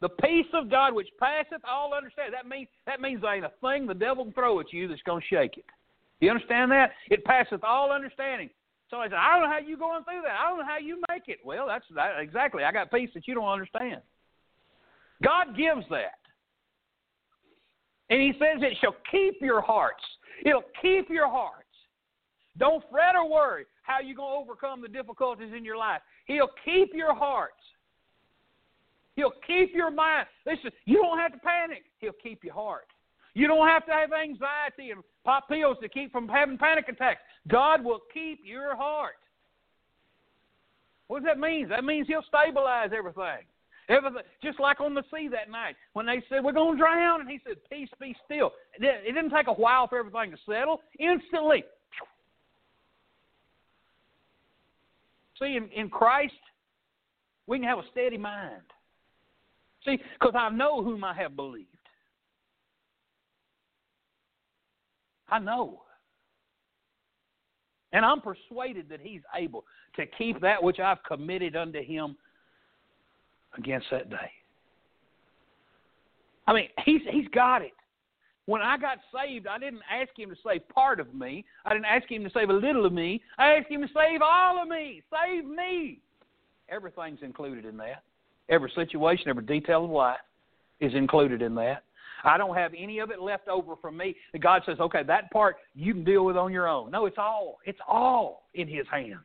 The 0.00 0.08
peace 0.08 0.48
of 0.54 0.70
God 0.70 0.94
which 0.94 1.08
passeth 1.18 1.60
all 1.68 1.92
understanding. 1.92 2.32
That 2.32 2.48
means 2.48 2.68
that 2.86 3.02
means 3.02 3.20
there 3.20 3.34
ain't 3.34 3.44
a 3.44 3.52
thing 3.60 3.86
the 3.86 3.92
devil 3.92 4.24
can 4.24 4.32
throw 4.32 4.58
at 4.60 4.72
you 4.72 4.88
that's 4.88 5.02
going 5.02 5.20
to 5.20 5.26
shake 5.28 5.58
it. 5.58 5.66
You 6.20 6.30
understand 6.30 6.70
that? 6.70 6.92
It 7.08 7.24
passeth 7.24 7.64
all 7.64 7.92
understanding. 7.92 8.50
So 8.90 8.98
I 8.98 9.06
said, 9.06 9.14
I 9.14 9.32
don't 9.32 9.48
know 9.48 9.50
how 9.50 9.58
you 9.58 9.76
going 9.76 10.04
through 10.04 10.22
that. 10.24 10.36
I 10.38 10.48
don't 10.48 10.58
know 10.58 10.64
how 10.64 10.78
you 10.78 11.00
make 11.08 11.28
it. 11.28 11.38
Well, 11.44 11.66
that's 11.66 11.84
that, 11.94 12.18
exactly. 12.18 12.64
I 12.64 12.72
got 12.72 12.90
peace 12.90 13.10
that 13.14 13.26
you 13.26 13.34
don't 13.34 13.48
understand. 13.48 14.02
God 15.22 15.56
gives 15.56 15.86
that. 15.90 16.18
And 18.10 18.20
he 18.20 18.32
says 18.32 18.60
it 18.60 18.76
shall 18.80 18.96
keep 19.10 19.40
your 19.40 19.60
hearts. 19.60 20.02
It'll 20.44 20.64
keep 20.82 21.08
your 21.08 21.28
hearts. 21.28 21.64
Don't 22.58 22.82
fret 22.90 23.14
or 23.14 23.30
worry 23.30 23.64
how 23.82 24.00
you're 24.00 24.16
going 24.16 24.32
to 24.32 24.42
overcome 24.42 24.82
the 24.82 24.88
difficulties 24.88 25.52
in 25.56 25.64
your 25.64 25.76
life. 25.76 26.00
He'll 26.26 26.50
keep 26.64 26.92
your 26.92 27.14
hearts. 27.14 27.54
He'll 29.14 29.32
keep 29.46 29.74
your 29.74 29.90
mind. 29.90 30.26
Listen, 30.46 30.70
you 30.84 30.96
don't 30.96 31.18
have 31.18 31.32
to 31.32 31.38
panic. 31.38 31.84
He'll 31.98 32.12
keep 32.20 32.42
your 32.42 32.54
heart. 32.54 32.86
You 33.34 33.46
don't 33.46 33.66
have 33.68 33.86
to 33.86 33.92
have 33.92 34.10
anxiety 34.12 34.90
and 34.90 35.02
pop 35.24 35.48
pills 35.48 35.76
to 35.82 35.88
keep 35.88 36.12
from 36.12 36.28
having 36.28 36.58
panic 36.58 36.86
attacks. 36.88 37.20
God 37.48 37.84
will 37.84 38.00
keep 38.12 38.40
your 38.44 38.76
heart. 38.76 39.14
What 41.06 41.22
does 41.22 41.26
that 41.26 41.38
mean? 41.38 41.68
That 41.68 41.84
means 41.84 42.06
He'll 42.06 42.24
stabilize 42.28 42.90
everything. 42.96 43.46
Everything, 43.88 44.22
just 44.42 44.60
like 44.60 44.80
on 44.80 44.94
the 44.94 45.02
sea 45.12 45.28
that 45.28 45.50
night 45.50 45.74
when 45.94 46.06
they 46.06 46.22
said 46.28 46.44
we're 46.44 46.52
going 46.52 46.76
to 46.76 46.78
drown, 46.78 47.20
and 47.20 47.28
He 47.28 47.40
said, 47.44 47.56
"Peace, 47.68 47.88
be 48.00 48.14
still." 48.24 48.52
It 48.78 49.04
didn't 49.04 49.30
take 49.30 49.48
a 49.48 49.52
while 49.52 49.88
for 49.88 49.98
everything 49.98 50.30
to 50.30 50.36
settle. 50.46 50.80
Instantly. 50.98 51.64
See, 55.40 55.56
in, 55.56 55.68
in 55.70 55.88
Christ, 55.88 56.34
we 57.46 57.58
can 57.58 57.66
have 57.66 57.78
a 57.78 57.88
steady 57.90 58.18
mind. 58.18 58.62
See, 59.84 59.98
because 60.20 60.34
I 60.36 60.50
know 60.50 60.84
whom 60.84 61.02
I 61.02 61.14
have 61.14 61.34
believed. 61.34 61.66
I 65.30 65.38
know. 65.38 65.82
And 67.92 68.04
I'm 68.04 68.20
persuaded 68.20 68.88
that 68.88 69.00
he's 69.00 69.22
able 69.34 69.64
to 69.96 70.06
keep 70.06 70.40
that 70.40 70.62
which 70.62 70.78
I've 70.78 71.02
committed 71.04 71.56
unto 71.56 71.82
him 71.82 72.16
against 73.58 73.86
that 73.90 74.10
day. 74.10 74.30
I 76.46 76.52
mean, 76.52 76.68
he's 76.84 77.00
he's 77.10 77.28
got 77.28 77.62
it. 77.62 77.72
When 78.46 78.62
I 78.62 78.76
got 78.78 78.98
saved, 79.14 79.46
I 79.46 79.58
didn't 79.58 79.82
ask 79.90 80.10
him 80.18 80.30
to 80.30 80.36
save 80.44 80.68
part 80.68 80.98
of 80.98 81.14
me. 81.14 81.44
I 81.64 81.72
didn't 81.72 81.84
ask 81.84 82.10
him 82.10 82.24
to 82.24 82.30
save 82.30 82.50
a 82.50 82.52
little 82.52 82.84
of 82.84 82.92
me. 82.92 83.22
I 83.38 83.52
asked 83.54 83.70
him 83.70 83.82
to 83.82 83.88
save 83.94 84.22
all 84.22 84.60
of 84.60 84.68
me. 84.68 85.02
Save 85.10 85.44
me. 85.44 86.00
Everything's 86.68 87.22
included 87.22 87.64
in 87.64 87.76
that. 87.76 88.02
Every 88.48 88.70
situation, 88.74 89.28
every 89.28 89.44
detail 89.44 89.84
of 89.84 89.90
life 89.90 90.18
is 90.80 90.94
included 90.94 91.42
in 91.42 91.54
that. 91.56 91.84
I 92.24 92.38
don't 92.38 92.56
have 92.56 92.72
any 92.76 92.98
of 92.98 93.10
it 93.10 93.20
left 93.20 93.48
over 93.48 93.76
from 93.76 93.96
me. 93.96 94.14
And 94.32 94.42
God 94.42 94.62
says, 94.66 94.78
okay, 94.80 95.02
that 95.04 95.30
part 95.30 95.56
you 95.74 95.94
can 95.94 96.04
deal 96.04 96.24
with 96.24 96.36
on 96.36 96.52
your 96.52 96.68
own. 96.68 96.90
No, 96.90 97.06
it's 97.06 97.18
all. 97.18 97.58
It's 97.64 97.78
all 97.86 98.44
in 98.54 98.68
His 98.68 98.86
hands. 98.90 99.24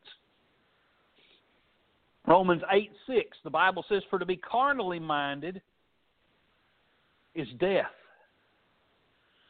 Romans 2.27 2.63
8 2.71 2.91
6, 3.07 3.37
the 3.43 3.49
Bible 3.49 3.85
says, 3.87 4.01
For 4.09 4.17
to 4.17 4.25
be 4.25 4.37
carnally 4.37 4.99
minded 4.99 5.61
is 7.35 7.47
death, 7.59 7.85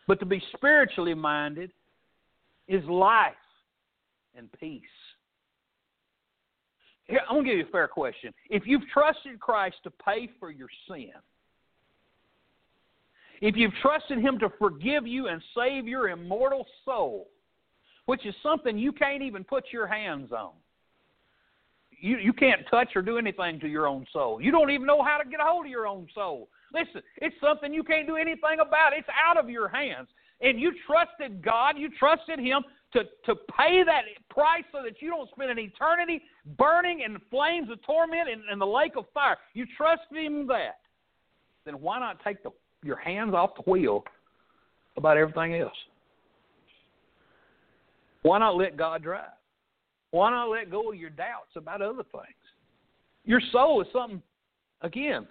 but 0.08 0.20
to 0.20 0.26
be 0.26 0.42
spiritually 0.56 1.14
minded 1.14 1.72
is 2.68 2.84
life 2.86 3.34
and 4.36 4.50
peace. 4.60 4.82
Here, 7.08 7.22
I'm 7.30 7.36
going 7.36 7.46
to 7.46 7.50
give 7.52 7.60
you 7.60 7.66
a 7.66 7.72
fair 7.72 7.88
question. 7.88 8.34
If 8.50 8.64
you've 8.66 8.88
trusted 8.92 9.40
Christ 9.40 9.76
to 9.84 9.92
pay 9.92 10.30
for 10.40 10.50
your 10.52 10.70
sin, 10.90 11.12
if 13.42 13.56
you've 13.56 13.74
trusted 13.82 14.20
Him 14.20 14.40
to 14.40 14.50
forgive 14.60 15.06
you 15.08 15.28
and 15.28 15.42
save 15.56 15.88
your 15.88 16.10
immortal 16.10 16.66
soul, 16.84 17.28
which 18.06 18.26
is 18.26 18.36
something 18.44 18.78
you 18.78 18.92
can't 18.92 19.24
even 19.24 19.44
put 19.44 19.66
your 19.72 19.88
hands 19.88 20.32
on, 20.32 20.52
you, 22.00 22.18
you 22.18 22.34
can't 22.34 22.62
touch 22.70 22.90
or 22.96 23.02
do 23.02 23.18
anything 23.18 23.60
to 23.60 23.68
your 23.68 23.88
own 23.88 24.06
soul. 24.12 24.42
You 24.42 24.52
don't 24.52 24.70
even 24.70 24.86
know 24.86 25.02
how 25.02 25.18
to 25.18 25.30
get 25.30 25.40
a 25.40 25.44
hold 25.44 25.66
of 25.66 25.72
your 25.72 25.88
own 25.88 26.08
soul. 26.14 26.50
Listen, 26.74 27.02
it's 27.18 27.36
something 27.42 27.74
you 27.74 27.84
can't 27.84 28.08
do 28.08 28.16
anything 28.16 28.60
about. 28.60 28.92
It's 28.94 29.08
out 29.28 29.38
of 29.38 29.50
your 29.50 29.68
hands. 29.70 30.08
And 30.42 30.60
you 30.60 30.74
trusted 30.86 31.44
God, 31.44 31.78
you 31.78 31.90
trusted 31.98 32.40
Him 32.40 32.64
to, 32.94 33.04
to 33.26 33.36
pay 33.58 33.84
that 33.84 34.04
price 34.30 34.64
so 34.72 34.80
that 34.84 35.02
you 35.02 35.10
don't 35.10 35.30
spend 35.30 35.52
an 35.52 35.60
eternity 35.60 36.22
burning 36.58 37.02
in 37.02 37.18
flames 37.30 37.70
of 37.70 37.82
torment 37.84 38.30
in 38.30 38.60
the 38.60 38.66
lake 38.66 38.94
of 38.98 39.06
fire. 39.14 39.38
You 39.54 39.66
trusted 39.78 40.18
Him 40.18 40.48
that. 40.48 40.80
Then 41.66 41.82
why 41.82 42.00
not 42.00 42.24
take 42.24 42.44
the, 42.44 42.52
your 42.86 42.98
hands 42.98 43.34
off 43.34 43.56
the 43.56 43.70
wheel 43.70 44.04
about 44.96 45.18
everything 45.18 45.56
else? 45.56 45.74
Why 48.22 48.40
not 48.40 48.56
let 48.56 48.78
God 48.78 49.04
drive? 49.04 49.26
Why 50.12 50.30
not 50.30 50.50
let 50.50 50.72
go 50.72 50.92
of 50.92 50.98
your 50.98 51.10
doubts 51.10 51.56
about 51.56 51.82
other 51.82 52.04
things? 52.04 52.36
Your 53.26 53.42
soul 53.52 53.82
is 53.82 53.88
something, 53.92 54.22
again, 54.82 55.28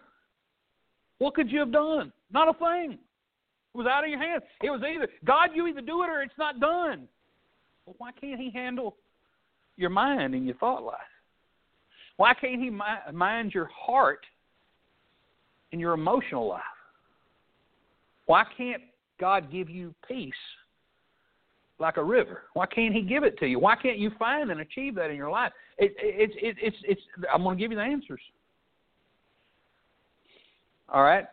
what 1.19 1.35
could 1.35 1.51
you 1.51 1.61
have 1.61 1.73
done? 1.73 2.13
Not 2.33 2.49
a 2.49 2.53
thing. 2.53 2.93
It 2.93 3.79
was 3.79 3.87
out 3.87 4.05
of 4.05 4.11
your 4.11 4.19
hands. 4.19 4.43
It 4.63 4.71
was 4.71 4.83
either, 4.83 5.09
God, 5.25 5.51
you 5.55 5.67
either 5.67 5.81
do 5.81 6.03
it 6.03 6.11
or 6.11 6.23
it's 6.23 6.35
not 6.37 6.61
done. 6.61 7.09
Well, 7.87 7.95
why 7.99 8.11
can't 8.13 8.41
He 8.41 8.51
handle 8.51 8.97
your 9.77 9.91
mind 9.91 10.35
and 10.35 10.45
your 10.45 10.57
thought 10.57 10.83
life? 10.83 10.99
Why 12.17 12.35
can't 12.35 12.61
He 12.61 12.71
mind 12.71 13.53
your 13.55 13.69
heart 13.75 14.27
and 15.73 15.81
your 15.81 15.95
emotional 15.95 16.49
life? 16.49 16.63
Why 18.27 18.45
can't 18.57 18.83
God 19.21 19.51
give 19.51 19.69
you 19.69 19.95
peace 20.07 20.33
like 21.79 21.97
a 21.97 22.03
river? 22.03 22.43
Why 22.55 22.67
can't 22.67 22.95
He 22.95 23.03
give 23.03 23.25
it 23.25 23.39
to 23.39 23.47
you? 23.47 23.59
Why 23.59 23.77
can't 23.77 23.99
you 23.99 24.11
find 24.19 24.51
and 24.51 24.61
achieve 24.61 24.95
that 24.97 25.11
in 25.11 25.17
your 25.17 25.31
life? 25.31 25.53
It, 25.79 25.95
it, 25.99 26.31
it, 26.41 26.57
it's, 26.61 26.77
it's, 26.85 27.01
I'm 27.33 27.43
going 27.43 27.57
to 27.57 27.63
give 27.63 27.71
you 27.71 27.77
the 27.77 27.83
answers. 27.83 28.21
All 30.89 31.03
right? 31.03 31.27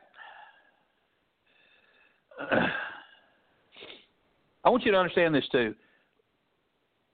I 4.64 4.70
want 4.70 4.84
you 4.84 4.92
to 4.92 4.98
understand 4.98 5.34
this 5.36 5.48
too. 5.52 5.76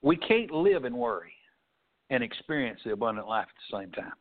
We 0.01 0.15
can't 0.15 0.51
live 0.51 0.85
in 0.85 0.95
worry 0.95 1.33
and 2.09 2.23
experience 2.23 2.79
the 2.85 2.93
abundant 2.93 3.27
life 3.27 3.47
at 3.49 3.55
the 3.71 3.77
same 3.79 3.91
time. 3.91 4.13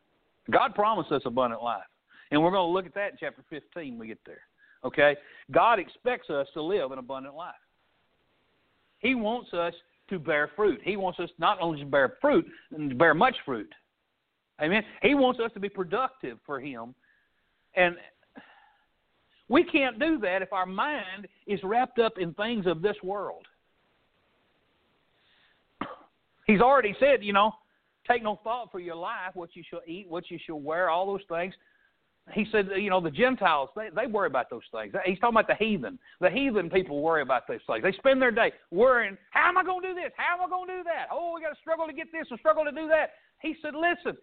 God 0.51 0.75
promised 0.75 1.11
us 1.11 1.21
abundant 1.25 1.61
life. 1.61 1.83
And 2.31 2.41
we're 2.41 2.51
going 2.51 2.67
to 2.67 2.73
look 2.73 2.85
at 2.85 2.93
that 2.95 3.11
in 3.11 3.17
chapter 3.19 3.43
15 3.49 3.91
when 3.91 3.99
we 3.99 4.07
get 4.07 4.19
there. 4.25 4.41
Okay? 4.87 5.15
God 5.51 5.79
expects 5.79 6.29
us 6.29 6.47
to 6.53 6.61
live 6.61 6.91
an 6.91 6.99
abundant 6.99 7.35
life. 7.35 7.53
He 8.99 9.15
wants 9.15 9.53
us 9.53 9.73
to 10.09 10.19
bear 10.19 10.49
fruit. 10.55 10.79
He 10.83 10.97
wants 10.97 11.19
us 11.19 11.29
not 11.37 11.59
only 11.61 11.79
to 11.79 11.85
bear 11.85 12.15
fruit, 12.19 12.45
and 12.75 12.89
to 12.89 12.95
bear 12.95 13.13
much 13.13 13.35
fruit. 13.45 13.71
Amen. 14.61 14.83
He 15.01 15.13
wants 15.13 15.39
us 15.39 15.51
to 15.53 15.59
be 15.59 15.69
productive 15.69 16.39
for 16.45 16.59
Him. 16.59 16.95
And 17.75 17.95
we 19.49 19.63
can't 19.63 19.99
do 19.99 20.17
that 20.19 20.41
if 20.41 20.51
our 20.51 20.65
mind 20.65 21.27
is 21.45 21.59
wrapped 21.63 21.99
up 21.99 22.17
in 22.17 22.33
things 22.33 22.65
of 22.65 22.81
this 22.81 22.95
world. 23.03 23.45
He's 26.47 26.61
already 26.61 26.95
said, 26.99 27.23
you 27.23 27.33
know, 27.33 27.51
take 28.09 28.23
no 28.23 28.39
thought 28.43 28.71
for 28.71 28.79
your 28.79 28.95
life, 28.95 29.35
what 29.35 29.49
you 29.53 29.63
shall 29.69 29.81
eat, 29.85 30.07
what 30.09 30.31
you 30.31 30.39
shall 30.45 30.59
wear, 30.59 30.89
all 30.89 31.05
those 31.05 31.21
things. 31.29 31.53
He 32.33 32.45
said, 32.51 32.69
uh, 32.71 32.75
you 32.75 32.89
know, 32.89 32.99
the 32.99 33.11
Gentiles, 33.11 33.69
they, 33.75 33.87
they 33.95 34.05
worry 34.05 34.27
about 34.27 34.49
those 34.49 34.63
things. 34.71 34.93
He's 35.05 35.17
talking 35.19 35.35
about 35.35 35.47
the 35.47 35.55
heathen. 35.55 35.97
The 36.19 36.29
heathen 36.29 36.69
people 36.69 37.01
worry 37.01 37.21
about 37.21 37.47
those 37.47 37.59
things. 37.67 37.83
They 37.83 37.93
spend 37.93 38.21
their 38.21 38.31
day 38.31 38.51
worrying, 38.71 39.17
how 39.31 39.47
am 39.47 39.57
I 39.57 39.63
going 39.63 39.81
to 39.83 39.89
do 39.89 39.95
this? 39.95 40.11
How 40.17 40.35
am 40.35 40.45
I 40.45 40.49
going 40.49 40.67
to 40.67 40.77
do 40.77 40.83
that? 40.83 41.07
Oh, 41.11 41.33
we 41.35 41.41
got 41.41 41.49
to 41.49 41.59
struggle 41.61 41.87
to 41.87 41.93
get 41.93 42.11
this 42.11 42.27
and 42.29 42.39
struggle 42.39 42.65
to 42.65 42.71
do 42.71 42.87
that. 42.89 43.11
He 43.41 43.55
said, 43.61 43.73
listen, 43.75 44.17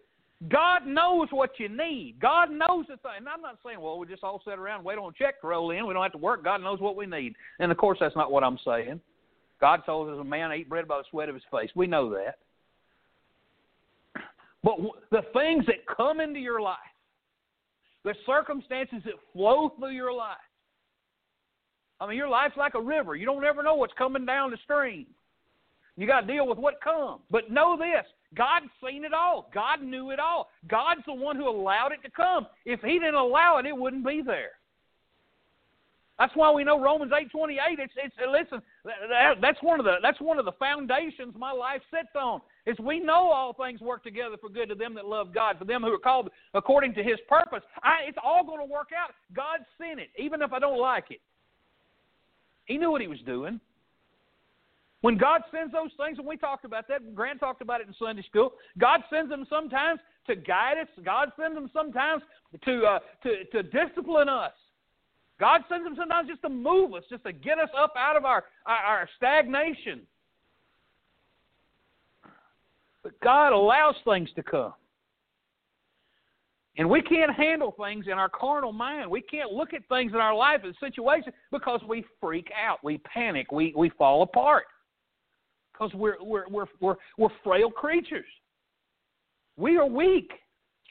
God 0.49 0.85
knows 0.85 1.29
what 1.31 1.51
you 1.57 1.69
need. 1.69 2.17
God 2.19 2.51
knows 2.51 2.85
the 2.87 2.97
thing. 2.97 3.17
And 3.17 3.29
I'm 3.29 3.41
not 3.41 3.57
saying, 3.65 3.79
well, 3.79 3.97
we 3.97 4.05
just 4.05 4.23
all 4.23 4.41
sit 4.45 4.59
around 4.59 4.83
wait 4.83 4.97
on 4.97 5.11
a 5.11 5.23
check 5.23 5.41
to 5.41 5.47
roll 5.47 5.71
in. 5.71 5.87
We 5.87 5.93
don't 5.93 6.03
have 6.03 6.11
to 6.11 6.17
work. 6.17 6.43
God 6.43 6.61
knows 6.61 6.79
what 6.79 6.95
we 6.95 7.05
need. 7.05 7.35
And 7.59 7.71
of 7.71 7.77
course, 7.77 7.97
that's 7.99 8.15
not 8.15 8.31
what 8.31 8.43
I'm 8.43 8.59
saying. 8.65 8.99
God 9.61 9.81
told 9.85 10.09
us 10.09 10.17
a 10.19 10.23
man 10.23 10.51
eat 10.53 10.69
bread 10.69 10.87
by 10.87 10.97
the 10.97 11.05
sweat 11.09 11.29
of 11.29 11.35
his 11.35 11.43
face. 11.49 11.69
We 11.75 11.87
know 11.87 12.09
that. 12.11 12.37
But 14.63 14.77
the 15.11 15.21
things 15.31 15.65
that 15.67 15.85
come 15.95 16.19
into 16.19 16.39
your 16.39 16.59
life, 16.59 16.77
the 18.05 18.15
circumstances 18.25 18.99
that 19.03 19.15
flow 19.33 19.73
through 19.77 19.89
your 19.89 20.13
life, 20.13 20.37
I 21.99 22.07
mean, 22.07 22.17
your 22.17 22.29
life's 22.29 22.55
like 22.55 22.75
a 22.75 22.81
river. 22.81 23.15
You 23.15 23.25
don't 23.25 23.43
ever 23.43 23.63
know 23.63 23.75
what's 23.75 23.93
coming 23.97 24.25
down 24.25 24.51
the 24.51 24.57
stream. 24.63 25.07
You 25.97 26.07
got 26.07 26.21
to 26.21 26.27
deal 26.27 26.47
with 26.47 26.57
what 26.57 26.81
comes. 26.81 27.21
But 27.29 27.51
know 27.51 27.77
this 27.77 28.05
God's 28.35 28.67
seen 28.85 29.05
it 29.05 29.13
all. 29.13 29.49
God 29.53 29.81
knew 29.81 30.11
it 30.11 30.19
all. 30.19 30.49
God's 30.67 31.01
the 31.05 31.13
one 31.13 31.35
who 31.35 31.49
allowed 31.49 31.91
it 31.93 32.03
to 32.03 32.11
come. 32.11 32.47
If 32.65 32.81
He 32.81 32.99
didn't 32.99 33.15
allow 33.15 33.57
it, 33.57 33.65
it 33.65 33.75
wouldn't 33.75 34.05
be 34.05 34.21
there. 34.25 34.51
That's 36.19 36.35
why 36.35 36.51
we 36.51 36.63
know 36.63 36.81
Romans 36.81 37.11
eight 37.19 37.31
twenty 37.31 37.55
eight. 37.55 37.79
It's 37.79 37.93
it's 37.97 38.15
listen. 38.29 38.61
That, 38.85 39.35
that's 39.41 39.61
one 39.61 39.79
of 39.79 39.85
the 39.85 39.95
that's 40.01 40.19
one 40.21 40.37
of 40.37 40.45
the 40.45 40.53
foundations 40.53 41.33
my 41.37 41.51
life 41.51 41.81
sits 41.91 42.15
on. 42.15 42.41
Is 42.65 42.77
we 42.79 42.99
know 42.99 43.29
all 43.29 43.53
things 43.53 43.79
work 43.79 44.03
together 44.03 44.37
for 44.41 44.49
good 44.49 44.69
to 44.69 44.75
them 44.75 44.95
that 44.95 45.05
love 45.05 45.33
God, 45.33 45.59
for 45.59 45.65
them 45.65 45.83
who 45.83 45.93
are 45.93 45.99
called 45.99 46.29
according 46.53 46.93
to 46.95 47.03
His 47.03 47.17
purpose. 47.29 47.61
I, 47.83 47.99
it's 48.07 48.17
all 48.23 48.43
going 48.43 48.59
to 48.59 48.65
work 48.65 48.89
out. 48.97 49.11
God 49.35 49.59
sent 49.77 49.99
it, 49.99 50.09
even 50.17 50.41
if 50.41 50.51
I 50.51 50.59
don't 50.59 50.79
like 50.79 51.11
it. 51.11 51.21
He 52.65 52.77
knew 52.77 52.89
what 52.89 53.01
He 53.01 53.07
was 53.07 53.19
doing. 53.25 53.59
When 55.01 55.17
God 55.19 55.41
sends 55.51 55.71
those 55.71 55.91
things, 56.03 56.17
and 56.17 56.25
we 56.25 56.35
talked 56.35 56.65
about 56.65 56.87
that, 56.87 57.13
Grant 57.13 57.39
talked 57.39 57.61
about 57.61 57.81
it 57.81 57.87
in 57.87 57.93
Sunday 57.99 58.23
school. 58.23 58.53
God 58.79 59.01
sends 59.11 59.29
them 59.29 59.45
sometimes 59.47 59.99
to 60.25 60.35
guide 60.35 60.79
us. 60.81 60.87
God 61.03 61.31
sends 61.39 61.53
them 61.53 61.69
sometimes 61.71 62.23
to 62.63 62.83
uh, 62.83 62.99
to 63.21 63.45
to 63.51 63.61
discipline 63.61 64.29
us. 64.29 64.53
God 65.39 65.61
sends 65.69 65.85
them 65.85 65.95
sometimes 65.97 66.29
just 66.29 66.41
to 66.41 66.49
move 66.49 66.93
us, 66.93 67.03
just 67.09 67.23
to 67.25 67.33
get 67.33 67.59
us 67.59 67.69
up 67.77 67.93
out 67.97 68.15
of 68.15 68.25
our, 68.25 68.45
our, 68.65 68.77
our 68.77 69.09
stagnation. 69.17 70.01
But 73.05 73.19
God 73.19 73.53
allows 73.53 73.93
things 74.03 74.29
to 74.35 74.41
come. 74.41 74.73
And 76.75 76.89
we 76.89 77.03
can't 77.03 77.31
handle 77.31 77.75
things 77.79 78.07
in 78.07 78.13
our 78.13 78.29
carnal 78.29 78.73
mind. 78.73 79.11
We 79.11 79.21
can't 79.21 79.51
look 79.51 79.75
at 79.75 79.87
things 79.89 80.11
in 80.11 80.17
our 80.17 80.33
life 80.33 80.61
and 80.63 80.75
situations 80.79 81.35
because 81.51 81.81
we 81.87 82.03
freak 82.19 82.49
out, 82.59 82.79
we 82.83 82.97
panic, 82.97 83.51
we, 83.51 83.73
we 83.77 83.91
fall 83.91 84.23
apart 84.23 84.63
because 85.71 85.93
we're, 85.93 86.15
we're, 86.19 86.49
we're, 86.49 86.65
we're, 86.81 86.95
we're 87.19 87.29
frail 87.43 87.69
creatures. 87.69 88.25
We 89.55 89.77
are 89.77 89.85
weak. 89.85 90.31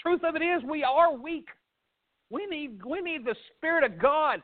Truth 0.01 0.21
of 0.23 0.37
it 0.37 0.43
is, 0.43 0.63
we 0.63 0.85
are 0.85 1.17
weak. 1.17 1.49
We 2.31 2.47
need, 2.47 2.81
we 2.85 3.01
need 3.01 3.25
the 3.25 3.35
Spirit 3.57 3.83
of 3.83 4.01
God 4.01 4.41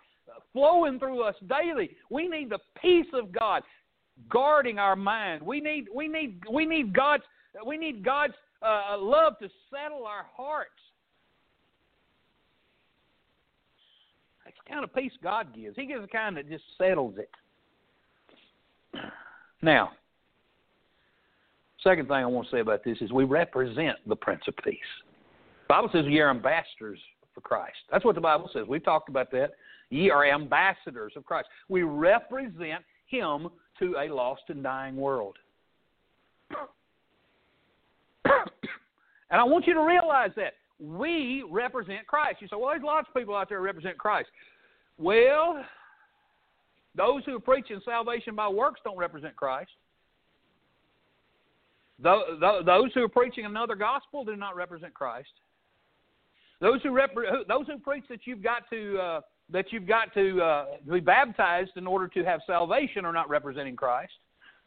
flowing 0.53 0.99
through 0.99 1.23
us 1.23 1.37
daily. 1.49 1.91
We 2.11 2.27
need 2.27 2.51
the 2.51 2.59
peace 2.83 3.07
of 3.15 3.31
God 3.31 3.63
guarding 4.29 4.81
our 4.81 4.97
mind. 4.97 5.41
We 5.41 5.61
need, 5.61 5.87
we 5.95 6.09
need, 6.09 6.43
we 6.51 6.67
need 6.67 6.93
God's, 6.93 7.23
we 7.67 7.77
need 7.77 8.05
God's 8.05 8.35
uh, 8.63 8.97
love 8.99 9.39
to 9.41 9.49
settle 9.71 10.07
our 10.07 10.27
hearts. 10.37 10.71
That's 14.45 14.57
the 14.65 14.73
kind 14.73 14.85
of 14.85 14.95
peace 14.95 15.13
God 15.23 15.55
gives. 15.55 15.77
He 15.77 15.87
gives 15.87 16.03
the 16.03 16.09
kind 16.09 16.37
that 16.37 16.49
just 16.49 16.65
settles 16.79 17.15
it. 17.19 17.31
Now, 19.63 19.91
Second 21.83 22.09
thing 22.09 22.17
I 22.17 22.27
want 22.27 22.49
to 22.49 22.57
say 22.57 22.61
about 22.61 22.85
this 22.85 22.99
is 23.01 23.11
we 23.11 23.25
represent 23.25 23.97
the 24.07 24.17
Prince 24.17 24.43
of 24.49 24.55
Peace. 24.63 24.79
The 25.67 25.75
Bible 25.75 25.89
says 25.93 26.05
we 26.05 26.21
are 26.21 26.31
ambassadors 26.31 26.99
for 27.35 27.41
Christ. 27.41 27.77
That's 27.91 28.05
what 28.05 28.15
the 28.15 28.21
Bible 28.21 28.51
says. 28.53 28.67
We've 28.69 28.85
talked 28.85 29.09
about 29.09 29.31
that. 29.31 29.53
Ye 29.89 30.11
are 30.11 30.27
ambassadors 30.27 31.15
of 31.17 31.25
Christ. 31.25 31.49
We 31.69 31.83
represent 31.83 32.85
Him 33.07 33.49
to 33.79 33.97
a 33.99 34.13
lost 34.13 34.43
and 34.49 34.63
dying 34.63 34.97
world. 34.97 35.37
and 39.31 39.41
I 39.41 39.45
want 39.45 39.67
you 39.67 39.75
to 39.75 39.83
realize 39.83 40.31
that 40.37 40.55
we 40.79 41.45
represent 41.51 42.07
Christ. 42.07 42.41
You 42.41 42.49
say, 42.49 42.57
well, 42.57 42.71
there's 42.71 42.83
lots 42.83 43.09
of 43.09 43.15
people 43.15 43.37
out 43.37 43.49
there 43.49 43.59
who 43.59 43.65
represent 43.65 43.99
Christ. 43.99 44.29
Well, 44.99 45.65
Those 46.95 47.23
who 47.25 47.37
are 47.37 47.41
preaching 47.41 47.81
salvation 47.85 48.35
by 48.35 48.49
works 48.49 48.81
don't 48.85 48.97
represent 48.97 49.37
Christ. 49.37 49.71
Those 52.03 52.91
who 52.95 53.05
are 53.05 53.09
preaching 53.09 53.45
another 53.45 53.75
gospel 53.75 54.25
do 54.25 54.35
not 54.35 54.57
represent 54.57 54.95
Christ. 54.95 55.29
Those 56.61 56.83
who 56.83 56.91
rep- 56.91 57.15
those 57.47 57.67
who 57.67 57.79
preach 57.79 58.05
that 58.09 58.21
you've 58.25 58.43
got 58.43 58.69
to 58.71 58.99
uh, 58.99 59.21
that 59.51 59.67
you've 59.71 59.87
got 59.87 60.13
to 60.15 60.43
uh, 60.43 60.65
be 60.91 61.01
baptized 61.01 61.73
in 61.77 61.87
order 61.87 62.09
to 62.09 62.25
have 62.25 62.41
salvation 62.47 63.05
are 63.05 63.13
not 63.13 63.29
representing 63.29 63.77
Christ. 63.77 64.13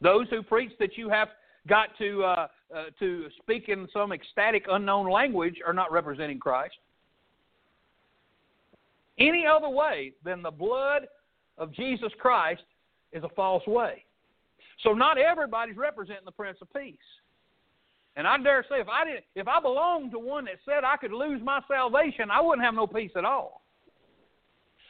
Those 0.00 0.26
who 0.30 0.42
preach 0.42 0.72
that 0.78 0.96
you 0.96 1.08
have 1.08 1.28
got 1.68 1.88
to 1.98 2.24
uh, 2.24 2.46
uh, 2.74 2.84
to 2.98 3.26
speak 3.40 3.68
in 3.68 3.86
some 3.92 4.12
ecstatic 4.12 4.66
unknown 4.70 5.10
language 5.10 5.56
are 5.66 5.72
not 5.72 5.92
representing 5.92 6.38
Christ. 6.38 6.74
Any 9.18 9.46
other 9.46 9.68
way 9.68 10.12
than 10.24 10.42
the 10.42 10.50
blood 10.50 11.06
of 11.56 11.72
Jesus 11.72 12.12
Christ 12.18 12.62
is 13.12 13.22
a 13.22 13.28
false 13.30 13.66
way. 13.66 14.04
So 14.82 14.92
not 14.92 15.18
everybody's 15.18 15.76
representing 15.76 16.24
the 16.24 16.32
Prince 16.32 16.58
of 16.60 16.72
Peace. 16.74 16.96
And 18.16 18.26
I 18.26 18.38
dare 18.38 18.64
say 18.68 18.80
if 18.80 18.88
I 18.88 19.04
didn't, 19.04 19.24
if 19.34 19.48
I 19.48 19.60
belonged 19.60 20.12
to 20.12 20.18
one 20.18 20.44
that 20.44 20.54
said 20.64 20.84
I 20.84 20.96
could 20.96 21.12
lose 21.12 21.40
my 21.42 21.60
salvation, 21.68 22.30
I 22.30 22.40
wouldn't 22.40 22.64
have 22.64 22.74
no 22.74 22.86
peace 22.86 23.10
at 23.16 23.24
all. 23.24 23.62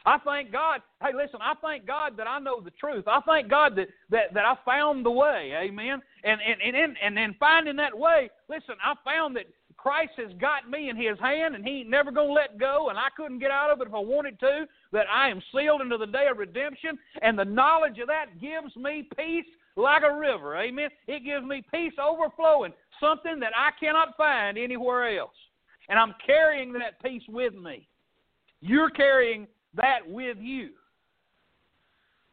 I 0.05 0.19
thank 0.23 0.51
God. 0.51 0.81
Hey, 1.01 1.11
listen, 1.15 1.39
I 1.41 1.53
thank 1.61 1.87
God 1.87 2.15
that 2.17 2.27
I 2.27 2.39
know 2.39 2.61
the 2.61 2.71
truth. 2.71 3.05
I 3.07 3.21
thank 3.25 3.49
God 3.49 3.75
that 3.75 3.87
that, 4.11 4.33
that 4.33 4.45
I 4.45 4.55
found 4.63 5.05
the 5.05 5.11
way. 5.11 5.53
Amen. 5.55 6.01
And 6.23 6.39
and 6.41 6.61
and 6.61 6.75
in, 6.75 6.95
and 7.03 7.17
in 7.17 7.35
finding 7.39 7.75
that 7.77 7.97
way, 7.97 8.29
listen, 8.49 8.75
I 8.83 8.93
found 9.03 9.35
that 9.35 9.45
Christ 9.77 10.13
has 10.17 10.31
got 10.39 10.69
me 10.69 10.89
in 10.89 10.95
His 10.95 11.19
hand, 11.19 11.55
and 11.55 11.65
He 11.65 11.81
ain't 11.81 11.89
never 11.89 12.11
gonna 12.11 12.31
let 12.31 12.59
go. 12.59 12.89
And 12.89 12.99
I 12.99 13.07
couldn't 13.17 13.39
get 13.39 13.51
out 13.51 13.71
of 13.71 13.81
it 13.81 13.87
if 13.87 13.93
I 13.93 13.99
wanted 13.99 14.39
to. 14.41 14.67
That 14.91 15.07
I 15.11 15.29
am 15.29 15.41
sealed 15.53 15.81
into 15.81 15.97
the 15.97 16.05
day 16.05 16.27
of 16.29 16.37
redemption, 16.37 16.97
and 17.21 17.37
the 17.37 17.45
knowledge 17.45 17.97
of 17.99 18.07
that 18.07 18.39
gives 18.39 18.75
me 18.75 19.07
peace 19.17 19.45
like 19.75 20.03
a 20.03 20.15
river. 20.15 20.55
Amen. 20.57 20.89
It 21.07 21.25
gives 21.25 21.45
me 21.45 21.63
peace 21.73 21.93
overflowing, 22.01 22.73
something 22.99 23.39
that 23.39 23.53
I 23.55 23.71
cannot 23.79 24.15
find 24.17 24.57
anywhere 24.57 25.17
else. 25.17 25.35
And 25.89 25.99
I'm 25.99 26.13
carrying 26.25 26.73
that 26.73 27.01
peace 27.03 27.23
with 27.27 27.53
me. 27.53 27.87
You're 28.61 28.89
carrying 28.89 29.47
that 29.75 29.99
with 30.07 30.37
you. 30.39 30.69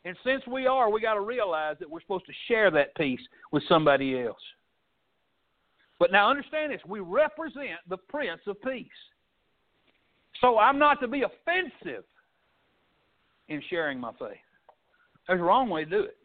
And 0.04 0.16
since 0.24 0.42
we 0.46 0.66
are, 0.66 0.90
we 0.90 1.00
got 1.00 1.14
to 1.14 1.20
realize 1.20 1.76
that 1.78 1.88
we're 1.88 2.00
supposed 2.00 2.26
to 2.26 2.32
share 2.48 2.70
that 2.72 2.94
peace 2.96 3.20
with 3.52 3.62
somebody 3.68 4.20
else. 4.20 4.40
But 5.98 6.10
now 6.10 6.28
understand 6.28 6.72
this 6.72 6.80
we 6.86 6.98
represent 7.00 7.78
the 7.88 7.96
Prince 7.96 8.40
of 8.48 8.60
Peace. 8.62 8.88
So 10.40 10.58
I'm 10.58 10.78
not 10.78 11.00
to 11.00 11.08
be 11.08 11.22
offensive 11.22 12.04
in 13.48 13.62
sharing 13.70 14.00
my 14.00 14.10
faith. 14.18 14.38
There's 15.28 15.40
a 15.40 15.44
wrong 15.44 15.68
way 15.68 15.84
to 15.84 15.90
do 15.90 16.00
it. 16.00 16.16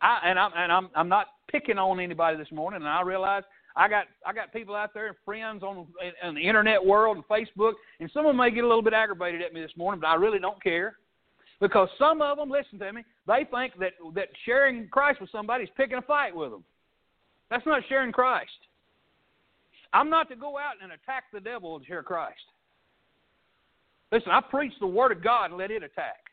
I, 0.00 0.20
and 0.24 0.38
I'm 0.38 0.50
and 0.56 0.72
I'm 0.72 0.88
I'm 0.96 1.08
not 1.08 1.26
picking 1.50 1.78
on 1.78 2.00
anybody 2.00 2.38
this 2.38 2.50
morning, 2.50 2.80
and 2.80 2.88
I 2.88 3.02
realize 3.02 3.44
I 3.76 3.88
got 3.88 4.06
I 4.26 4.32
got 4.32 4.52
people 4.52 4.74
out 4.74 4.92
there 4.94 5.06
and 5.08 5.16
friends 5.24 5.62
on 5.62 5.86
in 6.26 6.34
the 6.34 6.40
internet 6.40 6.84
world 6.84 7.16
and 7.16 7.26
Facebook, 7.28 7.72
and 8.00 8.10
some 8.12 8.26
of 8.26 8.30
them 8.30 8.36
may 8.36 8.50
get 8.50 8.64
a 8.64 8.68
little 8.68 8.82
bit 8.82 8.92
aggravated 8.92 9.42
at 9.42 9.54
me 9.54 9.60
this 9.60 9.76
morning, 9.76 10.00
but 10.00 10.08
I 10.08 10.14
really 10.14 10.38
don't 10.38 10.62
care 10.62 10.96
because 11.60 11.88
some 11.98 12.20
of 12.20 12.36
them, 12.36 12.50
listen 12.50 12.78
to 12.80 12.92
me, 12.92 13.02
they 13.26 13.46
think 13.50 13.78
that 13.78 13.92
that 14.14 14.28
sharing 14.44 14.88
Christ 14.88 15.20
with 15.20 15.30
somebody 15.30 15.64
is 15.64 15.70
picking 15.76 15.96
a 15.96 16.02
fight 16.02 16.34
with 16.34 16.50
them. 16.50 16.64
That's 17.50 17.66
not 17.66 17.82
sharing 17.88 18.12
Christ. 18.12 18.50
I'm 19.92 20.10
not 20.10 20.28
to 20.30 20.36
go 20.36 20.58
out 20.58 20.74
and 20.82 20.92
attack 20.92 21.24
the 21.32 21.40
devil 21.40 21.76
and 21.76 21.86
share 21.86 22.02
Christ. 22.02 22.40
Listen, 24.10 24.30
I 24.32 24.40
preach 24.40 24.72
the 24.80 24.86
word 24.86 25.12
of 25.12 25.22
God 25.22 25.46
and 25.50 25.56
let 25.56 25.70
it 25.70 25.82
attack. 25.82 26.31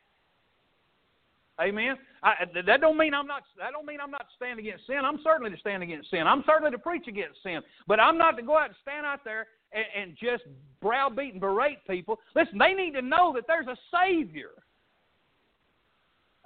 Amen. 1.61 1.97
I, 2.23 2.33
that 2.65 2.79
don't 2.79 2.97
mean 2.97 3.13
I'm 3.13 3.27
not. 3.27 3.43
That 3.57 3.71
don't 3.71 3.85
mean 3.85 3.99
I'm 4.01 4.11
not 4.11 4.27
standing 4.35 4.65
against 4.65 4.87
sin. 4.87 5.01
I'm 5.03 5.19
certainly 5.23 5.51
to 5.51 5.57
stand 5.57 5.83
against 5.83 6.09
sin. 6.09 6.25
I'm 6.25 6.43
certainly 6.45 6.71
to 6.71 6.77
preach 6.77 7.07
against 7.07 7.43
sin. 7.43 7.59
But 7.87 7.99
I'm 7.99 8.17
not 8.17 8.37
to 8.37 8.43
go 8.43 8.57
out 8.57 8.67
and 8.67 8.75
stand 8.81 9.05
out 9.05 9.19
there 9.25 9.47
and, 9.73 9.85
and 9.95 10.17
just 10.17 10.43
browbeat 10.81 11.33
and 11.33 11.41
berate 11.41 11.79
people. 11.87 12.19
Listen, 12.35 12.57
they 12.57 12.73
need 12.73 12.91
to 12.93 13.01
know 13.01 13.33
that 13.35 13.43
there's 13.47 13.67
a 13.67 13.75
Savior. 13.91 14.51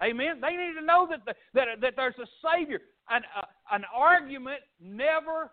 Amen. 0.04 0.42
They 0.42 0.52
need 0.52 0.74
to 0.80 0.86
know 0.86 1.08
that 1.10 1.24
the, 1.26 1.34
that 1.54 1.68
that 1.82 1.94
there's 1.96 2.16
a 2.18 2.28
Savior. 2.42 2.82
An 3.10 3.22
uh, 3.38 3.46
an 3.72 3.84
argument 3.94 4.62
never 4.82 5.52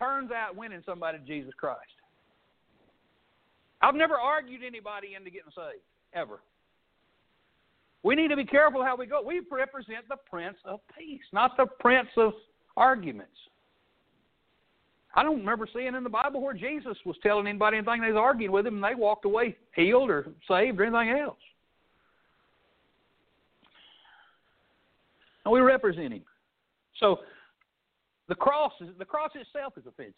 turns 0.00 0.32
out 0.32 0.56
winning 0.56 0.82
somebody 0.84 1.18
to 1.18 1.24
Jesus 1.24 1.52
Christ. 1.56 1.78
I've 3.82 3.94
never 3.94 4.14
argued 4.14 4.62
anybody 4.66 5.14
into 5.16 5.30
getting 5.30 5.52
saved 5.54 5.84
ever. 6.12 6.40
We 8.02 8.14
need 8.14 8.28
to 8.28 8.36
be 8.36 8.44
careful 8.44 8.82
how 8.82 8.96
we 8.96 9.06
go. 9.06 9.22
We 9.22 9.42
represent 9.50 10.08
the 10.08 10.16
Prince 10.28 10.56
of 10.64 10.80
Peace, 10.98 11.20
not 11.32 11.56
the 11.56 11.66
Prince 11.66 12.08
of 12.16 12.32
Arguments. 12.76 13.30
I 15.14 15.22
don't 15.22 15.38
remember 15.38 15.68
seeing 15.72 15.94
in 15.94 16.04
the 16.04 16.10
Bible 16.10 16.40
where 16.40 16.54
Jesus 16.54 16.96
was 17.04 17.16
telling 17.22 17.46
anybody 17.46 17.78
anything 17.78 18.00
they 18.00 18.12
was 18.12 18.16
arguing 18.16 18.52
with 18.52 18.66
him 18.66 18.76
and 18.76 18.84
they 18.84 18.94
walked 18.94 19.24
away 19.24 19.56
healed 19.74 20.08
or 20.08 20.28
saved 20.46 20.80
or 20.80 20.84
anything 20.84 21.18
else. 21.18 21.38
And 25.44 25.52
we 25.52 25.60
represent 25.60 26.12
him. 26.12 26.22
So 26.98 27.20
the 28.28 28.34
cross 28.34 28.72
is 28.80 28.88
the 28.98 29.04
cross 29.04 29.30
itself 29.34 29.74
is 29.76 29.86
offensive. 29.86 30.14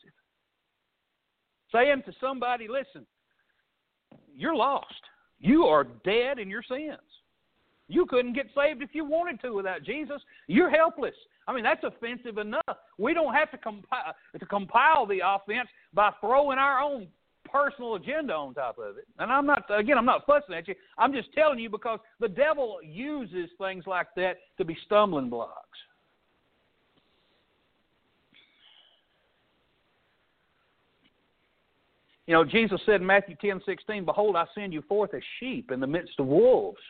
Saying 1.73 2.03
to 2.05 2.13
somebody, 2.21 2.69
listen, 2.69 3.07
you're 4.37 4.55
lost. 4.55 4.93
You 5.41 5.65
are 5.65 5.85
dead 6.05 6.39
in 6.39 6.51
your 6.51 6.63
sins. 6.63 6.99
You 7.93 8.07
couldn't 8.07 8.33
get 8.33 8.47
saved 8.55 8.83
if 8.83 8.95
you 8.95 9.05
wanted 9.05 9.39
to 9.43 9.53
without 9.53 9.83
Jesus. 9.83 10.23
You're 10.47 10.71
helpless. 10.71 11.15
I 11.47 11.53
mean, 11.53 11.63
that's 11.63 11.85
offensive 11.85 12.39
enough. 12.39 12.79
We 12.97 13.13
don't 13.13 13.35
have 13.35 13.51
to 13.51 13.59
compile, 13.59 14.15
to 14.39 14.47
compile 14.47 15.05
the 15.05 15.21
offense 15.23 15.69
by 15.93 16.11
throwing 16.19 16.57
our 16.57 16.81
own 16.81 17.09
personal 17.51 17.97
agenda 17.97 18.33
on 18.33 18.55
top 18.55 18.79
of 18.79 18.97
it. 18.97 19.07
And 19.19 19.31
I'm 19.31 19.45
not, 19.45 19.65
again, 19.69 19.99
I'm 19.99 20.07
not 20.07 20.25
fussing 20.25 20.55
at 20.55 20.69
you. 20.69 20.75
I'm 20.97 21.13
just 21.13 21.35
telling 21.35 21.59
you 21.59 21.69
because 21.69 21.99
the 22.19 22.29
devil 22.29 22.79
uses 22.83 23.51
things 23.59 23.85
like 23.87 24.07
that 24.17 24.37
to 24.57 24.65
be 24.65 24.75
stumbling 24.87 25.29
blocks. 25.29 25.79
You 32.27 32.33
know, 32.33 32.45
Jesus 32.45 32.81
said 32.87 33.03
in 33.03 33.07
Matthew 33.07 33.37
10 33.39 33.61
16, 33.67 34.07
Behold, 34.07 34.37
I 34.37 34.47
send 34.55 34.73
you 34.73 34.81
forth 34.89 35.13
as 35.13 35.21
sheep 35.39 35.71
in 35.71 35.79
the 35.79 35.87
midst 35.87 36.15
of 36.19 36.27
wolves. 36.27 36.81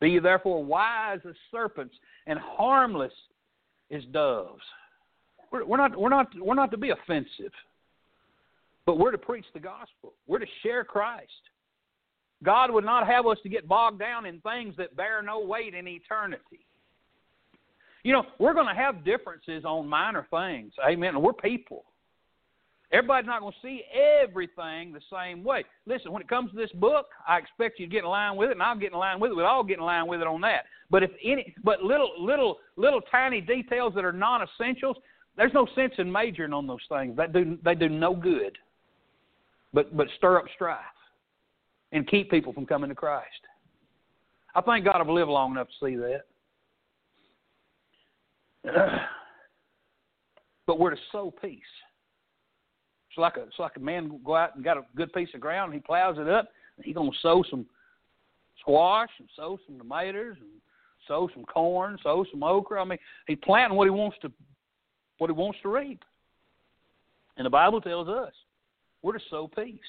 Be 0.00 0.10
ye 0.10 0.18
therefore 0.18 0.64
wise 0.64 1.20
as 1.28 1.34
serpents 1.50 1.94
and 2.26 2.38
harmless 2.38 3.12
as 3.90 4.02
doves. 4.12 4.62
We're, 5.50 5.64
we're, 5.64 5.76
not, 5.76 5.98
we're, 5.98 6.08
not, 6.08 6.28
we're 6.38 6.54
not 6.54 6.70
to 6.70 6.76
be 6.76 6.90
offensive, 6.90 7.52
but 8.86 8.98
we're 8.98 9.10
to 9.10 9.18
preach 9.18 9.44
the 9.52 9.60
gospel. 9.60 10.14
We're 10.26 10.38
to 10.38 10.46
share 10.62 10.84
Christ. 10.84 11.30
God 12.42 12.70
would 12.70 12.84
not 12.84 13.06
have 13.06 13.26
us 13.26 13.36
to 13.42 13.48
get 13.48 13.68
bogged 13.68 13.98
down 13.98 14.24
in 14.24 14.40
things 14.40 14.74
that 14.78 14.96
bear 14.96 15.22
no 15.22 15.40
weight 15.40 15.74
in 15.74 15.86
eternity. 15.86 16.64
You 18.02 18.14
know, 18.14 18.24
we're 18.38 18.54
going 18.54 18.74
to 18.74 18.80
have 18.80 19.04
differences 19.04 19.64
on 19.66 19.86
minor 19.86 20.26
things. 20.30 20.72
Amen. 20.88 21.20
We're 21.20 21.34
people. 21.34 21.84
Everybody's 22.92 23.26
not 23.26 23.40
going 23.40 23.52
to 23.52 23.58
see 23.66 23.82
everything 24.20 24.92
the 24.92 25.00
same 25.12 25.44
way. 25.44 25.64
Listen, 25.86 26.10
when 26.10 26.22
it 26.22 26.28
comes 26.28 26.50
to 26.50 26.56
this 26.56 26.72
book, 26.72 27.06
I 27.26 27.38
expect 27.38 27.78
you 27.78 27.86
to 27.86 27.90
get 27.90 28.02
in 28.02 28.10
line 28.10 28.36
with 28.36 28.50
it, 28.50 28.52
and 28.52 28.62
I'll 28.62 28.76
get 28.76 28.92
in 28.92 28.98
line 28.98 29.20
with 29.20 29.30
it. 29.30 29.36
We'll 29.36 29.46
all 29.46 29.62
get 29.62 29.78
in 29.78 29.84
line 29.84 30.08
with 30.08 30.20
it 30.20 30.26
on 30.26 30.40
that. 30.40 30.64
But 30.90 31.04
if 31.04 31.10
any, 31.24 31.54
but 31.62 31.82
little, 31.82 32.10
little, 32.18 32.58
little 32.76 33.00
tiny 33.02 33.40
details 33.40 33.92
that 33.94 34.04
are 34.04 34.12
non-essentials, 34.12 34.96
there's 35.36 35.54
no 35.54 35.68
sense 35.76 35.92
in 35.98 36.10
majoring 36.10 36.52
on 36.52 36.66
those 36.66 36.84
things. 36.88 37.16
That 37.16 37.32
do 37.32 37.56
they 37.64 37.76
do 37.76 37.88
no 37.88 38.14
good. 38.14 38.58
But 39.72 39.96
but 39.96 40.08
stir 40.18 40.38
up 40.38 40.46
strife, 40.54 40.78
and 41.92 42.08
keep 42.08 42.30
people 42.30 42.52
from 42.52 42.66
coming 42.66 42.90
to 42.90 42.96
Christ. 42.96 43.28
I 44.54 44.60
thank 44.62 44.84
God 44.84 44.96
I've 45.00 45.08
lived 45.08 45.30
long 45.30 45.52
enough 45.52 45.68
to 45.68 45.86
see 45.86 45.96
that. 45.96 46.22
but 50.66 50.78
we're 50.78 50.90
to 50.90 51.00
sow 51.12 51.32
peace. 51.40 51.62
It's 53.10 53.18
like 53.18 53.36
a 53.36 53.42
it's 53.42 53.58
like 53.58 53.76
a 53.76 53.80
man 53.80 54.20
go 54.24 54.36
out 54.36 54.54
and 54.54 54.64
got 54.64 54.76
a 54.76 54.84
good 54.96 55.12
piece 55.12 55.28
of 55.34 55.40
ground, 55.40 55.72
and 55.72 55.82
he 55.82 55.84
plows 55.84 56.16
it 56.18 56.28
up, 56.28 56.48
and 56.76 56.86
he's 56.86 56.94
gonna 56.94 57.10
sow 57.20 57.42
some 57.50 57.66
squash 58.60 59.10
and 59.18 59.28
sow 59.34 59.58
some 59.66 59.78
tomatoes 59.78 60.36
and 60.38 60.48
sow 61.08 61.28
some 61.34 61.44
corn, 61.44 61.98
sow 62.02 62.24
some 62.30 62.44
okra. 62.44 62.80
I 62.80 62.84
mean, 62.84 62.98
he's 63.26 63.38
planting 63.42 63.76
what 63.76 63.86
he 63.86 63.90
wants 63.90 64.16
to 64.22 64.30
what 65.18 65.28
he 65.28 65.34
wants 65.34 65.58
to 65.62 65.68
reap. 65.68 66.04
And 67.36 67.44
the 67.44 67.50
Bible 67.50 67.80
tells 67.80 68.08
us 68.08 68.32
we're 69.02 69.14
to 69.14 69.24
sow 69.28 69.48
peace. 69.48 69.80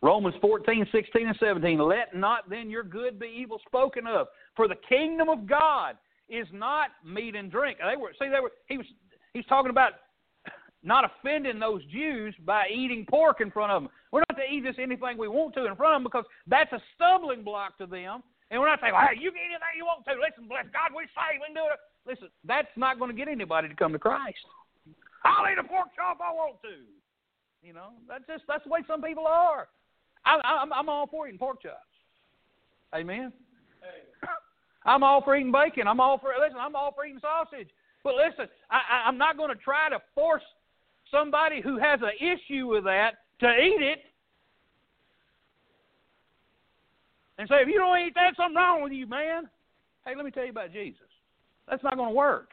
Romans 0.00 0.36
14, 0.40 0.86
16, 0.92 1.26
and 1.26 1.36
17. 1.40 1.78
Let 1.80 2.14
not 2.14 2.48
then 2.48 2.70
your 2.70 2.84
good 2.84 3.18
be 3.18 3.26
evil 3.26 3.60
spoken 3.66 4.06
of, 4.06 4.28
for 4.54 4.68
the 4.68 4.76
kingdom 4.88 5.28
of 5.28 5.44
God 5.44 5.96
is 6.28 6.46
not 6.52 6.90
meat 7.04 7.34
and 7.34 7.50
drink. 7.50 7.78
They 7.78 7.96
were 7.96 8.12
see 8.12 8.28
they 8.28 8.40
were 8.40 8.52
he 8.68 8.78
was 8.78 8.86
He's 9.34 9.46
talking 9.46 9.70
about 9.70 9.92
not 10.82 11.04
offending 11.04 11.58
those 11.58 11.84
Jews 11.86 12.34
by 12.44 12.64
eating 12.72 13.04
pork 13.08 13.40
in 13.40 13.50
front 13.50 13.72
of 13.72 13.82
them. 13.82 13.90
We're 14.12 14.24
not 14.28 14.38
to 14.38 14.46
eat 14.46 14.64
just 14.64 14.78
anything 14.78 15.18
we 15.18 15.28
want 15.28 15.54
to 15.54 15.66
in 15.66 15.76
front 15.76 15.94
of 15.94 16.02
them 16.02 16.04
because 16.04 16.24
that's 16.46 16.72
a 16.72 16.80
stumbling 16.94 17.42
block 17.42 17.76
to 17.78 17.86
them. 17.86 18.22
And 18.50 18.60
when 18.60 18.70
I 18.70 18.76
say, 18.76 18.92
well, 18.92 19.04
hey, 19.04 19.20
you 19.20 19.30
get 19.30 19.44
anything 19.44 19.76
you 19.76 19.84
want 19.84 20.04
to, 20.06 20.16
listen, 20.16 20.48
bless 20.48 20.64
God, 20.72 20.96
we 20.96 21.04
saved, 21.12 21.44
we 21.44 21.52
can 21.52 21.58
do 21.58 21.68
it. 21.68 21.80
Listen, 22.08 22.28
that's 22.44 22.72
not 22.76 22.98
going 22.98 23.10
to 23.10 23.16
get 23.16 23.28
anybody 23.28 23.68
to 23.68 23.74
come 23.74 23.92
to 23.92 23.98
Christ. 23.98 24.40
I'll 25.24 25.44
eat 25.52 25.58
a 25.58 25.64
pork 25.64 25.92
chop 25.94 26.16
if 26.16 26.22
I 26.22 26.32
want 26.32 26.56
to. 26.62 26.88
You 27.60 27.74
know, 27.74 27.90
that's 28.08 28.24
just 28.26 28.44
that's 28.46 28.64
the 28.64 28.70
way 28.70 28.80
some 28.86 29.02
people 29.02 29.26
are. 29.26 29.68
I, 30.24 30.40
I'm 30.44 30.72
I'm 30.72 30.88
all 30.88 31.06
for 31.06 31.26
eating 31.26 31.38
pork 31.38 31.60
chops. 31.60 31.74
Amen. 32.94 33.32
I'm 34.86 35.02
all 35.02 35.20
for 35.22 35.36
eating 35.36 35.52
bacon. 35.52 35.86
I'm 35.88 36.00
all 36.00 36.18
for 36.18 36.30
listen. 36.40 36.58
I'm 36.58 36.76
all 36.76 36.92
for 36.94 37.04
eating 37.04 37.20
sausage. 37.20 37.68
But 38.04 38.14
listen, 38.14 38.46
I, 38.70 38.76
I, 38.76 39.08
I'm 39.08 39.18
not 39.18 39.36
going 39.36 39.50
to 39.50 39.62
try 39.62 39.88
to 39.90 39.98
force 40.14 40.42
somebody 41.10 41.60
who 41.60 41.78
has 41.78 42.00
an 42.02 42.12
issue 42.20 42.66
with 42.66 42.84
that 42.84 43.12
to 43.40 43.46
eat 43.46 43.82
it. 43.82 43.98
And 47.38 47.48
say, 47.48 47.56
if 47.56 47.68
you 47.68 47.78
don't 47.78 47.98
eat 48.00 48.14
that, 48.14 48.34
something 48.36 48.56
wrong 48.56 48.82
with 48.82 48.92
you, 48.92 49.06
man. 49.06 49.48
Hey, 50.04 50.14
let 50.16 50.24
me 50.24 50.30
tell 50.30 50.44
you 50.44 50.50
about 50.50 50.72
Jesus. 50.72 51.06
That's 51.68 51.82
not 51.84 51.96
going 51.96 52.08
to 52.08 52.14
work. 52.14 52.50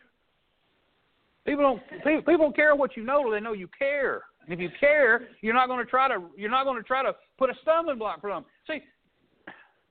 People 1.45 1.63
don't 1.63 1.81
people, 2.03 2.21
people 2.21 2.37
don't 2.37 2.55
care 2.55 2.75
what 2.75 2.97
you 2.97 3.03
know 3.03 3.21
till 3.23 3.31
they 3.31 3.39
know 3.39 3.53
you 3.53 3.69
care. 3.77 4.23
And 4.43 4.53
if 4.53 4.59
you 4.59 4.69
care, 4.79 5.27
you're 5.41 5.53
not 5.53 5.67
going 5.67 5.83
to 5.83 5.89
try 5.89 6.07
to 6.07 6.21
you're 6.35 6.49
not 6.49 6.65
going 6.65 6.77
to 6.77 6.83
try 6.83 7.03
to 7.03 7.15
put 7.37 7.49
a 7.49 7.53
stumbling 7.61 7.99
block 7.99 8.21
for 8.21 8.31
them. 8.31 8.45
See, 8.67 8.81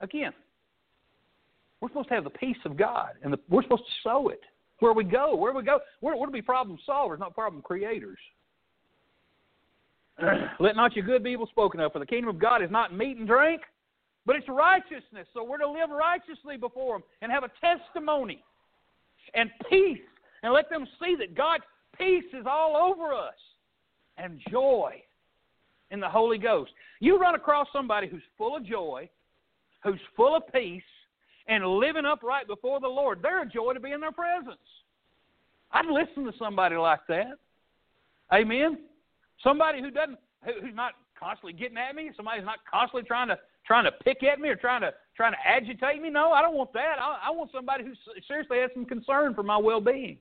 again, 0.01 0.33
we're 1.81 1.89
supposed 1.89 2.09
to 2.09 2.15
have 2.15 2.25
the 2.25 2.31
peace 2.31 2.57
of 2.65 2.77
God, 2.77 3.11
and 3.23 3.33
the, 3.33 3.39
we're 3.49 3.63
supposed 3.63 3.85
to 3.85 4.09
sow 4.09 4.29
it 4.29 4.41
where 4.85 4.93
we 4.93 5.03
go. 5.03 5.35
Where 5.35 5.55
we 5.55 5.63
go, 5.63 5.81
we're, 6.03 6.15
we're 6.15 6.27
to 6.27 6.33
be 6.33 6.43
problem 6.43 6.79
solvers, 6.87 7.19
not 7.19 7.35
problem 7.35 7.63
creators. 7.63 8.19
Let 10.61 10.77
not 10.77 10.95
your 10.95 11.07
good 11.07 11.25
be 11.25 11.31
evil 11.31 11.47
spoken 11.47 11.81
of, 11.81 11.93
for 11.93 11.99
the 12.01 12.07
kingdom 12.07 12.29
of 12.29 12.39
God 12.39 12.63
is 12.63 12.71
not 12.71 12.95
meat 12.95 13.17
and 13.17 13.27
drink, 13.27 13.63
but 14.27 14.37
it's 14.37 14.47
righteousness. 14.47 15.27
So 15.33 15.43
we're 15.43 15.59
to 15.59 15.69
live 15.69 15.89
righteously 15.89 16.59
before 16.59 16.97
Him 16.97 17.03
and 17.23 17.33
have 17.33 17.45
a 17.45 17.51
testimony 17.61 18.45
and 19.33 19.51
peace, 19.71 19.99
and 20.43 20.53
let 20.53 20.69
them 20.69 20.87
see 21.03 21.17
that 21.19 21.35
God's 21.35 21.65
peace 21.99 22.25
is 22.39 22.45
all 22.47 22.77
over 22.77 23.15
us 23.15 23.33
and 24.19 24.39
joy 24.51 25.03
in 25.91 25.99
the 25.99 26.09
Holy 26.09 26.37
Ghost. 26.39 26.73
You 27.01 27.19
run 27.19 27.35
across 27.35 27.69
somebody 27.73 28.07
who's 28.07 28.23
full 28.37 28.57
of 28.57 28.67
joy, 28.67 29.09
who's 29.83 30.01
full 30.15 30.37
of 30.37 30.43
peace, 30.53 30.83
and 31.47 31.67
living 31.67 32.05
upright 32.05 32.47
before 32.47 32.81
the 32.81 32.89
Lord. 32.89 33.21
They're 33.23 33.43
a 33.43 33.47
joy 33.47 33.75
to 33.75 33.81
be 33.81 33.93
in 33.93 34.01
their 34.01 34.13
presence. 34.13 34.57
I'd 35.73 35.87
listen 35.87 36.25
to 36.25 36.33
somebody 36.39 36.77
like 36.77 37.01
that. 37.09 37.33
Amen. 38.33 38.79
Somebody 39.43 39.81
who 39.81 39.91
doesn't, 39.91 40.19
who's 40.45 40.75
not 40.75 40.93
constantly 41.19 41.53
getting 41.53 41.77
at 41.77 41.95
me. 41.95 42.11
Somebody 42.17 42.39
who's 42.39 42.47
not 42.47 42.61
constantly 42.71 43.07
trying 43.07 43.29
to 43.29 43.39
trying 43.67 43.85
to 43.85 43.93
pick 43.93 44.23
at 44.23 44.39
me 44.41 44.49
or 44.49 44.57
trying 44.57 44.83
to 44.83 44.93
trying 45.17 45.33
to 45.33 45.39
agitate 45.47 46.01
me. 46.01 46.11
No, 46.11 46.33
I 46.33 46.43
don't 46.43 46.55
want 46.55 46.73
that. 46.75 46.97
I, 47.01 47.29
I 47.29 47.31
want 47.31 47.51
somebody 47.53 47.85
who 47.85 47.93
seriously 48.29 48.59
has 48.59 48.71
some 48.75 48.85
concern 48.85 49.35
for 49.35 49.43
my 49.43 49.57
well-being. 49.57 50.19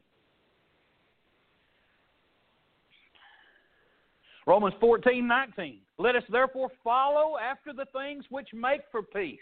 Romans 4.45 4.75
fourteen 4.79 5.27
nineteen. 5.27 5.79
Let 5.97 6.15
us 6.15 6.23
therefore 6.29 6.69
follow 6.83 7.37
after 7.37 7.71
the 7.71 7.85
things 7.93 8.25
which 8.29 8.49
make 8.53 8.81
for 8.91 9.01
peace. 9.01 9.39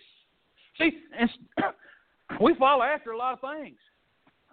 See, 0.78 0.91
we 2.41 2.55
follow 2.55 2.84
after 2.84 3.11
a 3.11 3.17
lot 3.17 3.34
of 3.34 3.41
things. 3.41 3.78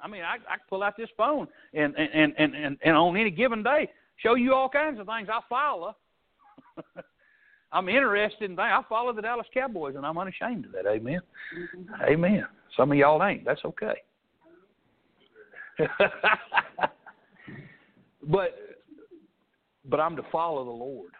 I 0.02 0.08
mean, 0.08 0.22
I, 0.22 0.34
I 0.34 0.56
can 0.56 0.66
pull 0.68 0.82
out 0.82 0.96
this 0.96 1.08
phone 1.16 1.48
and, 1.74 1.94
and, 1.96 2.34
and, 2.38 2.54
and, 2.54 2.78
and 2.84 2.96
on 2.96 3.16
any 3.16 3.30
given 3.30 3.62
day 3.62 3.88
show 4.16 4.34
you 4.34 4.54
all 4.54 4.68
kinds 4.68 5.00
of 5.00 5.06
things 5.06 5.28
I 5.32 5.40
follow. 5.48 5.96
I'm 7.72 7.88
interested 7.88 8.50
in 8.50 8.56
things. 8.56 8.60
I 8.60 8.82
follow 8.88 9.12
the 9.12 9.22
Dallas 9.22 9.46
Cowboys, 9.52 9.96
and 9.96 10.06
I'm 10.06 10.16
unashamed 10.16 10.66
of 10.66 10.72
that. 10.72 10.86
Amen. 10.86 11.20
Mm-hmm. 11.56 12.04
Amen. 12.04 12.46
Some 12.76 12.92
of 12.92 12.98
y'all 12.98 13.22
ain't. 13.24 13.44
That's 13.44 13.64
okay. 13.64 13.94
but 18.26 18.58
but 19.88 20.00
I'm 20.00 20.16
to 20.16 20.24
follow 20.32 20.64
the 20.64 20.70
Lord. 20.70 21.12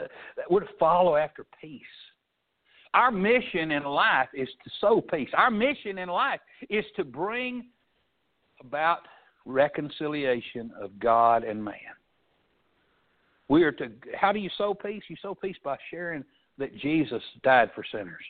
Uh, 0.00 0.06
we're 0.48 0.60
to 0.60 0.68
follow 0.78 1.16
after 1.16 1.44
peace. 1.60 1.82
Our 2.94 3.10
mission 3.10 3.70
in 3.70 3.84
life 3.84 4.28
is 4.34 4.48
to 4.64 4.70
sow 4.80 5.00
peace. 5.00 5.28
Our 5.34 5.50
mission 5.50 5.98
in 5.98 6.08
life 6.08 6.40
is 6.68 6.84
to 6.96 7.04
bring 7.04 7.66
about 8.60 9.00
reconciliation 9.44 10.70
of 10.80 10.98
God 10.98 11.44
and 11.44 11.62
man. 11.62 11.74
We 13.48 13.62
are 13.64 13.72
to 13.72 13.90
how 14.18 14.32
do 14.32 14.38
you 14.38 14.50
sow 14.56 14.74
peace? 14.74 15.02
You 15.08 15.16
sow 15.22 15.34
peace 15.34 15.56
by 15.64 15.76
sharing 15.90 16.24
that 16.58 16.76
Jesus 16.76 17.22
died 17.42 17.70
for 17.74 17.84
sinners. 17.90 18.22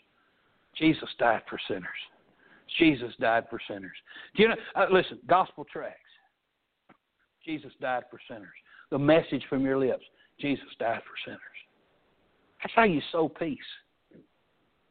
Jesus 0.76 1.08
died 1.18 1.42
for 1.48 1.58
sinners. 1.68 1.88
Jesus 2.78 3.12
died 3.18 3.44
for 3.50 3.58
sinners. 3.68 3.96
Do 4.36 4.42
you 4.42 4.48
know? 4.50 4.56
Uh, 4.76 4.86
listen, 4.90 5.18
gospel 5.26 5.66
tracts. 5.70 5.98
Jesus 7.44 7.72
died 7.80 8.04
for 8.10 8.20
sinners. 8.28 8.48
The 8.90 8.98
message 8.98 9.42
from 9.48 9.64
your 9.64 9.78
lips. 9.78 10.04
Jesus 10.38 10.64
died 10.78 11.00
for 11.00 11.30
sinners. 11.30 11.40
That's 12.62 12.74
how 12.74 12.84
you 12.84 13.00
sow 13.12 13.28
peace. 13.28 13.58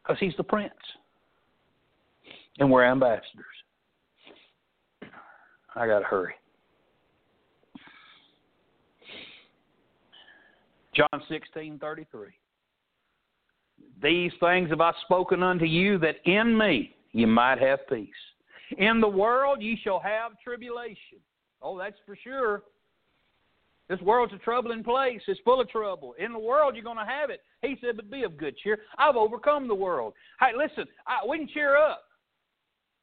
Because 0.10 0.20
he's 0.20 0.36
the 0.38 0.44
prince. 0.44 0.74
And 2.58 2.72
we're 2.72 2.84
ambassadors. 2.84 3.46
I 5.76 5.86
got 5.86 6.00
to 6.00 6.06
hurry. 6.06 6.34
John 10.96 11.22
sixteen 11.30 11.78
thirty 11.78 12.08
three. 12.12 12.32
These 14.02 14.32
things 14.40 14.72
have 14.72 14.82
I 14.82 14.94
spoken 15.04 15.44
unto 15.44 15.66
you, 15.66 16.00
that 16.00 16.16
in 16.26 16.58
me 16.58 16.96
you 17.12 17.28
might 17.28 17.60
have 17.60 17.88
peace. 17.88 18.10
In 18.80 19.00
the 19.00 19.08
world 19.08 19.62
ye 19.62 19.80
shall 19.84 20.00
have 20.00 20.32
tribulation. 20.44 21.20
Oh, 21.62 21.78
that's 21.78 21.98
for 22.04 22.18
sure. 22.22 22.64
This 23.90 24.00
world's 24.02 24.34
a 24.34 24.38
troubling 24.38 24.84
place. 24.84 25.20
It's 25.28 25.40
full 25.44 25.60
of 25.60 25.68
trouble. 25.70 26.14
In 26.20 26.32
the 26.32 26.40
world, 26.40 26.76
you're 26.76 26.84
going 26.84 26.98
to 26.98 27.06
have 27.06 27.32
it. 27.32 27.42
He 27.64 27.76
said, 27.82 27.96
but 27.96 28.12
be 28.12 28.24
of 28.24 28.38
good 28.38 28.56
cheer. 28.58 28.78
I've 29.00 29.16
overcome 29.16 29.68
the 29.68 29.76
world. 29.76 30.14
Hey, 30.40 30.52
listen, 30.56 30.86
I, 31.08 31.28
we 31.28 31.40
can 31.40 31.48
cheer 31.48 31.76
up. 31.76 32.04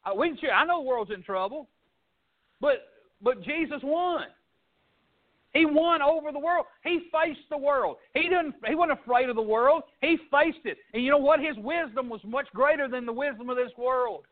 I, 0.04 0.14
we 0.14 0.28
can 0.28 0.38
cheer. 0.38 0.52
I 0.52 0.64
know 0.64 0.80
the 0.82 0.88
world's 0.88 1.10
in 1.10 1.22
trouble, 1.22 1.68
but 2.60 2.88
but 3.20 3.42
Jesus 3.42 3.80
won. 3.82 4.26
He 5.52 5.64
won 5.64 6.02
over 6.02 6.32
the 6.32 6.38
world. 6.38 6.66
He 6.84 7.08
faced 7.10 7.48
the 7.50 7.56
world. 7.56 7.96
He 8.14 8.22
didn't. 8.24 8.54
He 8.68 8.74
wasn't 8.74 9.00
afraid 9.00 9.30
of 9.30 9.36
the 9.36 9.42
world. 9.42 9.82
He 10.02 10.18
faced 10.30 10.64
it. 10.64 10.76
And 10.92 11.02
you 11.02 11.10
know 11.10 11.18
what? 11.18 11.40
His 11.40 11.56
wisdom 11.56 12.10
was 12.10 12.20
much 12.24 12.46
greater 12.54 12.88
than 12.88 13.06
the 13.06 13.12
wisdom 13.12 13.48
of 13.48 13.56
this 13.56 13.72
world. 13.78 14.26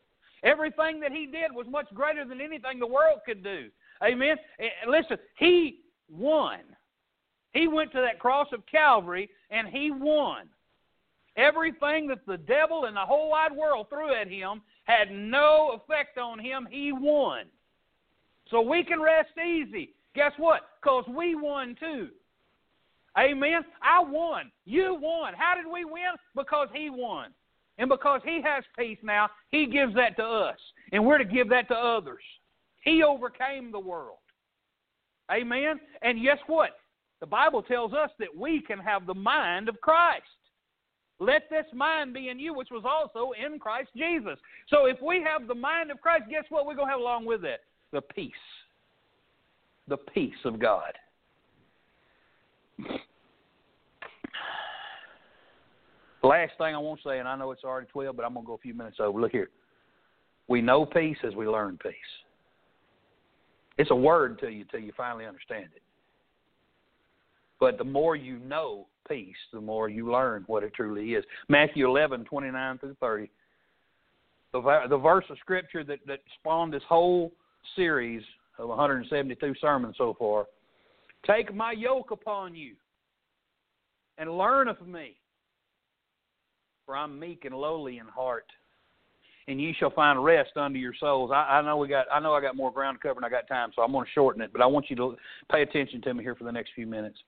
Everything 0.44 1.00
that 1.00 1.12
he 1.12 1.24
did 1.26 1.50
was 1.52 1.66
much 1.68 1.86
greater 1.94 2.24
than 2.26 2.42
anything 2.42 2.78
the 2.78 2.86
world 2.86 3.20
could 3.24 3.42
do. 3.42 3.70
Amen. 4.04 4.36
And 4.58 4.90
listen, 4.90 5.16
he 5.38 5.80
won. 6.10 6.60
He 7.52 7.68
went 7.68 7.92
to 7.92 8.00
that 8.00 8.18
cross 8.18 8.48
of 8.52 8.66
Calvary 8.66 9.30
and 9.50 9.68
he 9.68 9.90
won. 9.90 10.48
Everything 11.36 12.06
that 12.08 12.26
the 12.26 12.36
devil 12.36 12.84
and 12.84 12.96
the 12.96 13.00
whole 13.00 13.30
wide 13.30 13.52
world 13.52 13.88
threw 13.88 14.14
at 14.14 14.28
him 14.28 14.62
had 14.84 15.10
no 15.10 15.80
effect 15.80 16.18
on 16.18 16.38
him. 16.38 16.68
He 16.70 16.92
won. 16.92 17.46
So 18.50 18.60
we 18.60 18.84
can 18.84 19.00
rest 19.00 19.30
easy. 19.38 19.94
Guess 20.14 20.32
what? 20.36 20.62
Because 20.80 21.04
we 21.08 21.34
won 21.34 21.76
too. 21.80 22.08
Amen. 23.18 23.62
I 23.82 24.02
won. 24.02 24.50
You 24.64 24.98
won. 25.00 25.34
How 25.36 25.54
did 25.54 25.70
we 25.70 25.84
win? 25.84 26.12
Because 26.34 26.68
he 26.72 26.90
won. 26.90 27.30
And 27.78 27.88
because 27.88 28.20
he 28.24 28.40
has 28.42 28.64
peace 28.78 28.98
now, 29.02 29.28
he 29.50 29.66
gives 29.66 29.94
that 29.94 30.16
to 30.16 30.24
us. 30.24 30.58
And 30.92 31.04
we're 31.04 31.18
to 31.18 31.24
give 31.24 31.48
that 31.48 31.68
to 31.68 31.74
others. 31.74 32.22
He 32.82 33.02
overcame 33.02 33.72
the 33.72 33.80
world. 33.80 34.18
Amen. 35.32 35.80
And 36.02 36.22
guess 36.22 36.38
what? 36.46 36.70
The 37.20 37.26
Bible 37.26 37.62
tells 37.62 37.92
us 37.92 38.10
that 38.18 38.28
we 38.36 38.60
can 38.60 38.78
have 38.78 39.06
the 39.06 39.14
mind 39.14 39.68
of 39.68 39.80
Christ. 39.80 40.24
Let 41.20 41.48
this 41.48 41.66
mind 41.72 42.12
be 42.12 42.28
in 42.28 42.38
you, 42.38 42.54
which 42.54 42.68
was 42.70 42.84
also 42.84 43.32
in 43.32 43.58
Christ 43.58 43.88
Jesus. 43.96 44.38
So 44.68 44.86
if 44.86 45.00
we 45.00 45.22
have 45.22 45.46
the 45.46 45.54
mind 45.54 45.90
of 45.90 46.00
Christ, 46.00 46.24
guess 46.28 46.44
what 46.48 46.66
we're 46.66 46.74
going 46.74 46.88
to 46.88 46.92
have 46.92 47.00
along 47.00 47.24
with 47.24 47.44
it? 47.44 47.60
The 47.92 48.00
peace. 48.00 48.32
The 49.88 49.96
peace 49.96 50.34
of 50.44 50.58
God. 50.58 50.92
Last 56.22 56.52
thing 56.58 56.74
I 56.74 56.78
want 56.78 57.02
to 57.02 57.08
say, 57.08 57.18
and 57.18 57.28
I 57.28 57.36
know 57.36 57.50
it's 57.52 57.64
already 57.64 57.86
12, 57.86 58.16
but 58.16 58.24
I'm 58.24 58.32
going 58.34 58.44
to 58.44 58.48
go 58.48 58.54
a 58.54 58.58
few 58.58 58.74
minutes 58.74 58.96
over. 58.98 59.20
Look 59.20 59.32
here. 59.32 59.50
We 60.48 60.60
know 60.60 60.84
peace 60.84 61.18
as 61.26 61.34
we 61.34 61.46
learn 61.46 61.78
peace. 61.82 61.92
It's 63.76 63.90
a 63.90 63.96
word 63.96 64.38
to 64.40 64.48
you 64.48 64.64
till 64.70 64.80
you 64.80 64.92
finally 64.96 65.26
understand 65.26 65.68
it. 65.74 65.82
But 67.60 67.78
the 67.78 67.84
more 67.84 68.16
you 68.16 68.38
know 68.38 68.86
peace, 69.08 69.36
the 69.52 69.60
more 69.60 69.88
you 69.88 70.10
learn 70.10 70.44
what 70.46 70.62
it 70.62 70.74
truly 70.74 71.14
is. 71.14 71.24
Matthew 71.48 71.88
11, 71.88 72.24
29 72.24 72.78
through 72.78 72.96
30. 73.00 73.30
The, 74.52 74.80
the 74.88 74.98
verse 74.98 75.24
of 75.30 75.38
Scripture 75.38 75.82
that, 75.84 75.98
that 76.06 76.20
spawned 76.38 76.72
this 76.72 76.82
whole 76.88 77.32
series 77.74 78.22
of 78.58 78.68
172 78.68 79.54
sermons 79.60 79.96
so 79.98 80.14
far. 80.18 80.46
Take 81.26 81.54
my 81.54 81.72
yoke 81.72 82.10
upon 82.10 82.54
you 82.54 82.74
and 84.18 84.38
learn 84.38 84.68
of 84.68 84.86
me. 84.86 85.16
For 86.86 86.96
I'm 86.96 87.18
meek 87.18 87.46
and 87.46 87.54
lowly 87.54 87.98
in 87.98 88.06
heart, 88.06 88.46
and 89.48 89.60
ye 89.60 89.74
shall 89.78 89.90
find 89.90 90.22
rest 90.24 90.56
unto 90.56 90.78
your 90.78 90.94
souls. 90.98 91.30
I, 91.32 91.58
I 91.58 91.62
know 91.62 91.76
we 91.76 91.88
got 91.88 92.06
I 92.12 92.20
know 92.20 92.34
I 92.34 92.40
got 92.40 92.56
more 92.56 92.72
ground 92.72 92.98
to 93.00 93.08
cover 93.08 93.18
and 93.18 93.26
I 93.26 93.28
got 93.28 93.46
time, 93.48 93.70
so 93.74 93.82
I'm 93.82 93.92
gonna 93.92 94.06
shorten 94.14 94.42
it, 94.42 94.52
but 94.52 94.62
I 94.62 94.66
want 94.66 94.90
you 94.90 94.96
to 94.96 95.16
pay 95.50 95.62
attention 95.62 96.00
to 96.02 96.14
me 96.14 96.22
here 96.24 96.34
for 96.34 96.44
the 96.44 96.52
next 96.52 96.70
few 96.74 96.86
minutes. 96.86 97.18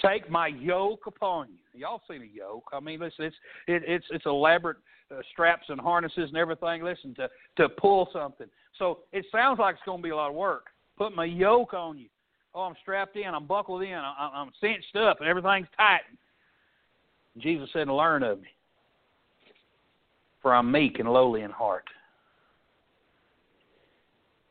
Take 0.00 0.28
my 0.28 0.48
yoke 0.48 1.06
upon 1.06 1.48
you. 1.50 1.80
Y'all 1.80 2.02
seen 2.10 2.22
a 2.22 2.26
yoke? 2.26 2.68
I 2.72 2.80
mean, 2.80 3.00
listen, 3.00 3.26
it's 3.26 3.36
it, 3.68 3.82
it's 3.86 4.06
it's 4.10 4.26
elaborate 4.26 4.78
uh, 5.10 5.20
straps 5.32 5.66
and 5.68 5.80
harnesses 5.80 6.28
and 6.28 6.36
everything. 6.36 6.82
Listen 6.82 7.14
to 7.14 7.28
to 7.58 7.68
pull 7.68 8.08
something. 8.12 8.48
So 8.78 9.00
it 9.12 9.24
sounds 9.30 9.58
like 9.58 9.76
it's 9.76 9.84
going 9.84 9.98
to 9.98 10.02
be 10.02 10.10
a 10.10 10.16
lot 10.16 10.30
of 10.30 10.34
work. 10.34 10.66
Put 10.96 11.14
my 11.14 11.24
yoke 11.24 11.74
on 11.74 11.98
you. 11.98 12.08
Oh, 12.54 12.62
I'm 12.62 12.74
strapped 12.82 13.16
in. 13.16 13.34
I'm 13.34 13.46
buckled 13.46 13.82
in. 13.82 13.94
I, 13.94 14.30
I'm 14.34 14.50
cinched 14.60 14.96
up, 14.96 15.20
and 15.20 15.28
everything's 15.28 15.68
tight. 15.76 16.00
Jesus 17.38 17.68
said, 17.72 17.88
"Learn 17.88 18.22
of 18.22 18.40
me, 18.40 18.48
for 20.42 20.54
I'm 20.54 20.70
meek 20.70 20.98
and 20.98 21.08
lowly 21.10 21.42
in 21.42 21.50
heart." 21.50 21.86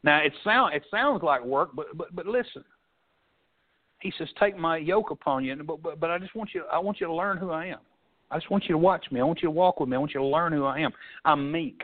Now 0.03 0.19
it 0.19 0.33
sound 0.43 0.73
it 0.73 0.83
sounds 0.89 1.21
like 1.21 1.43
work, 1.43 1.71
but 1.75 1.95
but 1.95 2.15
but 2.15 2.25
listen. 2.25 2.63
He 3.99 4.11
says, 4.17 4.29
"Take 4.39 4.57
my 4.57 4.77
yoke 4.77 5.11
upon 5.11 5.45
you." 5.45 5.55
But 5.63 5.83
but, 5.83 5.99
but 5.99 6.09
I 6.09 6.17
just 6.17 6.33
want 6.35 6.51
you 6.55 6.63
I 6.71 6.79
want 6.79 6.99
you 6.99 7.07
to 7.07 7.13
learn 7.13 7.37
who 7.37 7.51
I 7.51 7.67
am. 7.67 7.79
I 8.31 8.37
just 8.37 8.49
want 8.49 8.63
you 8.63 8.73
to 8.73 8.77
watch 8.77 9.05
me. 9.11 9.19
I 9.19 9.23
want 9.23 9.41
you 9.41 9.47
to 9.47 9.51
walk 9.51 9.79
with 9.79 9.89
me. 9.89 9.95
I 9.95 9.99
want 9.99 10.13
you 10.13 10.21
to 10.21 10.25
learn 10.25 10.53
who 10.53 10.63
I 10.63 10.79
am. 10.79 10.91
I'm 11.25 11.51
meek. 11.51 11.83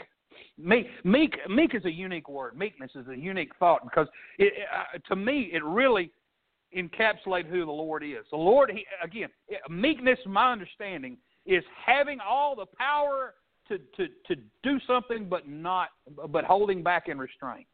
Meek, 0.57 0.87
meek, 1.03 1.35
meek 1.49 1.75
is 1.75 1.85
a 1.85 1.91
unique 1.91 2.29
word. 2.29 2.57
Meekness 2.57 2.91
is 2.95 3.07
a 3.09 3.15
unique 3.15 3.51
thought 3.59 3.83
because 3.83 4.07
it, 4.39 4.53
uh, 4.73 4.97
to 5.09 5.15
me 5.15 5.51
it 5.53 5.63
really 5.63 6.09
encapsulates 6.75 7.47
who 7.47 7.63
the 7.65 7.71
Lord 7.71 8.03
is. 8.03 8.25
The 8.31 8.37
Lord, 8.37 8.71
he, 8.71 8.85
again, 9.03 9.29
meekness, 9.69 10.17
my 10.25 10.51
understanding, 10.51 11.17
is 11.45 11.63
having 11.85 12.19
all 12.19 12.55
the 12.55 12.65
power 12.77 13.35
to, 13.69 13.77
to, 13.77 14.07
to 14.27 14.41
do 14.63 14.79
something, 14.87 15.27
but 15.29 15.47
not, 15.47 15.89
but 16.29 16.43
holding 16.43 16.83
back 16.83 17.07
in 17.07 17.17
restraint. 17.17 17.67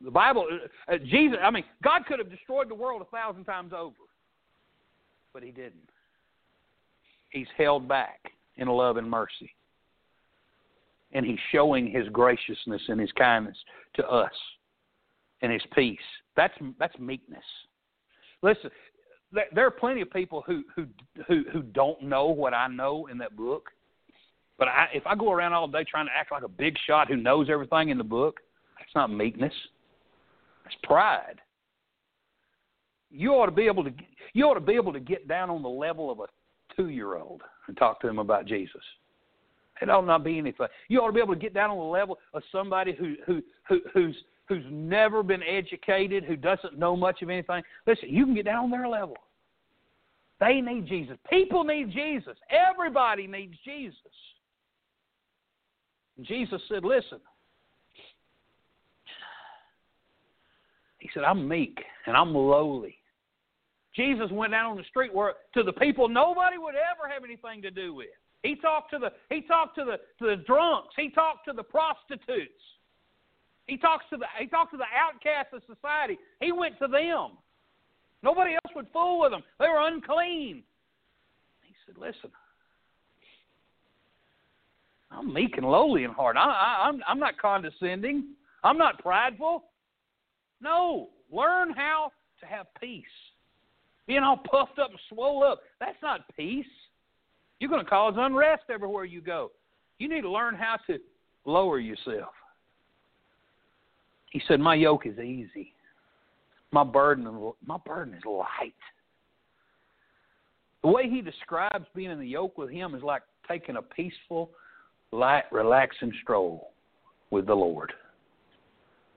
The 0.00 0.10
Bible, 0.10 0.46
uh, 0.88 0.92
uh, 0.92 0.98
Jesus, 0.98 1.38
I 1.42 1.50
mean, 1.50 1.64
God 1.82 2.04
could 2.06 2.18
have 2.18 2.30
destroyed 2.30 2.68
the 2.68 2.74
world 2.74 3.02
a 3.02 3.16
thousand 3.16 3.44
times 3.44 3.72
over, 3.72 3.94
but 5.32 5.42
He 5.42 5.50
didn't. 5.50 5.88
He's 7.30 7.46
held 7.56 7.88
back 7.88 8.20
in 8.56 8.68
love 8.68 8.96
and 8.96 9.08
mercy. 9.08 9.54
And 11.12 11.24
He's 11.24 11.38
showing 11.52 11.90
His 11.90 12.08
graciousness 12.08 12.82
and 12.88 13.00
His 13.00 13.12
kindness 13.12 13.56
to 13.94 14.06
us 14.06 14.32
and 15.42 15.52
His 15.52 15.62
peace. 15.74 15.98
That's, 16.36 16.54
that's 16.78 16.98
meekness. 16.98 17.44
Listen, 18.42 18.70
there 19.52 19.66
are 19.66 19.70
plenty 19.70 20.00
of 20.00 20.10
people 20.10 20.42
who, 20.46 20.64
who, 20.76 20.86
who, 21.26 21.44
who 21.52 21.62
don't 21.62 22.02
know 22.02 22.26
what 22.26 22.52
I 22.52 22.68
know 22.68 23.06
in 23.06 23.18
that 23.18 23.36
book. 23.36 23.70
But 24.58 24.68
I, 24.68 24.86
if 24.94 25.06
I 25.06 25.14
go 25.14 25.32
around 25.32 25.52
all 25.52 25.66
day 25.66 25.84
trying 25.84 26.06
to 26.06 26.12
act 26.12 26.30
like 26.32 26.44
a 26.44 26.48
big 26.48 26.76
shot 26.86 27.08
who 27.08 27.16
knows 27.16 27.48
everything 27.50 27.88
in 27.88 27.98
the 27.98 28.04
book, 28.04 28.40
that's 28.78 28.94
not 28.94 29.10
meekness. 29.10 29.52
That's 30.64 30.76
pride. 30.82 31.40
You 33.10 33.32
ought 33.32 33.46
to 33.46 33.52
be 33.52 33.66
able 33.66 33.84
to 33.84 33.90
you 34.32 34.44
ought 34.44 34.54
to 34.54 34.60
be 34.60 34.74
able 34.74 34.92
to 34.92 35.00
get 35.00 35.28
down 35.28 35.50
on 35.50 35.62
the 35.62 35.68
level 35.68 36.10
of 36.10 36.20
a 36.20 36.26
two 36.76 36.88
year 36.88 37.16
old 37.16 37.42
and 37.68 37.76
talk 37.76 38.00
to 38.00 38.06
them 38.06 38.18
about 38.18 38.46
Jesus. 38.46 38.82
It 39.80 39.90
ought 39.90 40.06
not 40.06 40.24
be 40.24 40.38
anything. 40.38 40.66
You 40.88 41.00
ought 41.00 41.08
to 41.08 41.12
be 41.12 41.20
able 41.20 41.34
to 41.34 41.40
get 41.40 41.54
down 41.54 41.70
on 41.70 41.78
the 41.78 41.84
level 41.84 42.18
of 42.32 42.42
somebody 42.50 42.94
who 42.94 43.14
who, 43.26 43.42
who 43.68 43.80
who's 43.92 44.16
who's 44.48 44.64
never 44.70 45.22
been 45.22 45.42
educated, 45.42 46.24
who 46.24 46.36
doesn't 46.36 46.78
know 46.78 46.96
much 46.96 47.22
of 47.22 47.30
anything. 47.30 47.62
Listen, 47.86 48.08
you 48.08 48.24
can 48.24 48.34
get 48.34 48.44
down 48.44 48.64
on 48.64 48.70
their 48.70 48.88
level. 48.88 49.16
They 50.40 50.60
need 50.60 50.86
Jesus. 50.86 51.16
People 51.30 51.64
need 51.64 51.90
Jesus. 51.92 52.36
Everybody 52.50 53.26
needs 53.26 53.54
Jesus. 53.64 53.96
Jesus 56.22 56.60
said, 56.68 56.84
Listen, 56.84 57.20
He 61.04 61.10
said, 61.12 61.22
I'm 61.22 61.46
meek 61.46 61.78
and 62.06 62.16
I'm 62.16 62.34
lowly. 62.34 62.96
Jesus 63.94 64.30
went 64.30 64.52
down 64.52 64.70
on 64.70 64.78
the 64.78 64.84
street 64.84 65.14
where 65.14 65.34
to 65.52 65.62
the 65.62 65.74
people 65.74 66.08
nobody 66.08 66.56
would 66.56 66.74
ever 66.74 67.12
have 67.12 67.24
anything 67.24 67.60
to 67.60 67.70
do 67.70 67.92
with. 67.92 68.08
He 68.42 68.56
talked 68.56 68.90
to 68.92 68.98
the 68.98 69.10
he 69.28 69.42
talked 69.42 69.76
to 69.76 69.84
the 69.84 69.98
to 70.18 70.34
the 70.34 70.42
drunks. 70.44 70.94
He 70.96 71.10
talked 71.10 71.44
to 71.46 71.52
the 71.52 71.62
prostitutes. 71.62 72.52
He 73.66 73.76
talks 73.76 74.06
to 74.10 74.16
the 74.16 74.24
he 74.40 74.46
talked 74.46 74.72
to 74.72 74.78
the 74.78 74.88
outcasts 74.96 75.52
of 75.52 75.60
society. 75.66 76.16
He 76.40 76.52
went 76.52 76.78
to 76.78 76.88
them. 76.88 77.36
Nobody 78.22 78.54
else 78.54 78.74
would 78.74 78.86
fool 78.90 79.20
with 79.20 79.30
them. 79.30 79.42
They 79.60 79.68
were 79.68 79.86
unclean. 79.86 80.62
He 81.64 81.74
said, 81.84 81.98
"Listen, 81.98 82.30
I'm 85.16 85.32
meek 85.32 85.56
and 85.56 85.66
lowly 85.66 86.04
in 86.04 86.10
heart. 86.10 86.36
I, 86.36 86.44
I, 86.44 86.88
I'm 86.88 87.00
I'm 87.06 87.18
not 87.18 87.38
condescending. 87.38 88.24
I'm 88.62 88.78
not 88.78 88.98
prideful. 88.98 89.64
No, 90.60 91.10
learn 91.30 91.72
how 91.72 92.10
to 92.40 92.46
have 92.46 92.66
peace. 92.80 93.04
Being 94.06 94.22
all 94.22 94.36
puffed 94.36 94.78
up 94.78 94.90
and 94.90 94.98
swole 95.08 95.44
up, 95.44 95.60
that's 95.80 95.96
not 96.02 96.20
peace. 96.36 96.66
You're 97.58 97.70
going 97.70 97.84
to 97.84 97.88
cause 97.88 98.14
unrest 98.16 98.64
everywhere 98.70 99.04
you 99.04 99.20
go. 99.20 99.50
You 99.98 100.08
need 100.08 100.22
to 100.22 100.30
learn 100.30 100.54
how 100.54 100.76
to 100.88 100.98
lower 101.44 101.78
yourself. 101.78 102.32
He 104.30 104.42
said, 104.48 104.60
"My 104.60 104.74
yoke 104.74 105.06
is 105.06 105.18
easy. 105.18 105.72
My 106.72 106.84
burden, 106.84 107.52
my 107.64 107.78
burden 107.86 108.14
is 108.14 108.24
light." 108.24 108.74
The 110.82 110.88
way 110.90 111.08
he 111.08 111.22
describes 111.22 111.86
being 111.94 112.10
in 112.10 112.18
the 112.18 112.26
yoke 112.26 112.58
with 112.58 112.70
him 112.70 112.94
is 112.94 113.02
like 113.02 113.22
taking 113.48 113.76
a 113.76 113.82
peaceful, 113.82 114.50
light, 115.14 115.44
relaxing 115.52 116.12
stroll 116.22 116.70
with 117.30 117.46
the 117.46 117.54
Lord. 117.54 117.92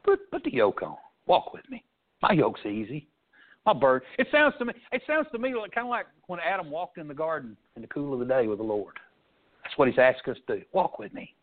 Put 0.04 0.30
put 0.32 0.44
the 0.44 0.54
yoke 0.54 0.82
on. 0.84 0.96
Walk 1.26 1.54
with 1.54 1.70
me. 1.70 1.84
My 2.22 2.34
yoke's 2.34 2.66
easy. 2.66 3.08
My 3.66 3.74
burden. 3.74 4.08
It 4.18 4.28
sounds 4.32 4.56
to 4.60 4.66
me. 4.66 4.74
It 4.92 5.02
sounds 5.06 5.28
to 5.34 5.40
me 5.40 5.54
like 5.56 5.72
kind 5.72 5.88
of 5.88 5.90
like 5.90 6.06
when 6.28 6.40
Adam 6.40 6.72
walked 6.72 6.98
in 6.98 7.08
the 7.08 7.14
garden 7.14 7.58
in 7.76 7.82
the 7.82 7.88
cool 7.88 8.14
of 8.14 8.20
the 8.20 8.26
day 8.26 8.48
with 8.48 8.60
the 8.60 8.64
Lord. 8.64 8.96
That's 9.64 9.78
what 9.78 9.90
He's 9.90 10.00
asked 10.00 10.28
us 10.28 10.38
to 10.48 10.58
do. 10.58 10.62
Walk 10.72 11.00
with 11.00 11.14
me. 11.14 11.34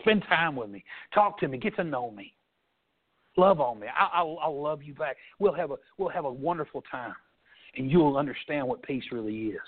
Spend 0.00 0.22
time 0.28 0.56
with 0.56 0.68
me. 0.68 0.84
Talk 1.14 1.38
to 1.40 1.48
me. 1.48 1.58
Get 1.58 1.76
to 1.76 1.84
know 1.84 2.10
me. 2.10 2.34
Love 3.36 3.60
on 3.60 3.80
me. 3.80 3.86
I, 3.86 4.18
I'll, 4.18 4.38
I'll 4.42 4.62
love 4.62 4.82
you 4.82 4.94
back. 4.94 5.16
We'll 5.38 5.54
have 5.54 5.70
a 5.70 5.76
we'll 5.96 6.10
have 6.10 6.26
a 6.26 6.32
wonderful 6.32 6.82
time, 6.90 7.14
and 7.76 7.90
you'll 7.90 8.16
understand 8.16 8.66
what 8.66 8.82
peace 8.82 9.04
really 9.10 9.36
is. 9.46 9.60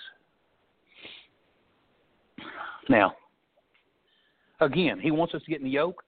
Now, 2.89 3.15
again, 4.59 4.99
He 4.99 5.11
wants 5.11 5.33
us 5.33 5.41
to 5.43 5.49
get 5.49 5.59
in 5.59 5.65
the 5.65 5.71
yoke. 5.71 6.03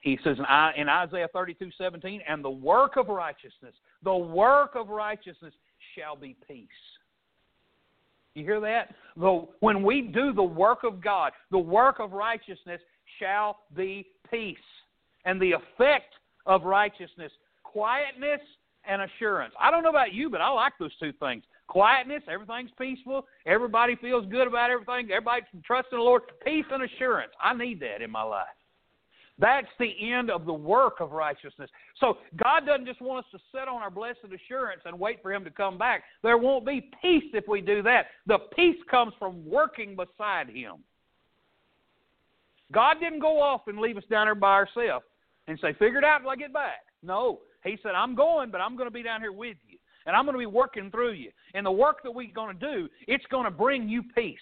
He 0.00 0.18
says 0.24 0.38
in 0.38 0.88
Isaiah 0.88 1.28
32 1.32 1.70
17, 1.76 2.22
and 2.26 2.42
the 2.42 2.50
work 2.50 2.96
of 2.96 3.08
righteousness, 3.08 3.74
the 4.02 4.16
work 4.16 4.72
of 4.74 4.88
righteousness 4.88 5.52
shall 5.94 6.16
be 6.16 6.36
peace. 6.48 6.68
You 8.34 8.44
hear 8.44 8.60
that? 8.60 8.94
The, 9.16 9.46
when 9.60 9.82
we 9.82 10.02
do 10.02 10.32
the 10.32 10.42
work 10.42 10.84
of 10.84 11.02
God, 11.02 11.32
the 11.50 11.58
work 11.58 11.98
of 11.98 12.12
righteousness 12.12 12.80
shall 13.18 13.60
be 13.76 14.06
peace. 14.30 14.56
And 15.24 15.40
the 15.40 15.52
effect 15.52 16.14
of 16.46 16.64
righteousness, 16.64 17.32
quietness 17.62 18.40
and 18.84 19.02
assurance. 19.02 19.52
I 19.60 19.70
don't 19.70 19.82
know 19.82 19.90
about 19.90 20.14
you, 20.14 20.30
but 20.30 20.40
I 20.40 20.48
like 20.48 20.72
those 20.78 20.96
two 20.98 21.12
things. 21.20 21.42
Quietness, 21.70 22.24
everything's 22.28 22.72
peaceful, 22.76 23.24
everybody 23.46 23.94
feels 23.94 24.26
good 24.26 24.48
about 24.48 24.72
everything, 24.72 25.08
everybody 25.12 25.42
trusts 25.64 25.90
in 25.92 25.98
the 25.98 26.04
Lord. 26.04 26.22
Peace 26.44 26.64
and 26.72 26.82
assurance. 26.82 27.30
I 27.40 27.54
need 27.54 27.78
that 27.78 28.02
in 28.02 28.10
my 28.10 28.24
life. 28.24 28.48
That's 29.38 29.68
the 29.78 29.94
end 30.12 30.32
of 30.32 30.46
the 30.46 30.52
work 30.52 30.96
of 30.98 31.12
righteousness. 31.12 31.70
So 32.00 32.18
God 32.36 32.66
doesn't 32.66 32.86
just 32.86 33.00
want 33.00 33.24
us 33.24 33.30
to 33.30 33.38
sit 33.52 33.68
on 33.68 33.82
our 33.82 33.90
blessed 33.90 34.18
assurance 34.24 34.82
and 34.84 34.98
wait 34.98 35.22
for 35.22 35.32
Him 35.32 35.44
to 35.44 35.50
come 35.50 35.78
back. 35.78 36.02
There 36.24 36.36
won't 36.36 36.66
be 36.66 36.90
peace 37.00 37.30
if 37.32 37.44
we 37.46 37.60
do 37.60 37.84
that. 37.84 38.06
The 38.26 38.38
peace 38.56 38.76
comes 38.90 39.12
from 39.16 39.48
working 39.48 39.94
beside 39.94 40.50
Him. 40.50 40.78
God 42.72 42.96
didn't 43.00 43.20
go 43.20 43.40
off 43.40 43.62
and 43.68 43.78
leave 43.78 43.96
us 43.96 44.04
down 44.10 44.26
there 44.26 44.34
by 44.34 44.54
ourselves 44.54 45.04
and 45.46 45.56
say, 45.62 45.72
figure 45.74 45.98
it 45.98 46.04
out 46.04 46.18
till 46.18 46.30
I 46.30 46.36
get 46.36 46.52
back. 46.52 46.80
No. 47.04 47.40
He 47.62 47.78
said, 47.80 47.92
I'm 47.92 48.16
going, 48.16 48.50
but 48.50 48.60
I'm 48.60 48.76
going 48.76 48.88
to 48.88 48.92
be 48.92 49.04
down 49.04 49.20
here 49.20 49.32
with 49.32 49.56
you. 49.68 49.69
And 50.06 50.16
I'm 50.16 50.24
going 50.24 50.34
to 50.34 50.38
be 50.38 50.46
working 50.46 50.90
through 50.90 51.12
you. 51.12 51.30
And 51.54 51.64
the 51.64 51.70
work 51.70 52.02
that 52.02 52.10
we're 52.10 52.32
going 52.32 52.58
to 52.58 52.72
do, 52.72 52.88
it's 53.06 53.24
going 53.30 53.44
to 53.44 53.50
bring 53.50 53.88
you 53.88 54.02
peace 54.14 54.38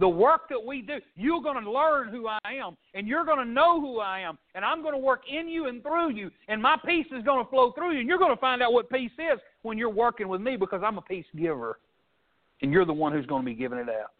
the 0.00 0.08
work 0.08 0.48
that 0.48 0.64
we 0.64 0.80
do, 0.80 0.98
you're 1.14 1.42
going 1.42 1.62
to 1.62 1.70
learn 1.70 2.08
who 2.08 2.26
I 2.26 2.38
am, 2.44 2.76
and 2.94 3.06
you're 3.06 3.24
going 3.24 3.38
to 3.38 3.44
know 3.44 3.80
who 3.80 4.00
I 4.00 4.20
am, 4.20 4.38
and 4.54 4.64
I'm 4.64 4.80
going 4.80 4.94
to 4.94 4.98
work 4.98 5.22
in 5.30 5.46
you 5.46 5.68
and 5.68 5.82
through 5.82 6.10
you, 6.10 6.30
and 6.48 6.60
my 6.60 6.76
peace 6.84 7.06
is 7.16 7.22
going 7.22 7.44
to 7.44 7.50
flow 7.50 7.72
through 7.72 7.92
you, 7.92 8.00
and 8.00 8.08
you're 8.08 8.18
going 8.18 8.34
to 8.34 8.40
find 8.40 8.62
out 8.62 8.72
what 8.72 8.90
peace 8.90 9.12
is 9.18 9.38
when 9.62 9.76
you're 9.76 9.90
working 9.90 10.26
with 10.26 10.40
me 10.40 10.56
because 10.56 10.80
I'm 10.82 10.96
a 10.96 11.02
peace 11.02 11.26
giver, 11.36 11.78
and 12.62 12.72
you're 12.72 12.86
the 12.86 12.92
one 12.92 13.12
who's 13.12 13.26
going 13.26 13.42
to 13.42 13.46
be 13.46 13.54
giving 13.54 13.78
it 13.78 13.88
out. 13.90 14.14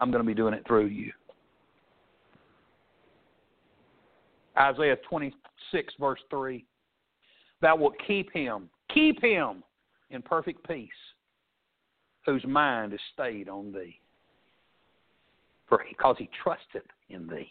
I'm 0.00 0.10
going 0.10 0.22
to 0.22 0.26
be 0.26 0.34
doing 0.34 0.54
it 0.54 0.64
through 0.66 0.86
you. 0.86 1.12
Isaiah 4.58 4.96
26, 5.08 5.94
verse 6.00 6.20
3. 6.30 6.64
Thou 7.60 7.76
wilt 7.76 7.94
keep 8.06 8.32
him, 8.32 8.68
keep 8.92 9.20
him 9.22 9.62
in 10.10 10.22
perfect 10.22 10.66
peace, 10.68 10.88
whose 12.26 12.44
mind 12.46 12.92
is 12.92 13.00
stayed 13.14 13.48
on 13.48 13.72
thee. 13.72 13.98
for 15.68 15.84
because 15.88 16.16
he 16.18 16.28
trusteth 16.42 16.88
in 17.10 17.26
thee. 17.28 17.48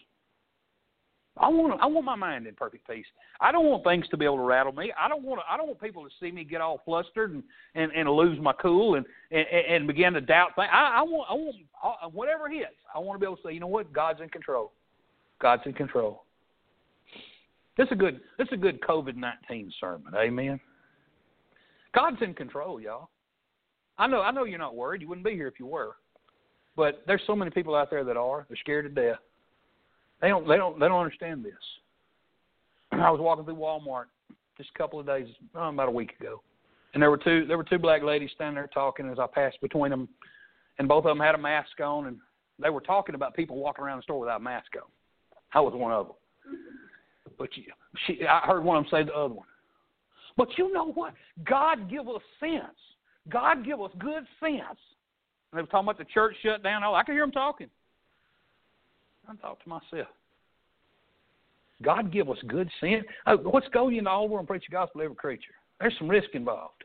I 1.40 1.48
want 1.48 1.80
I 1.80 1.86
want 1.86 2.04
my 2.04 2.16
mind 2.16 2.48
in 2.48 2.54
perfect 2.54 2.88
peace. 2.88 3.06
I 3.40 3.52
don't 3.52 3.66
want 3.66 3.84
things 3.84 4.08
to 4.08 4.16
be 4.16 4.24
able 4.24 4.38
to 4.38 4.42
rattle 4.42 4.72
me. 4.72 4.92
I 5.00 5.08
don't 5.08 5.22
want 5.22 5.40
to, 5.40 5.44
I 5.52 5.56
don't 5.56 5.68
want 5.68 5.80
people 5.80 6.02
to 6.02 6.10
see 6.20 6.32
me 6.32 6.42
get 6.42 6.60
all 6.60 6.80
flustered 6.84 7.32
and 7.32 7.44
and, 7.76 7.92
and 7.92 8.10
lose 8.10 8.40
my 8.40 8.52
cool 8.54 8.96
and, 8.96 9.06
and 9.30 9.46
and 9.46 9.86
begin 9.86 10.14
to 10.14 10.20
doubt 10.20 10.56
things. 10.56 10.68
I, 10.72 10.98
I 10.98 11.02
want 11.02 11.30
I 11.30 11.34
want 11.34 11.56
uh, 11.84 12.08
whatever 12.08 12.48
hits. 12.48 12.74
I 12.92 12.98
want 12.98 13.20
to 13.20 13.24
be 13.24 13.26
able 13.26 13.36
to 13.36 13.42
say, 13.46 13.54
you 13.54 13.60
know 13.60 13.68
what, 13.68 13.92
God's 13.92 14.20
in 14.20 14.28
control. 14.28 14.72
God's 15.40 15.62
in 15.66 15.74
control. 15.74 16.24
This 17.76 17.86
is 17.86 17.92
a 17.92 17.96
good 17.96 18.20
this 18.36 18.48
is 18.48 18.54
a 18.54 18.56
good 18.56 18.80
COVID 18.80 19.14
nineteen 19.14 19.72
sermon. 19.80 20.12
Amen. 20.16 20.58
God's 21.98 22.22
in 22.22 22.32
control, 22.32 22.80
y'all. 22.80 23.08
I 23.98 24.06
know 24.06 24.20
I 24.20 24.30
know 24.30 24.44
you're 24.44 24.58
not 24.58 24.76
worried. 24.76 25.02
You 25.02 25.08
wouldn't 25.08 25.26
be 25.26 25.32
here 25.32 25.48
if 25.48 25.58
you 25.58 25.66
were. 25.66 25.96
But 26.76 27.02
there's 27.08 27.22
so 27.26 27.34
many 27.34 27.50
people 27.50 27.74
out 27.74 27.90
there 27.90 28.04
that 28.04 28.16
are. 28.16 28.46
They're 28.48 28.56
scared 28.56 28.84
to 28.84 29.02
death. 29.02 29.18
They 30.22 30.28
don't 30.28 30.46
they 30.46 30.56
don't 30.56 30.78
they 30.78 30.86
don't 30.86 31.00
understand 31.00 31.44
this. 31.44 31.54
I 32.92 33.10
was 33.10 33.20
walking 33.20 33.44
through 33.44 33.56
Walmart 33.56 34.04
just 34.56 34.70
a 34.72 34.78
couple 34.78 35.00
of 35.00 35.06
days, 35.06 35.26
oh, 35.56 35.68
about 35.70 35.88
a 35.88 35.92
week 35.92 36.12
ago, 36.20 36.40
and 36.94 37.02
there 37.02 37.10
were 37.10 37.18
two 37.18 37.46
there 37.46 37.56
were 37.56 37.64
two 37.64 37.78
black 37.78 38.04
ladies 38.04 38.30
standing 38.32 38.54
there 38.54 38.70
talking 38.72 39.10
as 39.10 39.18
I 39.18 39.26
passed 39.26 39.60
between 39.60 39.90
them, 39.90 40.08
and 40.78 40.86
both 40.86 41.04
of 41.04 41.10
them 41.10 41.18
had 41.18 41.34
a 41.34 41.38
mask 41.38 41.80
on, 41.80 42.06
and 42.06 42.18
they 42.62 42.70
were 42.70 42.80
talking 42.80 43.16
about 43.16 43.34
people 43.34 43.56
walking 43.56 43.84
around 43.84 43.98
the 43.98 44.02
store 44.04 44.20
without 44.20 44.40
a 44.40 44.44
mask 44.44 44.70
on. 44.76 44.88
I 45.52 45.60
was 45.60 45.74
one 45.74 45.92
of 45.92 46.06
them. 46.06 46.16
But 47.36 47.56
you, 47.56 47.64
she, 48.06 48.24
I 48.24 48.46
heard 48.46 48.62
one 48.62 48.76
of 48.76 48.84
them 48.84 48.90
say 48.92 49.04
the 49.04 49.14
other 49.16 49.34
one. 49.34 49.46
But 50.38 50.56
you 50.56 50.72
know 50.72 50.92
what? 50.92 51.12
God 51.44 51.90
give 51.90 52.08
us 52.08 52.22
sense. 52.38 52.62
God 53.28 53.64
give 53.64 53.80
us 53.80 53.90
good 53.98 54.24
sense. 54.40 54.78
And 55.50 55.58
they 55.58 55.60
were 55.60 55.66
talking 55.66 55.86
about 55.86 55.98
the 55.98 56.04
church 56.04 56.36
shut 56.42 56.62
down. 56.62 56.84
Oh, 56.84 56.94
I 56.94 57.02
could 57.02 57.12
hear 57.12 57.24
them 57.24 57.32
talking. 57.32 57.68
I 59.28 59.34
thought 59.34 59.58
to 59.62 59.68
myself, 59.68 60.08
God 61.82 62.12
give 62.12 62.30
us 62.30 62.38
good 62.46 62.70
sense. 62.80 63.04
Oh, 63.26 63.36
what's 63.36 63.68
going 63.68 63.96
into 63.96 64.08
all 64.08 64.24
over 64.24 64.38
and 64.38 64.48
preach 64.48 64.62
the 64.68 64.72
gospel 64.72 65.00
to 65.00 65.04
every 65.06 65.16
creature? 65.16 65.54
There's 65.80 65.94
some 65.98 66.08
risk 66.08 66.28
involved. 66.32 66.84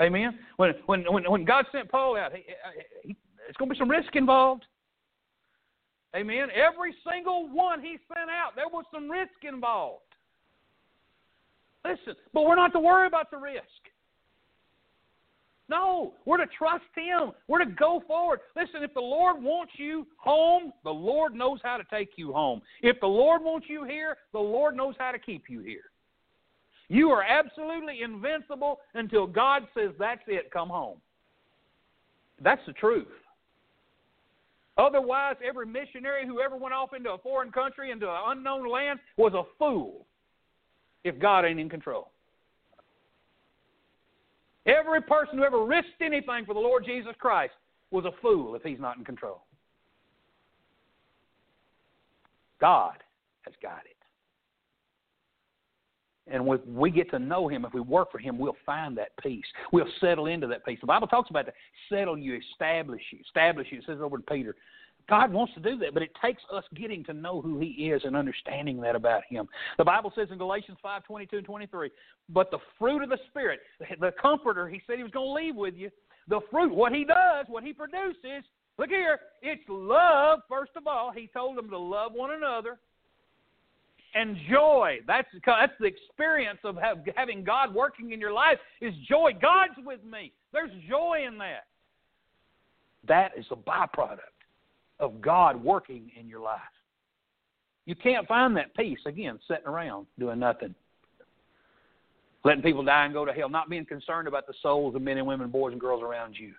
Amen. 0.00 0.38
When 0.56 0.72
when 0.86 1.04
when 1.12 1.30
when 1.30 1.44
God 1.44 1.66
sent 1.70 1.90
Paul 1.90 2.16
out, 2.16 2.32
he, 2.32 2.42
he, 3.02 3.16
it's 3.48 3.56
going 3.58 3.68
to 3.68 3.74
be 3.74 3.78
some 3.78 3.90
risk 3.90 4.16
involved. 4.16 4.64
Amen. 6.16 6.48
Every 6.54 6.94
single 7.10 7.48
one 7.48 7.80
he 7.80 7.98
sent 8.08 8.30
out, 8.30 8.56
there 8.56 8.68
was 8.68 8.84
some 8.92 9.10
risk 9.10 9.44
involved. 9.46 10.02
Listen, 11.84 12.14
but 12.32 12.44
we're 12.44 12.56
not 12.56 12.72
to 12.72 12.80
worry 12.80 13.06
about 13.06 13.30
the 13.30 13.36
risk. 13.36 13.62
No, 15.68 16.12
we're 16.26 16.36
to 16.38 16.46
trust 16.58 16.84
Him. 16.94 17.32
We're 17.48 17.64
to 17.64 17.70
go 17.70 18.02
forward. 18.06 18.40
Listen, 18.54 18.82
if 18.82 18.92
the 18.92 19.00
Lord 19.00 19.42
wants 19.42 19.72
you 19.76 20.06
home, 20.18 20.72
the 20.82 20.90
Lord 20.90 21.34
knows 21.34 21.58
how 21.62 21.76
to 21.76 21.84
take 21.90 22.10
you 22.16 22.32
home. 22.32 22.60
If 22.82 23.00
the 23.00 23.06
Lord 23.06 23.42
wants 23.42 23.66
you 23.68 23.84
here, 23.84 24.16
the 24.32 24.38
Lord 24.38 24.76
knows 24.76 24.94
how 24.98 25.12
to 25.12 25.18
keep 25.18 25.44
you 25.48 25.60
here. 25.60 25.90
You 26.88 27.10
are 27.10 27.22
absolutely 27.22 28.02
invincible 28.02 28.80
until 28.92 29.26
God 29.26 29.62
says, 29.74 29.90
That's 29.98 30.20
it, 30.26 30.50
come 30.50 30.68
home. 30.68 30.98
That's 32.42 32.60
the 32.66 32.74
truth. 32.74 33.08
Otherwise, 34.76 35.36
every 35.46 35.66
missionary 35.66 36.26
who 36.26 36.40
ever 36.40 36.56
went 36.56 36.74
off 36.74 36.92
into 36.94 37.12
a 37.12 37.18
foreign 37.18 37.52
country, 37.52 37.90
into 37.90 38.10
an 38.10 38.18
unknown 38.26 38.68
land, 38.68 38.98
was 39.16 39.32
a 39.32 39.44
fool 39.58 40.04
if 41.04 41.18
God 41.18 41.44
ain't 41.44 41.60
in 41.60 41.68
control. 41.68 42.10
Every 44.66 45.02
person 45.02 45.38
who 45.38 45.44
ever 45.44 45.64
risked 45.64 46.00
anything 46.00 46.44
for 46.46 46.54
the 46.54 46.60
Lord 46.60 46.84
Jesus 46.84 47.12
Christ 47.18 47.52
was 47.90 48.06
a 48.06 48.12
fool 48.22 48.54
if 48.54 48.62
he's 48.62 48.80
not 48.80 48.96
in 48.96 49.04
control. 49.04 49.42
God 52.60 52.96
has 53.42 53.54
got 53.62 53.82
it. 53.84 53.94
And 56.26 56.48
if 56.48 56.66
we 56.66 56.90
get 56.90 57.10
to 57.10 57.18
know 57.18 57.48
Him, 57.48 57.66
if 57.66 57.74
we 57.74 57.82
work 57.82 58.10
for 58.10 58.18
Him, 58.18 58.38
we'll 58.38 58.56
find 58.64 58.96
that 58.96 59.10
peace. 59.22 59.44
We'll 59.72 59.84
settle 60.00 60.26
into 60.26 60.46
that 60.46 60.64
peace. 60.64 60.78
The 60.80 60.86
Bible 60.86 61.06
talks 61.06 61.28
about 61.28 61.44
that. 61.44 61.54
Settle 61.90 62.16
you, 62.16 62.40
establish 62.52 63.02
you, 63.10 63.18
establish 63.26 63.68
you. 63.70 63.78
It 63.78 63.84
says 63.86 63.98
over 64.00 64.16
to 64.16 64.22
Peter. 64.22 64.56
God 65.08 65.32
wants 65.32 65.52
to 65.54 65.60
do 65.60 65.76
that, 65.78 65.92
but 65.92 66.02
it 66.02 66.10
takes 66.22 66.42
us 66.52 66.64
getting 66.74 67.04
to 67.04 67.12
know 67.12 67.40
who 67.40 67.58
He 67.58 67.90
is 67.90 68.02
and 68.04 68.16
understanding 68.16 68.80
that 68.80 68.96
about 68.96 69.22
Him. 69.28 69.48
The 69.76 69.84
Bible 69.84 70.12
says 70.14 70.28
in 70.30 70.38
Galatians 70.38 70.78
five 70.82 71.04
twenty 71.04 71.26
two 71.26 71.38
and 71.38 71.46
23, 71.46 71.90
but 72.30 72.50
the 72.50 72.58
fruit 72.78 73.02
of 73.02 73.10
the 73.10 73.18
Spirit, 73.28 73.60
the 74.00 74.12
Comforter, 74.20 74.68
He 74.68 74.80
said 74.86 74.96
He 74.96 75.02
was 75.02 75.12
going 75.12 75.28
to 75.28 75.46
leave 75.46 75.56
with 75.56 75.74
you. 75.74 75.90
The 76.28 76.40
fruit, 76.50 76.74
what 76.74 76.92
He 76.92 77.04
does, 77.04 77.46
what 77.48 77.64
He 77.64 77.72
produces, 77.72 78.44
look 78.78 78.88
here, 78.88 79.20
it's 79.42 79.62
love, 79.68 80.40
first 80.48 80.72
of 80.76 80.86
all. 80.86 81.12
He 81.12 81.28
told 81.32 81.58
them 81.58 81.68
to 81.68 81.78
love 81.78 82.12
one 82.14 82.32
another. 82.32 82.78
And 84.16 84.36
joy, 84.48 85.00
that's, 85.08 85.26
that's 85.44 85.72
the 85.80 85.86
experience 85.86 86.60
of 86.62 86.76
have, 86.76 86.98
having 87.16 87.42
God 87.42 87.74
working 87.74 88.12
in 88.12 88.20
your 88.20 88.32
life, 88.32 88.58
is 88.80 88.94
joy. 89.08 89.32
God's 89.32 89.74
with 89.84 90.04
me. 90.04 90.32
There's 90.52 90.70
joy 90.88 91.24
in 91.26 91.36
that. 91.38 91.64
That 93.06 93.32
is 93.36 93.44
a 93.50 93.56
byproduct 93.56 94.33
of 95.04 95.20
God 95.20 95.62
working 95.62 96.10
in 96.18 96.26
your 96.26 96.40
life. 96.40 96.60
You 97.86 97.94
can't 97.94 98.26
find 98.26 98.56
that 98.56 98.74
peace, 98.74 98.98
again, 99.06 99.38
sitting 99.46 99.66
around 99.66 100.06
doing 100.18 100.38
nothing. 100.38 100.74
Letting 102.44 102.62
people 102.62 102.82
die 102.82 103.04
and 103.04 103.14
go 103.14 103.24
to 103.24 103.32
hell, 103.32 103.48
not 103.48 103.70
being 103.70 103.84
concerned 103.84 104.26
about 104.26 104.46
the 104.46 104.54
souls 104.62 104.94
of 104.94 105.02
men 105.02 105.18
and 105.18 105.26
women, 105.26 105.50
boys 105.50 105.72
and 105.72 105.80
girls 105.80 106.02
around 106.02 106.34
you. 106.38 106.52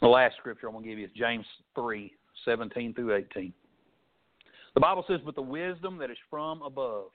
The 0.00 0.08
last 0.08 0.36
scripture 0.36 0.68
I'm 0.68 0.74
going 0.74 0.84
to 0.84 0.90
give 0.90 0.98
you 0.98 1.06
is 1.06 1.10
James 1.16 1.46
3 1.74 2.12
17 2.44 2.94
through 2.94 3.14
18. 3.14 3.52
The 4.74 4.80
Bible 4.80 5.04
says, 5.08 5.20
But 5.24 5.34
the 5.34 5.42
wisdom 5.42 5.98
that 5.98 6.10
is 6.10 6.16
from 6.30 6.62
above 6.62 7.08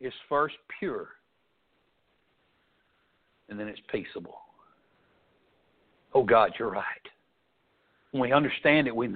is 0.00 0.12
first 0.28 0.56
pure, 0.78 1.08
and 3.48 3.58
then 3.58 3.66
it's 3.66 3.80
peaceable 3.90 4.40
oh 6.14 6.22
God, 6.22 6.52
you're 6.58 6.70
right. 6.70 6.84
When 8.12 8.22
we 8.22 8.32
understand 8.32 8.86
it, 8.86 8.94
we 8.94 9.08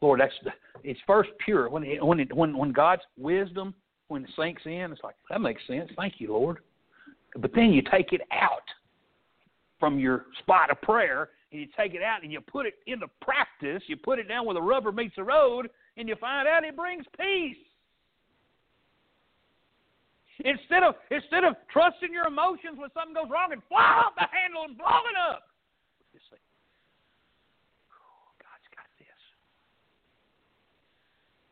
Lord, 0.00 0.20
that's 0.20 0.32
the, 0.44 0.52
it's 0.84 1.00
first 1.06 1.30
pure. 1.44 1.68
When 1.68 1.82
it, 1.82 2.04
when 2.04 2.20
it, 2.20 2.34
when 2.34 2.56
when 2.56 2.72
God's 2.72 3.02
wisdom 3.16 3.74
when 4.08 4.24
it 4.24 4.30
sinks 4.36 4.62
in, 4.64 4.92
it's 4.92 5.02
like 5.02 5.16
that 5.30 5.40
makes 5.40 5.62
sense. 5.66 5.90
Thank 5.96 6.14
you, 6.18 6.32
Lord. 6.32 6.58
But 7.36 7.52
then 7.54 7.72
you 7.72 7.82
take 7.90 8.12
it 8.12 8.22
out 8.32 8.62
from 9.78 9.98
your 9.98 10.26
spot 10.40 10.70
of 10.70 10.80
prayer 10.82 11.30
and 11.52 11.60
you 11.60 11.68
take 11.76 11.94
it 11.94 12.02
out 12.02 12.22
and 12.22 12.32
you 12.32 12.40
put 12.40 12.66
it 12.66 12.74
into 12.86 13.06
practice. 13.20 13.82
You 13.86 13.96
put 13.96 14.18
it 14.18 14.28
down 14.28 14.44
where 14.44 14.54
the 14.54 14.62
rubber 14.62 14.92
meets 14.92 15.16
the 15.16 15.24
road, 15.24 15.68
and 15.96 16.08
you 16.08 16.16
find 16.16 16.46
out 16.46 16.64
it 16.64 16.76
brings 16.76 17.04
peace. 17.18 17.56
Instead 20.44 20.84
of 20.84 20.94
instead 21.10 21.42
of 21.42 21.56
trusting 21.72 22.12
your 22.12 22.26
emotions 22.26 22.76
when 22.76 22.90
something 22.94 23.14
goes 23.14 23.30
wrong 23.30 23.52
and 23.52 23.62
fly 23.68 24.04
off 24.06 24.14
the 24.14 24.26
handle 24.30 24.62
and 24.64 24.78
blow 24.78 25.02
it 25.10 25.16
up, 25.18 25.47
oh, 27.92 28.30
God's 28.40 28.68
got 28.74 28.86
this. 28.98 29.20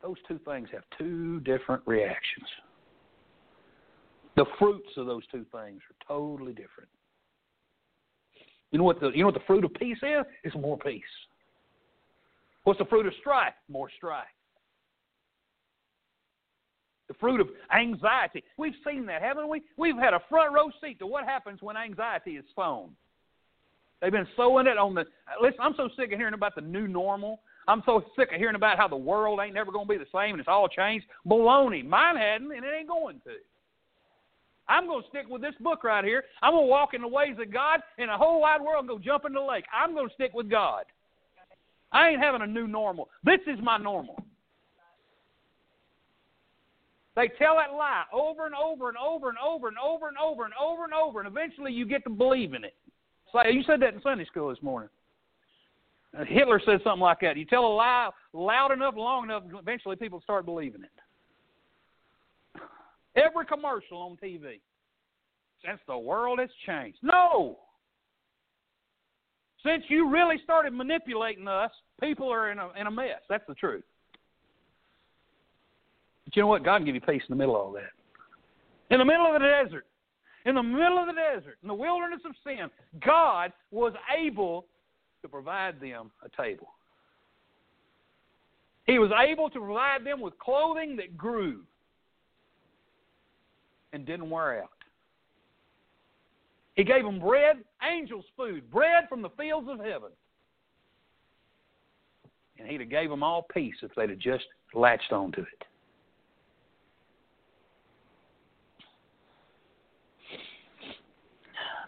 Those 0.02 0.16
two 0.28 0.38
things 0.44 0.68
have 0.72 0.84
two 0.98 1.40
different 1.40 1.82
reactions. 1.86 2.48
The 4.36 4.44
fruits 4.59 4.90
of 4.97 5.06
those 5.06 5.26
two 5.28 5.47
things 5.51 5.80
are 5.90 6.06
totally 6.06 6.52
different. 6.52 6.90
You 8.70 8.78
know 8.78 8.84
what 8.84 9.01
the 9.01 9.10
you 9.10 9.20
know 9.20 9.26
what 9.26 9.34
the 9.34 9.47
fruit 9.47 9.64
of 9.64 9.72
peace 9.74 9.98
is? 10.02 10.24
It's 10.44 10.55
more 10.55 10.76
peace. 10.78 11.02
What's 12.64 12.78
the 12.78 12.84
fruit 12.84 13.06
of 13.06 13.12
strife? 13.20 13.55
More 13.68 13.88
strife. 13.97 14.24
The 17.09 17.14
fruit 17.14 17.40
of 17.40 17.48
anxiety. 17.72 18.43
We've 18.59 18.74
seen 18.84 19.06
that, 19.06 19.22
haven't 19.22 19.48
we? 19.48 19.62
We've 19.76 19.97
had 19.97 20.12
a 20.12 20.20
front 20.28 20.52
row 20.52 20.70
seat 20.82 20.98
to 20.98 21.06
what 21.06 21.24
happens 21.24 21.62
when 21.62 21.76
anxiety 21.76 22.32
is 22.32 22.44
sown. 22.56 22.90
They've 24.01 24.12
been 24.12 24.28
sowing 24.36 24.66
it 24.66 24.78
on 24.78 24.94
the. 24.94 25.05
Listen, 25.40 25.60
I'm 25.60 25.74
so 25.77 25.89
sick 25.97 26.12
of 26.12 26.18
hearing 26.18 26.35
about 26.35 26.55
the 26.55 26.60
new 26.60 26.86
normal. 26.86 27.40
I'm 27.68 27.82
so 27.85 28.05
sick 28.16 28.31
of 28.32 28.39
hearing 28.39 28.55
about 28.55 28.78
how 28.78 28.89
the 28.89 28.97
world 28.97 29.40
ain't 29.43 29.55
never 29.55 29.73
going 29.73 29.86
to 29.86 29.93
be 29.93 29.98
the 29.98 30.06
same 30.12 30.32
and 30.32 30.40
it's 30.40 30.48
all 30.48 30.68
changed. 30.68 31.06
Baloney. 31.27 31.85
Mine 31.85 32.16
hadn't, 32.16 32.52
and 32.52 32.64
it 32.64 32.73
ain't 32.78 32.89
going 32.89 33.20
to. 33.24 33.32
I'm 34.68 34.86
going 34.86 35.02
to 35.02 35.09
stick 35.09 35.27
with 35.28 35.43
this 35.43 35.55
book 35.60 35.85
right 35.85 36.05
here. 36.05 36.24
I'm 36.43 36.52
going 36.52 36.64
to 36.64 36.70
walk 36.70 36.94
in 36.94 37.02
the 37.02 37.09
ways 37.09 37.36
of 37.40 37.52
God, 37.52 37.81
and 37.98 38.09
the 38.09 38.16
whole 38.16 38.40
wide 38.40 38.60
world 38.60 38.81
and 38.81 38.89
go 38.89 38.98
jump 38.98 39.24
in 39.24 39.32
the 39.32 39.40
lake. 39.40 39.64
I'm 39.73 39.94
going 39.94 40.09
to 40.09 40.14
stick 40.14 40.32
with 40.35 40.51
God. 40.51 40.85
I 41.93 42.10
ain't 42.10 42.20
having 42.20 42.43
a 42.43 42.47
new 42.47 42.66
normal. 42.66 43.09
This 43.24 43.40
is 43.47 43.59
my 43.62 43.78
normal. 43.78 44.23
They 47.14 47.28
tell 47.39 47.56
that 47.56 47.74
lie 47.74 48.05
over 48.12 48.44
and 48.44 48.55
over 48.55 48.89
and 48.89 48.98
over 48.98 49.31
and 49.31 49.39
over 49.39 49.68
and 49.68 49.78
over 49.78 50.09
and 50.09 50.18
over 50.18 50.44
and 50.44 50.55
over 50.60 50.85
and 50.85 50.93
over, 50.93 51.20
and 51.20 51.28
eventually 51.28 51.73
you 51.73 51.86
get 51.86 52.05
to 52.05 52.10
believe 52.10 52.52
in 52.52 52.64
it. 52.64 52.74
You 53.44 53.62
said 53.66 53.80
that 53.80 53.94
in 53.94 54.00
Sunday 54.02 54.24
school 54.24 54.48
this 54.48 54.62
morning. 54.62 54.88
Uh, 56.18 56.24
Hitler 56.24 56.60
said 56.64 56.80
something 56.82 57.00
like 57.00 57.20
that. 57.20 57.36
You 57.36 57.44
tell 57.44 57.66
a 57.66 57.74
lie 57.74 58.10
loud 58.32 58.72
enough, 58.72 58.94
long 58.96 59.24
enough, 59.24 59.42
eventually 59.58 59.96
people 59.96 60.20
start 60.22 60.46
believing 60.46 60.82
it. 60.82 62.60
Every 63.16 63.46
commercial 63.46 63.98
on 63.98 64.16
TV. 64.22 64.60
Since 65.64 65.80
the 65.86 65.98
world 65.98 66.38
has 66.38 66.50
changed. 66.66 66.98
No! 67.02 67.58
Since 69.64 69.84
you 69.88 70.08
really 70.08 70.36
started 70.44 70.72
manipulating 70.72 71.48
us, 71.48 71.70
people 72.00 72.30
are 72.32 72.52
in 72.52 72.58
a, 72.58 72.70
in 72.78 72.86
a 72.86 72.90
mess. 72.90 73.20
That's 73.28 73.44
the 73.48 73.54
truth. 73.54 73.84
But 76.24 76.36
you 76.36 76.42
know 76.42 76.48
what? 76.48 76.64
God 76.64 76.78
can 76.78 76.86
give 76.86 76.94
you 76.94 77.00
peace 77.00 77.22
in 77.28 77.32
the 77.32 77.36
middle 77.36 77.56
of 77.56 77.62
all 77.62 77.72
that. 77.72 77.90
In 78.90 78.98
the 78.98 79.04
middle 79.04 79.26
of 79.26 79.32
the 79.32 79.64
desert, 79.64 79.86
in 80.47 80.55
the 80.55 80.62
middle 80.62 80.98
of 80.98 81.06
the 81.06 81.12
desert, 81.12 81.59
in 81.60 81.68
the 81.68 81.74
wilderness 81.74 82.20
of 82.24 82.32
sin, 82.44 82.70
God 83.05 83.52
was 83.73 83.93
able 84.16 84.66
to 85.20 85.28
provide 85.28 85.81
them 85.81 86.10
a 86.24 86.43
table. 86.43 86.68
He 88.86 89.01
was 89.01 89.10
able 89.28 89.51
to 89.51 89.59
provide 89.59 90.06
them 90.06 90.20
with 90.20 90.39
clothing 90.39 90.97
that 90.97 91.16
grew 91.16 91.62
and 93.93 94.06
didn't 94.06 94.31
wear 94.31 94.62
out. 94.62 94.70
He 96.77 96.85
gave 96.85 97.02
them 97.02 97.18
bread, 97.18 97.56
angels' 97.82 98.24
food, 98.36 98.70
bread 98.70 99.09
from 99.09 99.23
the 99.23 99.31
fields 99.31 99.66
of 99.68 99.78
heaven. 99.81 100.10
And 102.59 102.68
he'd 102.68 102.81
have 102.81 102.90
gave 102.90 103.10
them 103.10 103.24
all 103.24 103.47
peace 103.52 103.74
if 103.82 103.90
they'd 103.97 104.10
have 104.10 104.18
just 104.18 104.44
latched 104.74 105.10
onto 105.10 105.40
it. 105.40 105.64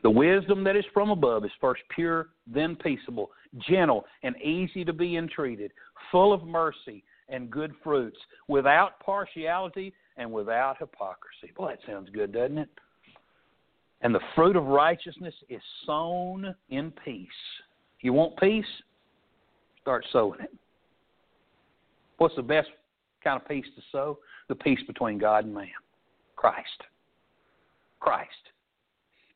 The 0.02 0.10
wisdom 0.10 0.64
that 0.64 0.76
is 0.76 0.84
from 0.92 1.10
above 1.10 1.44
is 1.44 1.50
first 1.60 1.82
pure, 1.94 2.28
then 2.46 2.76
peaceable, 2.76 3.30
gentle, 3.68 4.04
and 4.22 4.36
easy 4.42 4.84
to 4.84 4.92
be 4.92 5.16
entreated, 5.16 5.72
full 6.10 6.32
of 6.32 6.44
mercy 6.44 7.02
and 7.28 7.50
good 7.50 7.72
fruits, 7.82 8.18
without 8.46 9.00
partiality 9.00 9.92
and 10.16 10.30
without 10.32 10.78
hypocrisy. 10.78 11.52
Boy, 11.56 11.70
that 11.70 11.78
sounds 11.86 12.08
good, 12.10 12.32
doesn't 12.32 12.58
it? 12.58 12.68
And 14.00 14.14
the 14.14 14.20
fruit 14.34 14.56
of 14.56 14.66
righteousness 14.66 15.34
is 15.48 15.60
sown 15.84 16.54
in 16.70 16.92
peace. 17.04 17.28
You 18.00 18.12
want 18.12 18.38
peace? 18.38 18.64
Start 19.82 20.06
sowing 20.12 20.40
it. 20.40 20.54
What's 22.18 22.36
the 22.36 22.42
best 22.42 22.68
kind 23.22 23.40
of 23.40 23.48
peace 23.48 23.66
to 23.76 23.82
sow? 23.90 24.18
The 24.48 24.54
peace 24.54 24.80
between 24.86 25.18
God 25.18 25.44
and 25.44 25.54
man. 25.54 25.68
Christ. 26.36 26.82
Christ. 28.00 28.28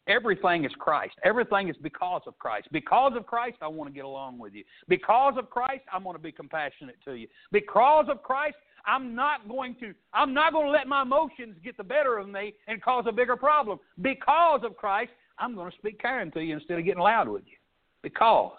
Everything 0.08 0.64
is 0.64 0.72
Christ. 0.78 1.14
Everything 1.24 1.68
is 1.68 1.76
because 1.80 2.22
of 2.26 2.36
Christ. 2.38 2.68
Because 2.72 3.12
of 3.16 3.26
Christ, 3.26 3.58
I 3.62 3.68
want 3.68 3.88
to 3.88 3.94
get 3.94 4.04
along 4.04 4.38
with 4.38 4.52
you. 4.52 4.64
Because 4.88 5.34
of 5.38 5.48
Christ, 5.48 5.82
I'm 5.92 6.02
going 6.02 6.16
to 6.16 6.22
be 6.22 6.32
compassionate 6.32 6.96
to 7.04 7.14
you. 7.14 7.28
Because 7.52 8.06
of 8.08 8.22
Christ, 8.22 8.56
I'm 8.84 9.14
not 9.14 9.48
going 9.48 9.76
to 9.80 9.94
I'm 10.12 10.34
not 10.34 10.52
going 10.52 10.66
to 10.66 10.72
let 10.72 10.88
my 10.88 11.02
emotions 11.02 11.56
get 11.62 11.76
the 11.76 11.84
better 11.84 12.18
of 12.18 12.28
me 12.28 12.54
and 12.66 12.82
cause 12.82 13.04
a 13.06 13.12
bigger 13.12 13.36
problem. 13.36 13.78
Because 14.00 14.62
of 14.64 14.76
Christ, 14.76 15.12
I'm 15.38 15.54
going 15.54 15.70
to 15.70 15.76
speak 15.76 16.00
caring 16.00 16.32
to 16.32 16.40
you 16.40 16.54
instead 16.56 16.80
of 16.80 16.84
getting 16.84 17.02
loud 17.02 17.28
with 17.28 17.44
you. 17.46 17.56
Because 18.02 18.58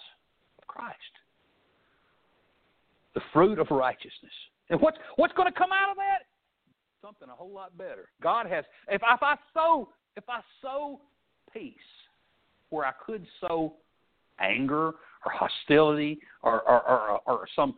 of 0.60 0.68
Christ. 0.68 0.98
The 3.16 3.22
fruit 3.34 3.60
of 3.60 3.68
righteousness. 3.70 4.32
And 4.70 4.80
what's 4.80 4.98
what's 5.18 5.34
going 5.34 5.52
to 5.52 5.58
come 5.58 5.72
out 5.74 5.92
of 5.92 5.98
that? 5.98 6.26
Something 7.02 7.28
a 7.30 7.36
whole 7.36 7.52
lot 7.52 7.78
better. 7.78 8.10
God 8.22 8.48
has 8.48 8.64
if 8.88 9.02
if 9.04 9.22
I 9.22 9.36
sow 9.54 9.90
if 10.16 10.24
I 10.30 10.40
sow 10.62 11.02
peace 11.54 11.74
where 12.70 12.86
I 12.86 12.94
could 13.06 13.26
sow 13.40 13.74
anger 14.40 14.88
or 15.26 15.32
hostility 15.32 16.20
or, 16.42 16.62
or, 16.62 16.82
or, 16.82 17.22
or 17.26 17.48
some 17.56 17.76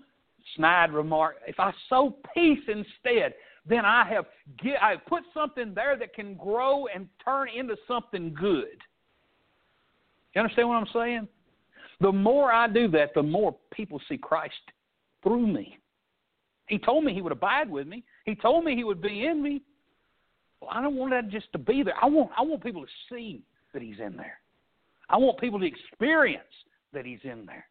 snide 0.55 0.91
remark, 0.91 1.37
if 1.47 1.59
I 1.59 1.73
sow 1.89 2.15
peace 2.33 2.59
instead, 2.67 3.33
then 3.67 3.83
I 3.83 4.07
have 4.09 4.25
get, 4.61 4.81
I 4.81 4.95
put 4.95 5.23
something 5.33 5.73
there 5.73 5.97
that 5.97 6.13
can 6.13 6.35
grow 6.35 6.87
and 6.93 7.07
turn 7.23 7.49
into 7.49 7.75
something 7.87 8.33
good. 8.33 8.77
You 10.33 10.41
understand 10.41 10.69
what 10.69 10.75
I'm 10.75 10.87
saying? 10.93 11.27
The 12.01 12.11
more 12.11 12.51
I 12.51 12.67
do 12.67 12.87
that, 12.89 13.13
the 13.15 13.23
more 13.23 13.55
people 13.71 14.01
see 14.07 14.17
Christ 14.17 14.53
through 15.23 15.47
me. 15.47 15.77
He 16.67 16.77
told 16.77 17.03
me 17.03 17.13
he 17.13 17.21
would 17.21 17.31
abide 17.31 17.69
with 17.69 17.87
me. 17.87 18.03
He 18.25 18.35
told 18.35 18.65
me 18.65 18.75
he 18.75 18.83
would 18.83 19.01
be 19.01 19.25
in 19.25 19.41
me. 19.41 19.61
Well, 20.59 20.71
I 20.73 20.81
don't 20.81 20.95
want 20.95 21.11
that 21.11 21.29
just 21.29 21.51
to 21.53 21.57
be 21.57 21.83
there. 21.83 21.93
I 22.01 22.07
want 22.07 22.31
I 22.37 22.41
want 22.41 22.63
people 22.63 22.81
to 22.81 22.91
see 23.09 23.41
that 23.75 23.83
He's 23.83 23.99
in 24.03 24.17
there. 24.17 24.39
I 25.07 25.17
want 25.17 25.39
people 25.39 25.59
to 25.59 25.67
experience 25.67 26.41
that 26.93 27.05
He's 27.05 27.19
in 27.23 27.45
there. 27.45 27.67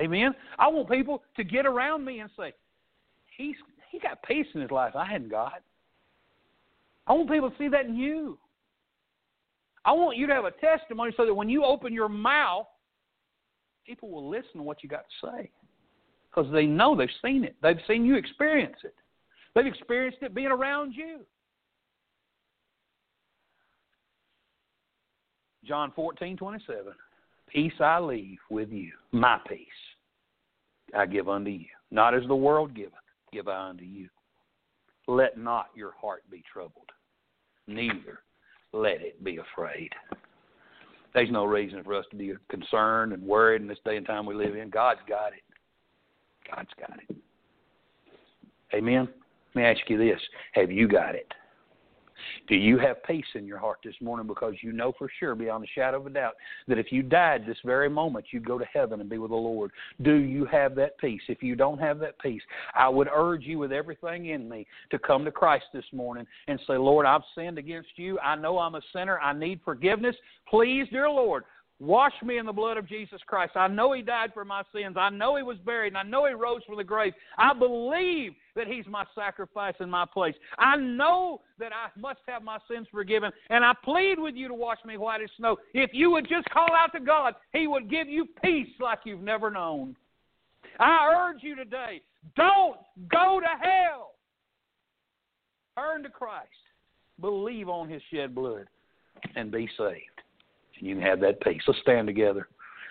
Amen. 0.00 0.34
I 0.58 0.66
want 0.66 0.90
people 0.90 1.22
to 1.36 1.44
get 1.44 1.66
around 1.66 2.04
me 2.04 2.18
and 2.20 2.30
say, 2.36 2.52
"He's 3.36 3.54
he 3.90 4.00
got 4.00 4.22
peace 4.24 4.46
in 4.54 4.60
his 4.60 4.70
life 4.70 4.96
I 4.96 5.04
hadn't 5.04 5.30
got." 5.30 5.62
I 7.06 7.12
want 7.12 7.30
people 7.30 7.50
to 7.50 7.58
see 7.58 7.68
that 7.68 7.86
in 7.86 7.96
you. 7.96 8.38
I 9.84 9.92
want 9.92 10.16
you 10.16 10.26
to 10.26 10.34
have 10.34 10.44
a 10.44 10.52
testimony 10.52 11.12
so 11.16 11.24
that 11.24 11.34
when 11.34 11.48
you 11.48 11.64
open 11.64 11.92
your 11.92 12.08
mouth, 12.08 12.66
people 13.86 14.10
will 14.10 14.28
listen 14.28 14.56
to 14.56 14.62
what 14.62 14.82
you 14.82 14.88
got 14.88 15.04
to 15.04 15.26
say 15.26 15.50
because 16.30 16.50
they 16.52 16.66
know 16.66 16.94
they've 16.96 17.08
seen 17.22 17.44
it. 17.44 17.56
They've 17.62 17.80
seen 17.86 18.04
you 18.04 18.16
experience 18.16 18.76
it. 18.84 18.94
They've 19.54 19.66
experienced 19.66 20.18
it 20.22 20.34
being 20.34 20.48
around 20.48 20.92
you. 20.92 21.20
John 25.64 25.92
fourteen 25.94 26.36
twenty 26.36 26.62
seven. 26.66 26.92
Peace 27.52 27.72
I 27.80 27.98
leave 27.98 28.38
with 28.48 28.70
you, 28.70 28.92
my 29.12 29.38
peace 29.48 29.66
I 30.96 31.06
give 31.06 31.28
unto 31.28 31.50
you. 31.50 31.66
Not 31.90 32.14
as 32.14 32.22
the 32.28 32.36
world 32.36 32.74
giveth, 32.74 32.92
give 33.32 33.48
I 33.48 33.68
unto 33.68 33.84
you. 33.84 34.08
Let 35.08 35.36
not 35.36 35.66
your 35.74 35.92
heart 36.00 36.22
be 36.30 36.42
troubled, 36.52 36.90
neither 37.66 38.20
let 38.72 39.00
it 39.00 39.22
be 39.24 39.38
afraid. 39.38 39.90
There's 41.12 41.30
no 41.30 41.44
reason 41.44 41.82
for 41.82 41.94
us 41.94 42.04
to 42.10 42.16
be 42.16 42.32
concerned 42.48 43.12
and 43.12 43.22
worried 43.22 43.62
in 43.62 43.68
this 43.68 43.78
day 43.84 43.96
and 43.96 44.06
time 44.06 44.26
we 44.26 44.34
live 44.34 44.54
in. 44.54 44.70
God's 44.70 45.00
got 45.08 45.32
it. 45.32 45.42
God's 46.54 46.70
got 46.78 46.98
it. 47.08 47.16
Amen. 48.72 49.08
Let 49.54 49.60
me 49.60 49.66
ask 49.66 49.80
you 49.88 49.98
this 49.98 50.20
Have 50.52 50.70
you 50.70 50.86
got 50.86 51.14
it? 51.16 51.26
Do 52.48 52.54
you 52.54 52.78
have 52.78 53.02
peace 53.04 53.24
in 53.34 53.46
your 53.46 53.58
heart 53.58 53.78
this 53.84 53.94
morning 54.00 54.26
because 54.26 54.54
you 54.62 54.72
know 54.72 54.92
for 54.98 55.10
sure, 55.18 55.34
beyond 55.34 55.64
a 55.64 55.68
shadow 55.74 55.98
of 55.98 56.06
a 56.06 56.10
doubt, 56.10 56.34
that 56.68 56.78
if 56.78 56.92
you 56.92 57.02
died 57.02 57.44
this 57.46 57.58
very 57.64 57.88
moment, 57.88 58.26
you'd 58.30 58.46
go 58.46 58.58
to 58.58 58.64
heaven 58.64 59.00
and 59.00 59.08
be 59.08 59.18
with 59.18 59.30
the 59.30 59.36
Lord? 59.36 59.70
Do 60.02 60.14
you 60.14 60.44
have 60.46 60.74
that 60.76 60.98
peace? 60.98 61.22
If 61.28 61.42
you 61.42 61.56
don't 61.56 61.78
have 61.78 61.98
that 62.00 62.18
peace, 62.20 62.42
I 62.74 62.88
would 62.88 63.08
urge 63.12 63.44
you 63.44 63.58
with 63.58 63.72
everything 63.72 64.26
in 64.26 64.48
me 64.48 64.66
to 64.90 64.98
come 64.98 65.24
to 65.24 65.30
Christ 65.30 65.66
this 65.72 65.84
morning 65.92 66.26
and 66.48 66.58
say, 66.66 66.76
Lord, 66.76 67.06
I've 67.06 67.22
sinned 67.34 67.58
against 67.58 67.90
you. 67.96 68.18
I 68.20 68.36
know 68.36 68.58
I'm 68.58 68.74
a 68.74 68.82
sinner. 68.92 69.18
I 69.20 69.32
need 69.32 69.60
forgiveness. 69.64 70.16
Please, 70.48 70.86
dear 70.90 71.08
Lord, 71.08 71.44
Wash 71.80 72.12
me 72.22 72.36
in 72.36 72.44
the 72.44 72.52
blood 72.52 72.76
of 72.76 72.86
Jesus 72.86 73.22
Christ. 73.26 73.52
I 73.56 73.66
know 73.66 73.92
He 73.92 74.02
died 74.02 74.32
for 74.34 74.44
my 74.44 74.62
sins. 74.72 74.96
I 74.98 75.08
know 75.08 75.36
He 75.36 75.42
was 75.42 75.56
buried, 75.64 75.88
and 75.88 75.96
I 75.96 76.02
know 76.02 76.26
He 76.26 76.34
rose 76.34 76.60
from 76.66 76.76
the 76.76 76.84
grave. 76.84 77.14
I 77.38 77.54
believe 77.54 78.32
that 78.54 78.66
He's 78.66 78.84
my 78.86 79.04
sacrifice 79.14 79.72
in 79.80 79.88
my 79.88 80.04
place. 80.12 80.34
I 80.58 80.76
know 80.76 81.40
that 81.58 81.72
I 81.72 81.88
must 81.98 82.20
have 82.28 82.42
my 82.42 82.58
sins 82.70 82.86
forgiven, 82.92 83.32
and 83.48 83.64
I 83.64 83.72
plead 83.82 84.18
with 84.18 84.34
you 84.34 84.46
to 84.48 84.54
wash 84.54 84.76
me 84.84 84.98
white 84.98 85.22
as 85.22 85.30
snow. 85.38 85.56
If 85.72 85.90
you 85.94 86.10
would 86.10 86.28
just 86.28 86.48
call 86.50 86.68
out 86.76 86.92
to 86.92 87.00
God, 87.00 87.34
He 87.54 87.66
would 87.66 87.88
give 87.88 88.08
you 88.08 88.26
peace 88.44 88.68
like 88.78 89.00
you've 89.04 89.22
never 89.22 89.50
known. 89.50 89.96
I 90.78 91.30
urge 91.30 91.42
you 91.42 91.56
today 91.56 92.02
don't 92.36 92.76
go 93.10 93.40
to 93.40 93.66
hell. 93.66 94.12
Turn 95.78 96.02
to 96.02 96.10
Christ, 96.10 96.48
believe 97.18 97.70
on 97.70 97.88
His 97.88 98.02
shed 98.12 98.34
blood, 98.34 98.66
and 99.34 99.50
be 99.50 99.66
saved 99.78 100.19
you 100.80 100.94
can 100.94 101.04
have 101.04 101.20
that 101.20 101.40
peace. 101.42 101.62
Let's 101.66 101.80
stand 101.80 102.06
together. 102.06 102.48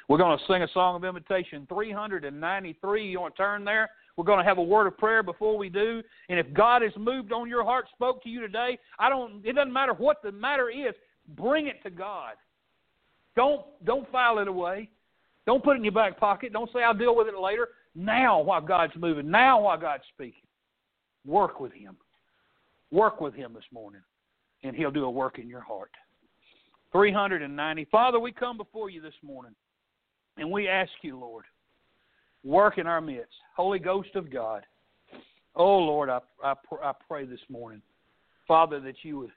We're 0.08 0.18
going 0.18 0.38
to 0.38 0.44
sing 0.46 0.64
a 0.64 0.68
song 0.74 0.96
of 0.96 1.06
invitation, 1.06 1.68
393. 1.70 3.08
You 3.08 3.22
want 3.22 3.36
to 3.36 3.42
turn 3.42 3.64
there? 3.64 3.90
We're 4.18 4.26
going 4.26 4.40
to 4.40 4.44
have 4.44 4.58
a 4.58 4.64
word 4.64 4.88
of 4.88 4.98
prayer 4.98 5.22
before 5.22 5.58
we 5.58 5.70
do. 5.70 6.02
And 6.30 6.40
if 6.40 6.52
God 6.54 6.82
has 6.82 6.92
moved 6.98 7.32
on 7.32 7.48
your 7.48 7.64
heart, 7.64 7.86
spoke 7.94 8.24
to 8.24 8.30
you 8.30 8.42
today, 8.42 8.80
I 8.98 9.08
don't. 9.08 9.46
It 9.46 9.54
doesn't 9.54 9.72
matter 9.72 9.94
what 9.94 10.18
the 10.24 10.32
matter 10.32 10.70
is. 10.70 10.94
Bring 11.38 11.68
it 11.68 11.82
to 11.84 11.90
God. 11.90 12.34
Don't 13.36 13.62
don't 13.86 14.12
file 14.12 14.40
it 14.40 14.48
away. 14.48 14.90
Don't 15.46 15.64
put 15.64 15.76
it 15.76 15.78
in 15.78 15.84
your 15.84 15.94
back 15.94 16.20
pocket. 16.20 16.54
Don't 16.54 16.72
say 16.74 16.84
I'll 16.84 16.94
deal 16.94 17.16
with 17.16 17.28
it 17.28 17.38
later. 17.40 17.70
Now, 17.96 18.42
while 18.42 18.62
God's 18.62 18.94
moving. 18.98 19.30
Now, 19.30 19.62
while 19.62 19.78
God's 19.78 20.04
speaking. 20.14 20.42
Work 21.26 21.60
with 21.60 21.72
Him. 21.74 21.98
Work 22.92 23.22
with 23.22 23.36
Him 23.36 23.54
this 23.54 23.64
morning, 23.72 24.02
and 24.64 24.76
He'll 24.76 24.92
do 24.92 25.06
a 25.06 25.10
work 25.10 25.38
in 25.40 25.48
your 25.48 25.62
heart. 25.62 25.92
390. 26.92 27.86
Father, 27.92 28.20
we 28.20 28.32
come 28.32 28.58
before 28.58 28.90
you 28.90 29.02
this 29.02 29.14
morning 29.24 29.54
and 30.38 30.50
we 30.50 30.68
ask 30.68 30.92
you, 31.02 31.20
Lord, 31.20 31.46
work 32.44 32.78
in 32.78 32.88
our 32.88 33.02
midst. 33.02 33.34
Holy 33.56 33.80
Ghost 33.80 34.16
of 34.16 34.32
God. 34.32 34.66
Oh, 35.56 35.78
Lord, 35.78 36.10
I, 36.10 36.20
I, 36.44 36.54
I 36.84 36.94
pray 37.08 37.26
this 37.26 37.40
morning, 37.50 37.82
Father, 38.48 38.80
that 38.80 38.96
you 39.04 39.20
would, 39.20 39.32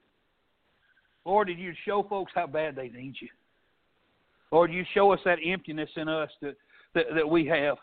Lord, 1.25 1.49
that 1.49 1.59
you 1.59 1.73
show 1.85 2.05
folks 2.09 2.33
how 2.35 2.47
bad 2.47 2.77
they 2.77 2.89
need 2.89 3.15
you. 3.21 3.29
Lord, 4.51 4.73
you 4.73 4.85
show 4.95 5.13
us 5.13 5.21
that 5.25 5.39
emptiness 5.45 5.89
in 5.97 6.09
us 6.09 6.31
that, 6.43 6.57
that, 6.95 7.07
that 7.15 7.29
we 7.29 7.47
have. 7.47 7.79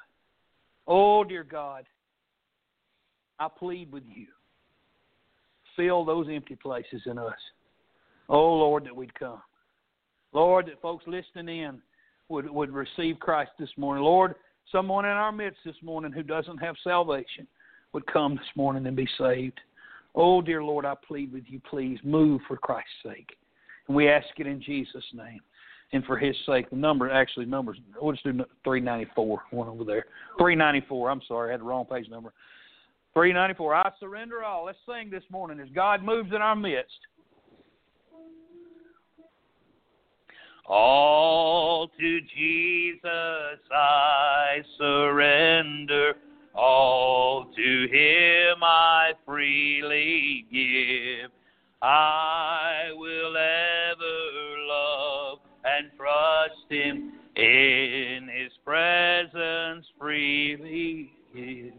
Oh, 0.88 1.24
dear 1.24 1.44
God, 1.44 1.86
I 3.40 3.48
plead 3.48 3.92
with 3.92 4.04
you. 4.08 4.28
Fill 5.76 6.06
those 6.06 6.28
empty 6.32 6.56
places 6.56 7.02
in 7.06 7.18
us. 7.18 7.38
Oh, 8.28 8.54
Lord, 8.54 8.86
that 8.86 8.96
we'd 8.96 9.14
come. 9.18 9.42
Lord, 10.34 10.68
that 10.68 10.82
folks 10.82 11.06
listening 11.08 11.62
in 11.62 11.82
would 12.30 12.50
would 12.50 12.72
receive 12.72 13.20
Christ 13.20 13.52
this 13.60 13.70
morning. 13.78 14.04
Lord, 14.04 14.36
someone 14.72 15.06
in 15.06 15.12
our 15.12 15.32
midst 15.32 15.60
this 15.66 15.76
morning 15.82 16.12
who 16.12 16.24
doesn't 16.24 16.58
have 16.58 16.76
salvation 16.84 17.48
would 17.94 18.06
come 18.08 18.36
this 18.36 18.56
morning 18.56 18.86
and 18.86 18.96
be 18.96 19.08
saved. 19.18 19.60
Oh, 20.16 20.42
dear 20.42 20.64
Lord, 20.64 20.86
I 20.86 20.96
plead 21.08 21.32
with 21.34 21.44
you, 21.48 21.60
please 21.70 22.00
move 22.04 22.42
for 22.48 22.58
Christ's 22.58 22.92
sake. 23.04 23.36
And 23.88 23.96
we 23.96 24.10
ask 24.10 24.28
it 24.38 24.48
in 24.48 24.62
Jesus' 24.62 25.04
name. 25.14 25.40
And 25.92 26.06
for 26.06 26.18
his 26.18 26.36
sake, 26.46 26.70
the 26.70 26.76
number 26.76 27.10
actually 27.10 27.48
numbers. 27.48 27.80
We'll 28.00 28.12
just 28.12 28.24
do 28.24 28.32
394, 28.64 29.42
one 29.50 29.68
over 29.68 29.84
there. 29.84 30.06
394. 30.38 31.10
I'm 31.10 31.22
sorry, 31.28 31.50
I 31.50 31.52
had 31.54 31.62
the 31.62 31.66
wrong 31.66 31.86
page 31.86 32.08
number. 32.10 32.32
394. 33.14 33.76
I 33.76 33.92
surrender 34.00 34.44
all. 34.44 34.66
Let's 34.66 34.78
sing 34.88 35.10
this 35.10 35.24
morning 35.32 35.60
as 35.60 35.70
God 35.74 36.04
moves 36.04 36.30
in 36.30 36.44
our 36.44 36.56
midst. 36.56 36.94
All 40.70 41.88
to 42.00 42.22
Jesus 42.22 43.60
I 43.72 44.62
surrender. 44.78 46.14
All 46.54 47.46
to 47.56 47.88
Him 47.92 48.64
I 48.64 49.14
freely 49.26 50.46
give. 50.52 51.32
I 51.82 52.92
will 52.94 53.36
ever 53.36 54.60
love 54.68 55.40
and 55.66 55.90
trust 55.98 56.70
Him 56.70 57.14
in 57.36 58.30
His 58.32 58.52
presence 58.64 59.88
freely 60.00 61.12
give. 61.36 61.74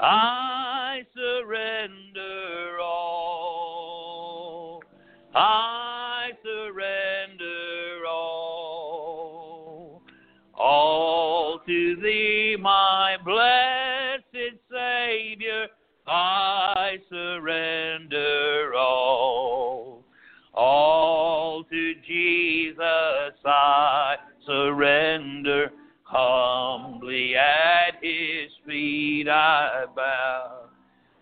I 0.00 1.02
surrender 1.14 2.80
all. 2.82 4.82
I 5.36 5.67
to 11.68 11.96
Thee, 11.96 12.56
my 12.58 13.18
blessed 13.22 14.56
Savior, 14.70 15.66
I 16.06 16.96
surrender 17.10 18.72
all. 18.74 20.02
All 20.54 21.64
to 21.64 21.94
Jesus 22.06 23.34
I 23.44 24.16
surrender. 24.46 25.70
Humbly 26.04 27.36
at 27.36 28.02
his 28.02 28.50
feet 28.66 29.28
I 29.28 29.84
bow. 29.94 30.70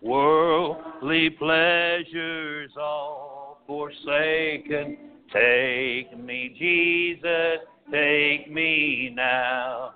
Worldly 0.01 1.31
pleasures 1.31 2.71
all 2.79 3.59
forsaken. 3.67 4.97
Take 5.33 6.17
me, 6.17 6.55
Jesus, 6.57 7.67
take 7.91 8.49
me 8.49 9.11
now. 9.13 9.86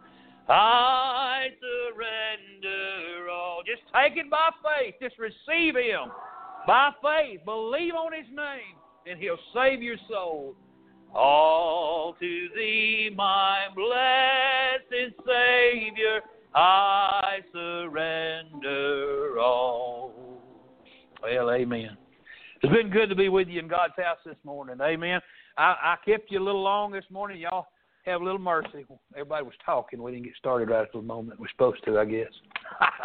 I 0.51 1.47
surrender 1.61 3.29
all. 3.29 3.61
Just 3.65 3.83
take 3.93 4.17
it 4.17 4.29
by 4.29 4.49
faith. 4.61 4.95
Just 5.01 5.17
receive 5.17 5.75
him 5.75 6.11
by 6.67 6.89
faith. 7.01 7.39
Believe 7.45 7.93
on 7.93 8.11
his 8.11 8.27
name, 8.35 8.75
and 9.07 9.17
he'll 9.17 9.39
save 9.53 9.81
your 9.81 9.95
soul. 10.09 10.55
All 11.15 12.15
to 12.19 12.47
thee, 12.55 13.09
my 13.15 13.67
blessed 13.75 15.13
Savior, 15.25 16.21
I 16.53 17.39
surrender 17.53 19.39
all. 19.39 20.13
Well, 21.23 21.51
amen. 21.51 21.97
It's 22.61 22.73
been 22.73 22.89
good 22.89 23.09
to 23.09 23.15
be 23.15 23.29
with 23.29 23.47
you 23.47 23.59
in 23.59 23.67
God's 23.67 23.93
house 23.97 24.19
this 24.25 24.35
morning. 24.43 24.77
Amen. 24.81 25.21
I, 25.57 25.75
I 25.81 25.95
kept 26.05 26.29
you 26.29 26.39
a 26.39 26.43
little 26.43 26.63
long 26.63 26.91
this 26.91 27.05
morning. 27.09 27.39
Y'all 27.39 27.67
have 28.05 28.21
a 28.21 28.23
little 28.23 28.39
mercy. 28.39 28.85
Everybody 29.13 29.45
was 29.45 29.53
talking. 29.65 30.01
We 30.01 30.11
didn't 30.11 30.25
get 30.25 30.35
started 30.37 30.69
right 30.69 30.81
at 30.81 30.91
the 30.91 31.01
moment 31.01 31.39
we're 31.39 31.49
supposed 31.49 31.83
to, 31.85 31.99
I 31.99 32.05
guess. 32.05 32.31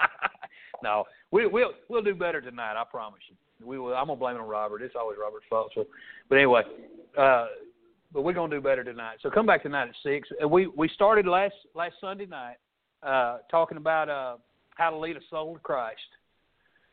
no, 0.82 1.04
we, 1.30 1.46
we'll 1.46 1.72
we'll 1.88 2.02
do 2.02 2.14
better 2.14 2.40
tonight. 2.40 2.80
I 2.80 2.84
promise 2.84 3.20
you. 3.28 3.36
We 3.66 3.78
will. 3.78 3.94
I'm 3.94 4.06
gonna 4.06 4.18
blame 4.18 4.36
it 4.36 4.40
on 4.40 4.48
Robert. 4.48 4.82
It's 4.82 4.94
always 4.98 5.18
Robert's 5.20 5.46
fault. 5.48 5.72
So, 5.74 5.86
but 6.28 6.36
anyway, 6.36 6.62
uh, 7.18 7.46
but 8.12 8.22
we're 8.22 8.32
gonna 8.32 8.54
do 8.54 8.60
better 8.60 8.84
tonight. 8.84 9.18
So 9.22 9.30
come 9.30 9.46
back 9.46 9.62
tonight 9.62 9.88
at 9.88 9.94
six. 10.02 10.28
We 10.48 10.66
we 10.66 10.88
started 10.94 11.26
last 11.26 11.54
last 11.74 11.94
Sunday 12.00 12.26
night 12.26 12.56
uh, 13.02 13.38
talking 13.50 13.78
about 13.78 14.08
uh, 14.08 14.36
how 14.74 14.90
to 14.90 14.96
lead 14.96 15.16
a 15.16 15.20
soul 15.30 15.54
to 15.54 15.60
Christ, 15.60 16.00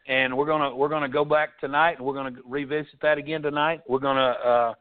and 0.07 0.35
we're 0.35 0.45
gonna 0.45 0.73
we're 0.75 0.89
gonna 0.89 1.09
go 1.09 1.25
back 1.25 1.59
tonight 1.59 1.97
and 1.97 2.05
we're 2.05 2.13
gonna 2.13 2.35
revisit 2.45 2.99
that 3.01 3.17
again 3.17 3.41
tonight. 3.41 3.81
We're 3.87 3.99
gonna 3.99 4.21
uh, 4.21 4.73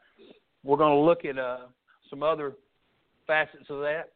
we're 0.65 0.79
gonna 0.79 1.01
look 1.01 1.25
at 1.25 1.39
uh, 1.39 1.67
some 2.09 2.23
other 2.23 2.55
facets 3.27 3.67
of 3.71 3.81
that, 3.81 4.11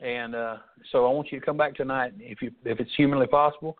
and 0.00 0.34
uh, 0.34 0.56
so 0.92 1.06
I 1.06 1.12
want 1.12 1.30
you 1.30 1.40
to 1.40 1.44
come 1.44 1.56
back 1.56 1.74
tonight 1.74 2.12
if 2.18 2.42
you 2.42 2.50
if 2.64 2.80
it's 2.80 2.90
humanly 2.96 3.26
possible, 3.26 3.76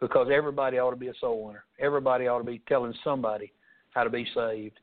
because 0.00 0.28
everybody 0.32 0.78
ought 0.78 0.90
to 0.90 0.96
be 0.96 1.08
a 1.08 1.14
soul 1.20 1.46
winner. 1.46 1.64
Everybody 1.78 2.26
ought 2.26 2.38
to 2.38 2.44
be 2.44 2.60
telling 2.68 2.94
somebody 3.02 3.52
how 3.90 4.04
to 4.04 4.10
be 4.10 4.26
saved. 4.34 4.78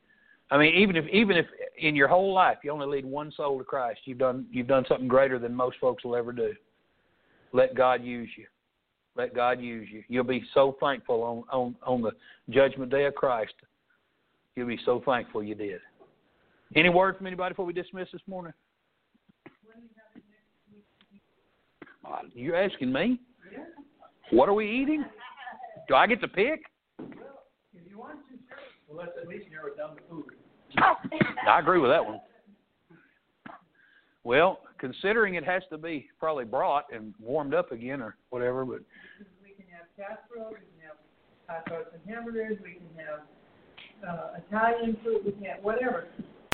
I 0.51 0.57
mean, 0.57 0.75
even 0.75 0.95
if 0.95 1.05
even 1.07 1.37
if 1.37 1.45
in 1.77 1.95
your 1.95 2.07
whole 2.07 2.33
life 2.33 2.57
you 2.63 2.71
only 2.71 2.87
lead 2.87 3.05
one 3.05 3.31
soul 3.31 3.57
to 3.57 3.63
Christ, 3.63 4.01
you've 4.05 4.17
done 4.17 4.45
you've 4.51 4.67
done 4.67 4.85
something 4.87 5.07
greater 5.07 5.39
than 5.39 5.53
most 5.53 5.77
folks 5.79 6.03
will 6.03 6.15
ever 6.15 6.31
do. 6.31 6.53
Let 7.53 7.75
God 7.75 8.03
use 8.03 8.29
you. 8.37 8.45
Let 9.15 9.35
God 9.35 9.61
use 9.61 9.87
you. 9.91 10.03
You'll 10.09 10.23
be 10.23 10.43
so 10.53 10.75
thankful 10.79 11.23
on 11.23 11.43
on 11.51 11.75
on 11.85 12.01
the 12.01 12.11
judgment 12.49 12.91
day 12.91 13.05
of 13.05 13.15
Christ. 13.15 13.53
You'll 14.55 14.67
be 14.67 14.79
so 14.85 15.01
thankful 15.05 15.43
you 15.43 15.55
did. 15.55 15.79
Any 16.75 16.89
word 16.89 17.17
from 17.17 17.27
anybody 17.27 17.53
before 17.53 17.65
we 17.65 17.73
dismiss 17.73 18.09
this 18.11 18.21
morning? 18.27 18.53
You're 22.33 22.55
asking 22.55 22.91
me? 22.91 23.19
What 24.31 24.49
are 24.49 24.53
we 24.53 24.69
eating? 24.69 25.03
Do 25.87 25.95
I 25.95 26.07
get 26.07 26.21
to 26.21 26.27
pick? 26.27 26.61
If 26.99 27.89
you 27.89 27.99
want 27.99 28.19
to. 28.29 28.35
Well, 28.87 28.97
let's 29.05 29.11
at 29.21 29.27
least 29.27 29.45
narrow 29.51 29.75
down 29.75 29.95
to 29.97 30.01
food. 30.09 30.25
I 31.47 31.59
agree 31.59 31.79
with 31.79 31.91
that 31.91 32.03
one. 32.03 32.19
Well, 34.23 34.59
considering 34.77 35.35
it 35.35 35.43
has 35.43 35.63
to 35.69 35.77
be 35.77 36.07
probably 36.19 36.45
brought 36.45 36.85
and 36.93 37.13
warmed 37.19 37.53
up 37.53 37.71
again 37.71 38.01
or 38.01 38.15
whatever, 38.29 38.65
but 38.65 38.79
We 39.43 39.51
can 39.51 39.65
have 39.71 39.87
casserole, 39.97 40.49
we 40.51 40.55
can 40.55 40.87
have 40.87 40.97
hot 41.47 41.65
dogs 41.69 41.89
and 41.93 42.15
hamburgers, 42.15 42.57
we 42.63 42.73
can 42.73 42.89
have, 43.05 43.21
uh, 44.07 44.39
Italian 44.47 44.97
food, 45.03 45.21
we 45.25 45.31
can 45.33 45.43
have 45.43 45.63
whatever. 45.63 46.07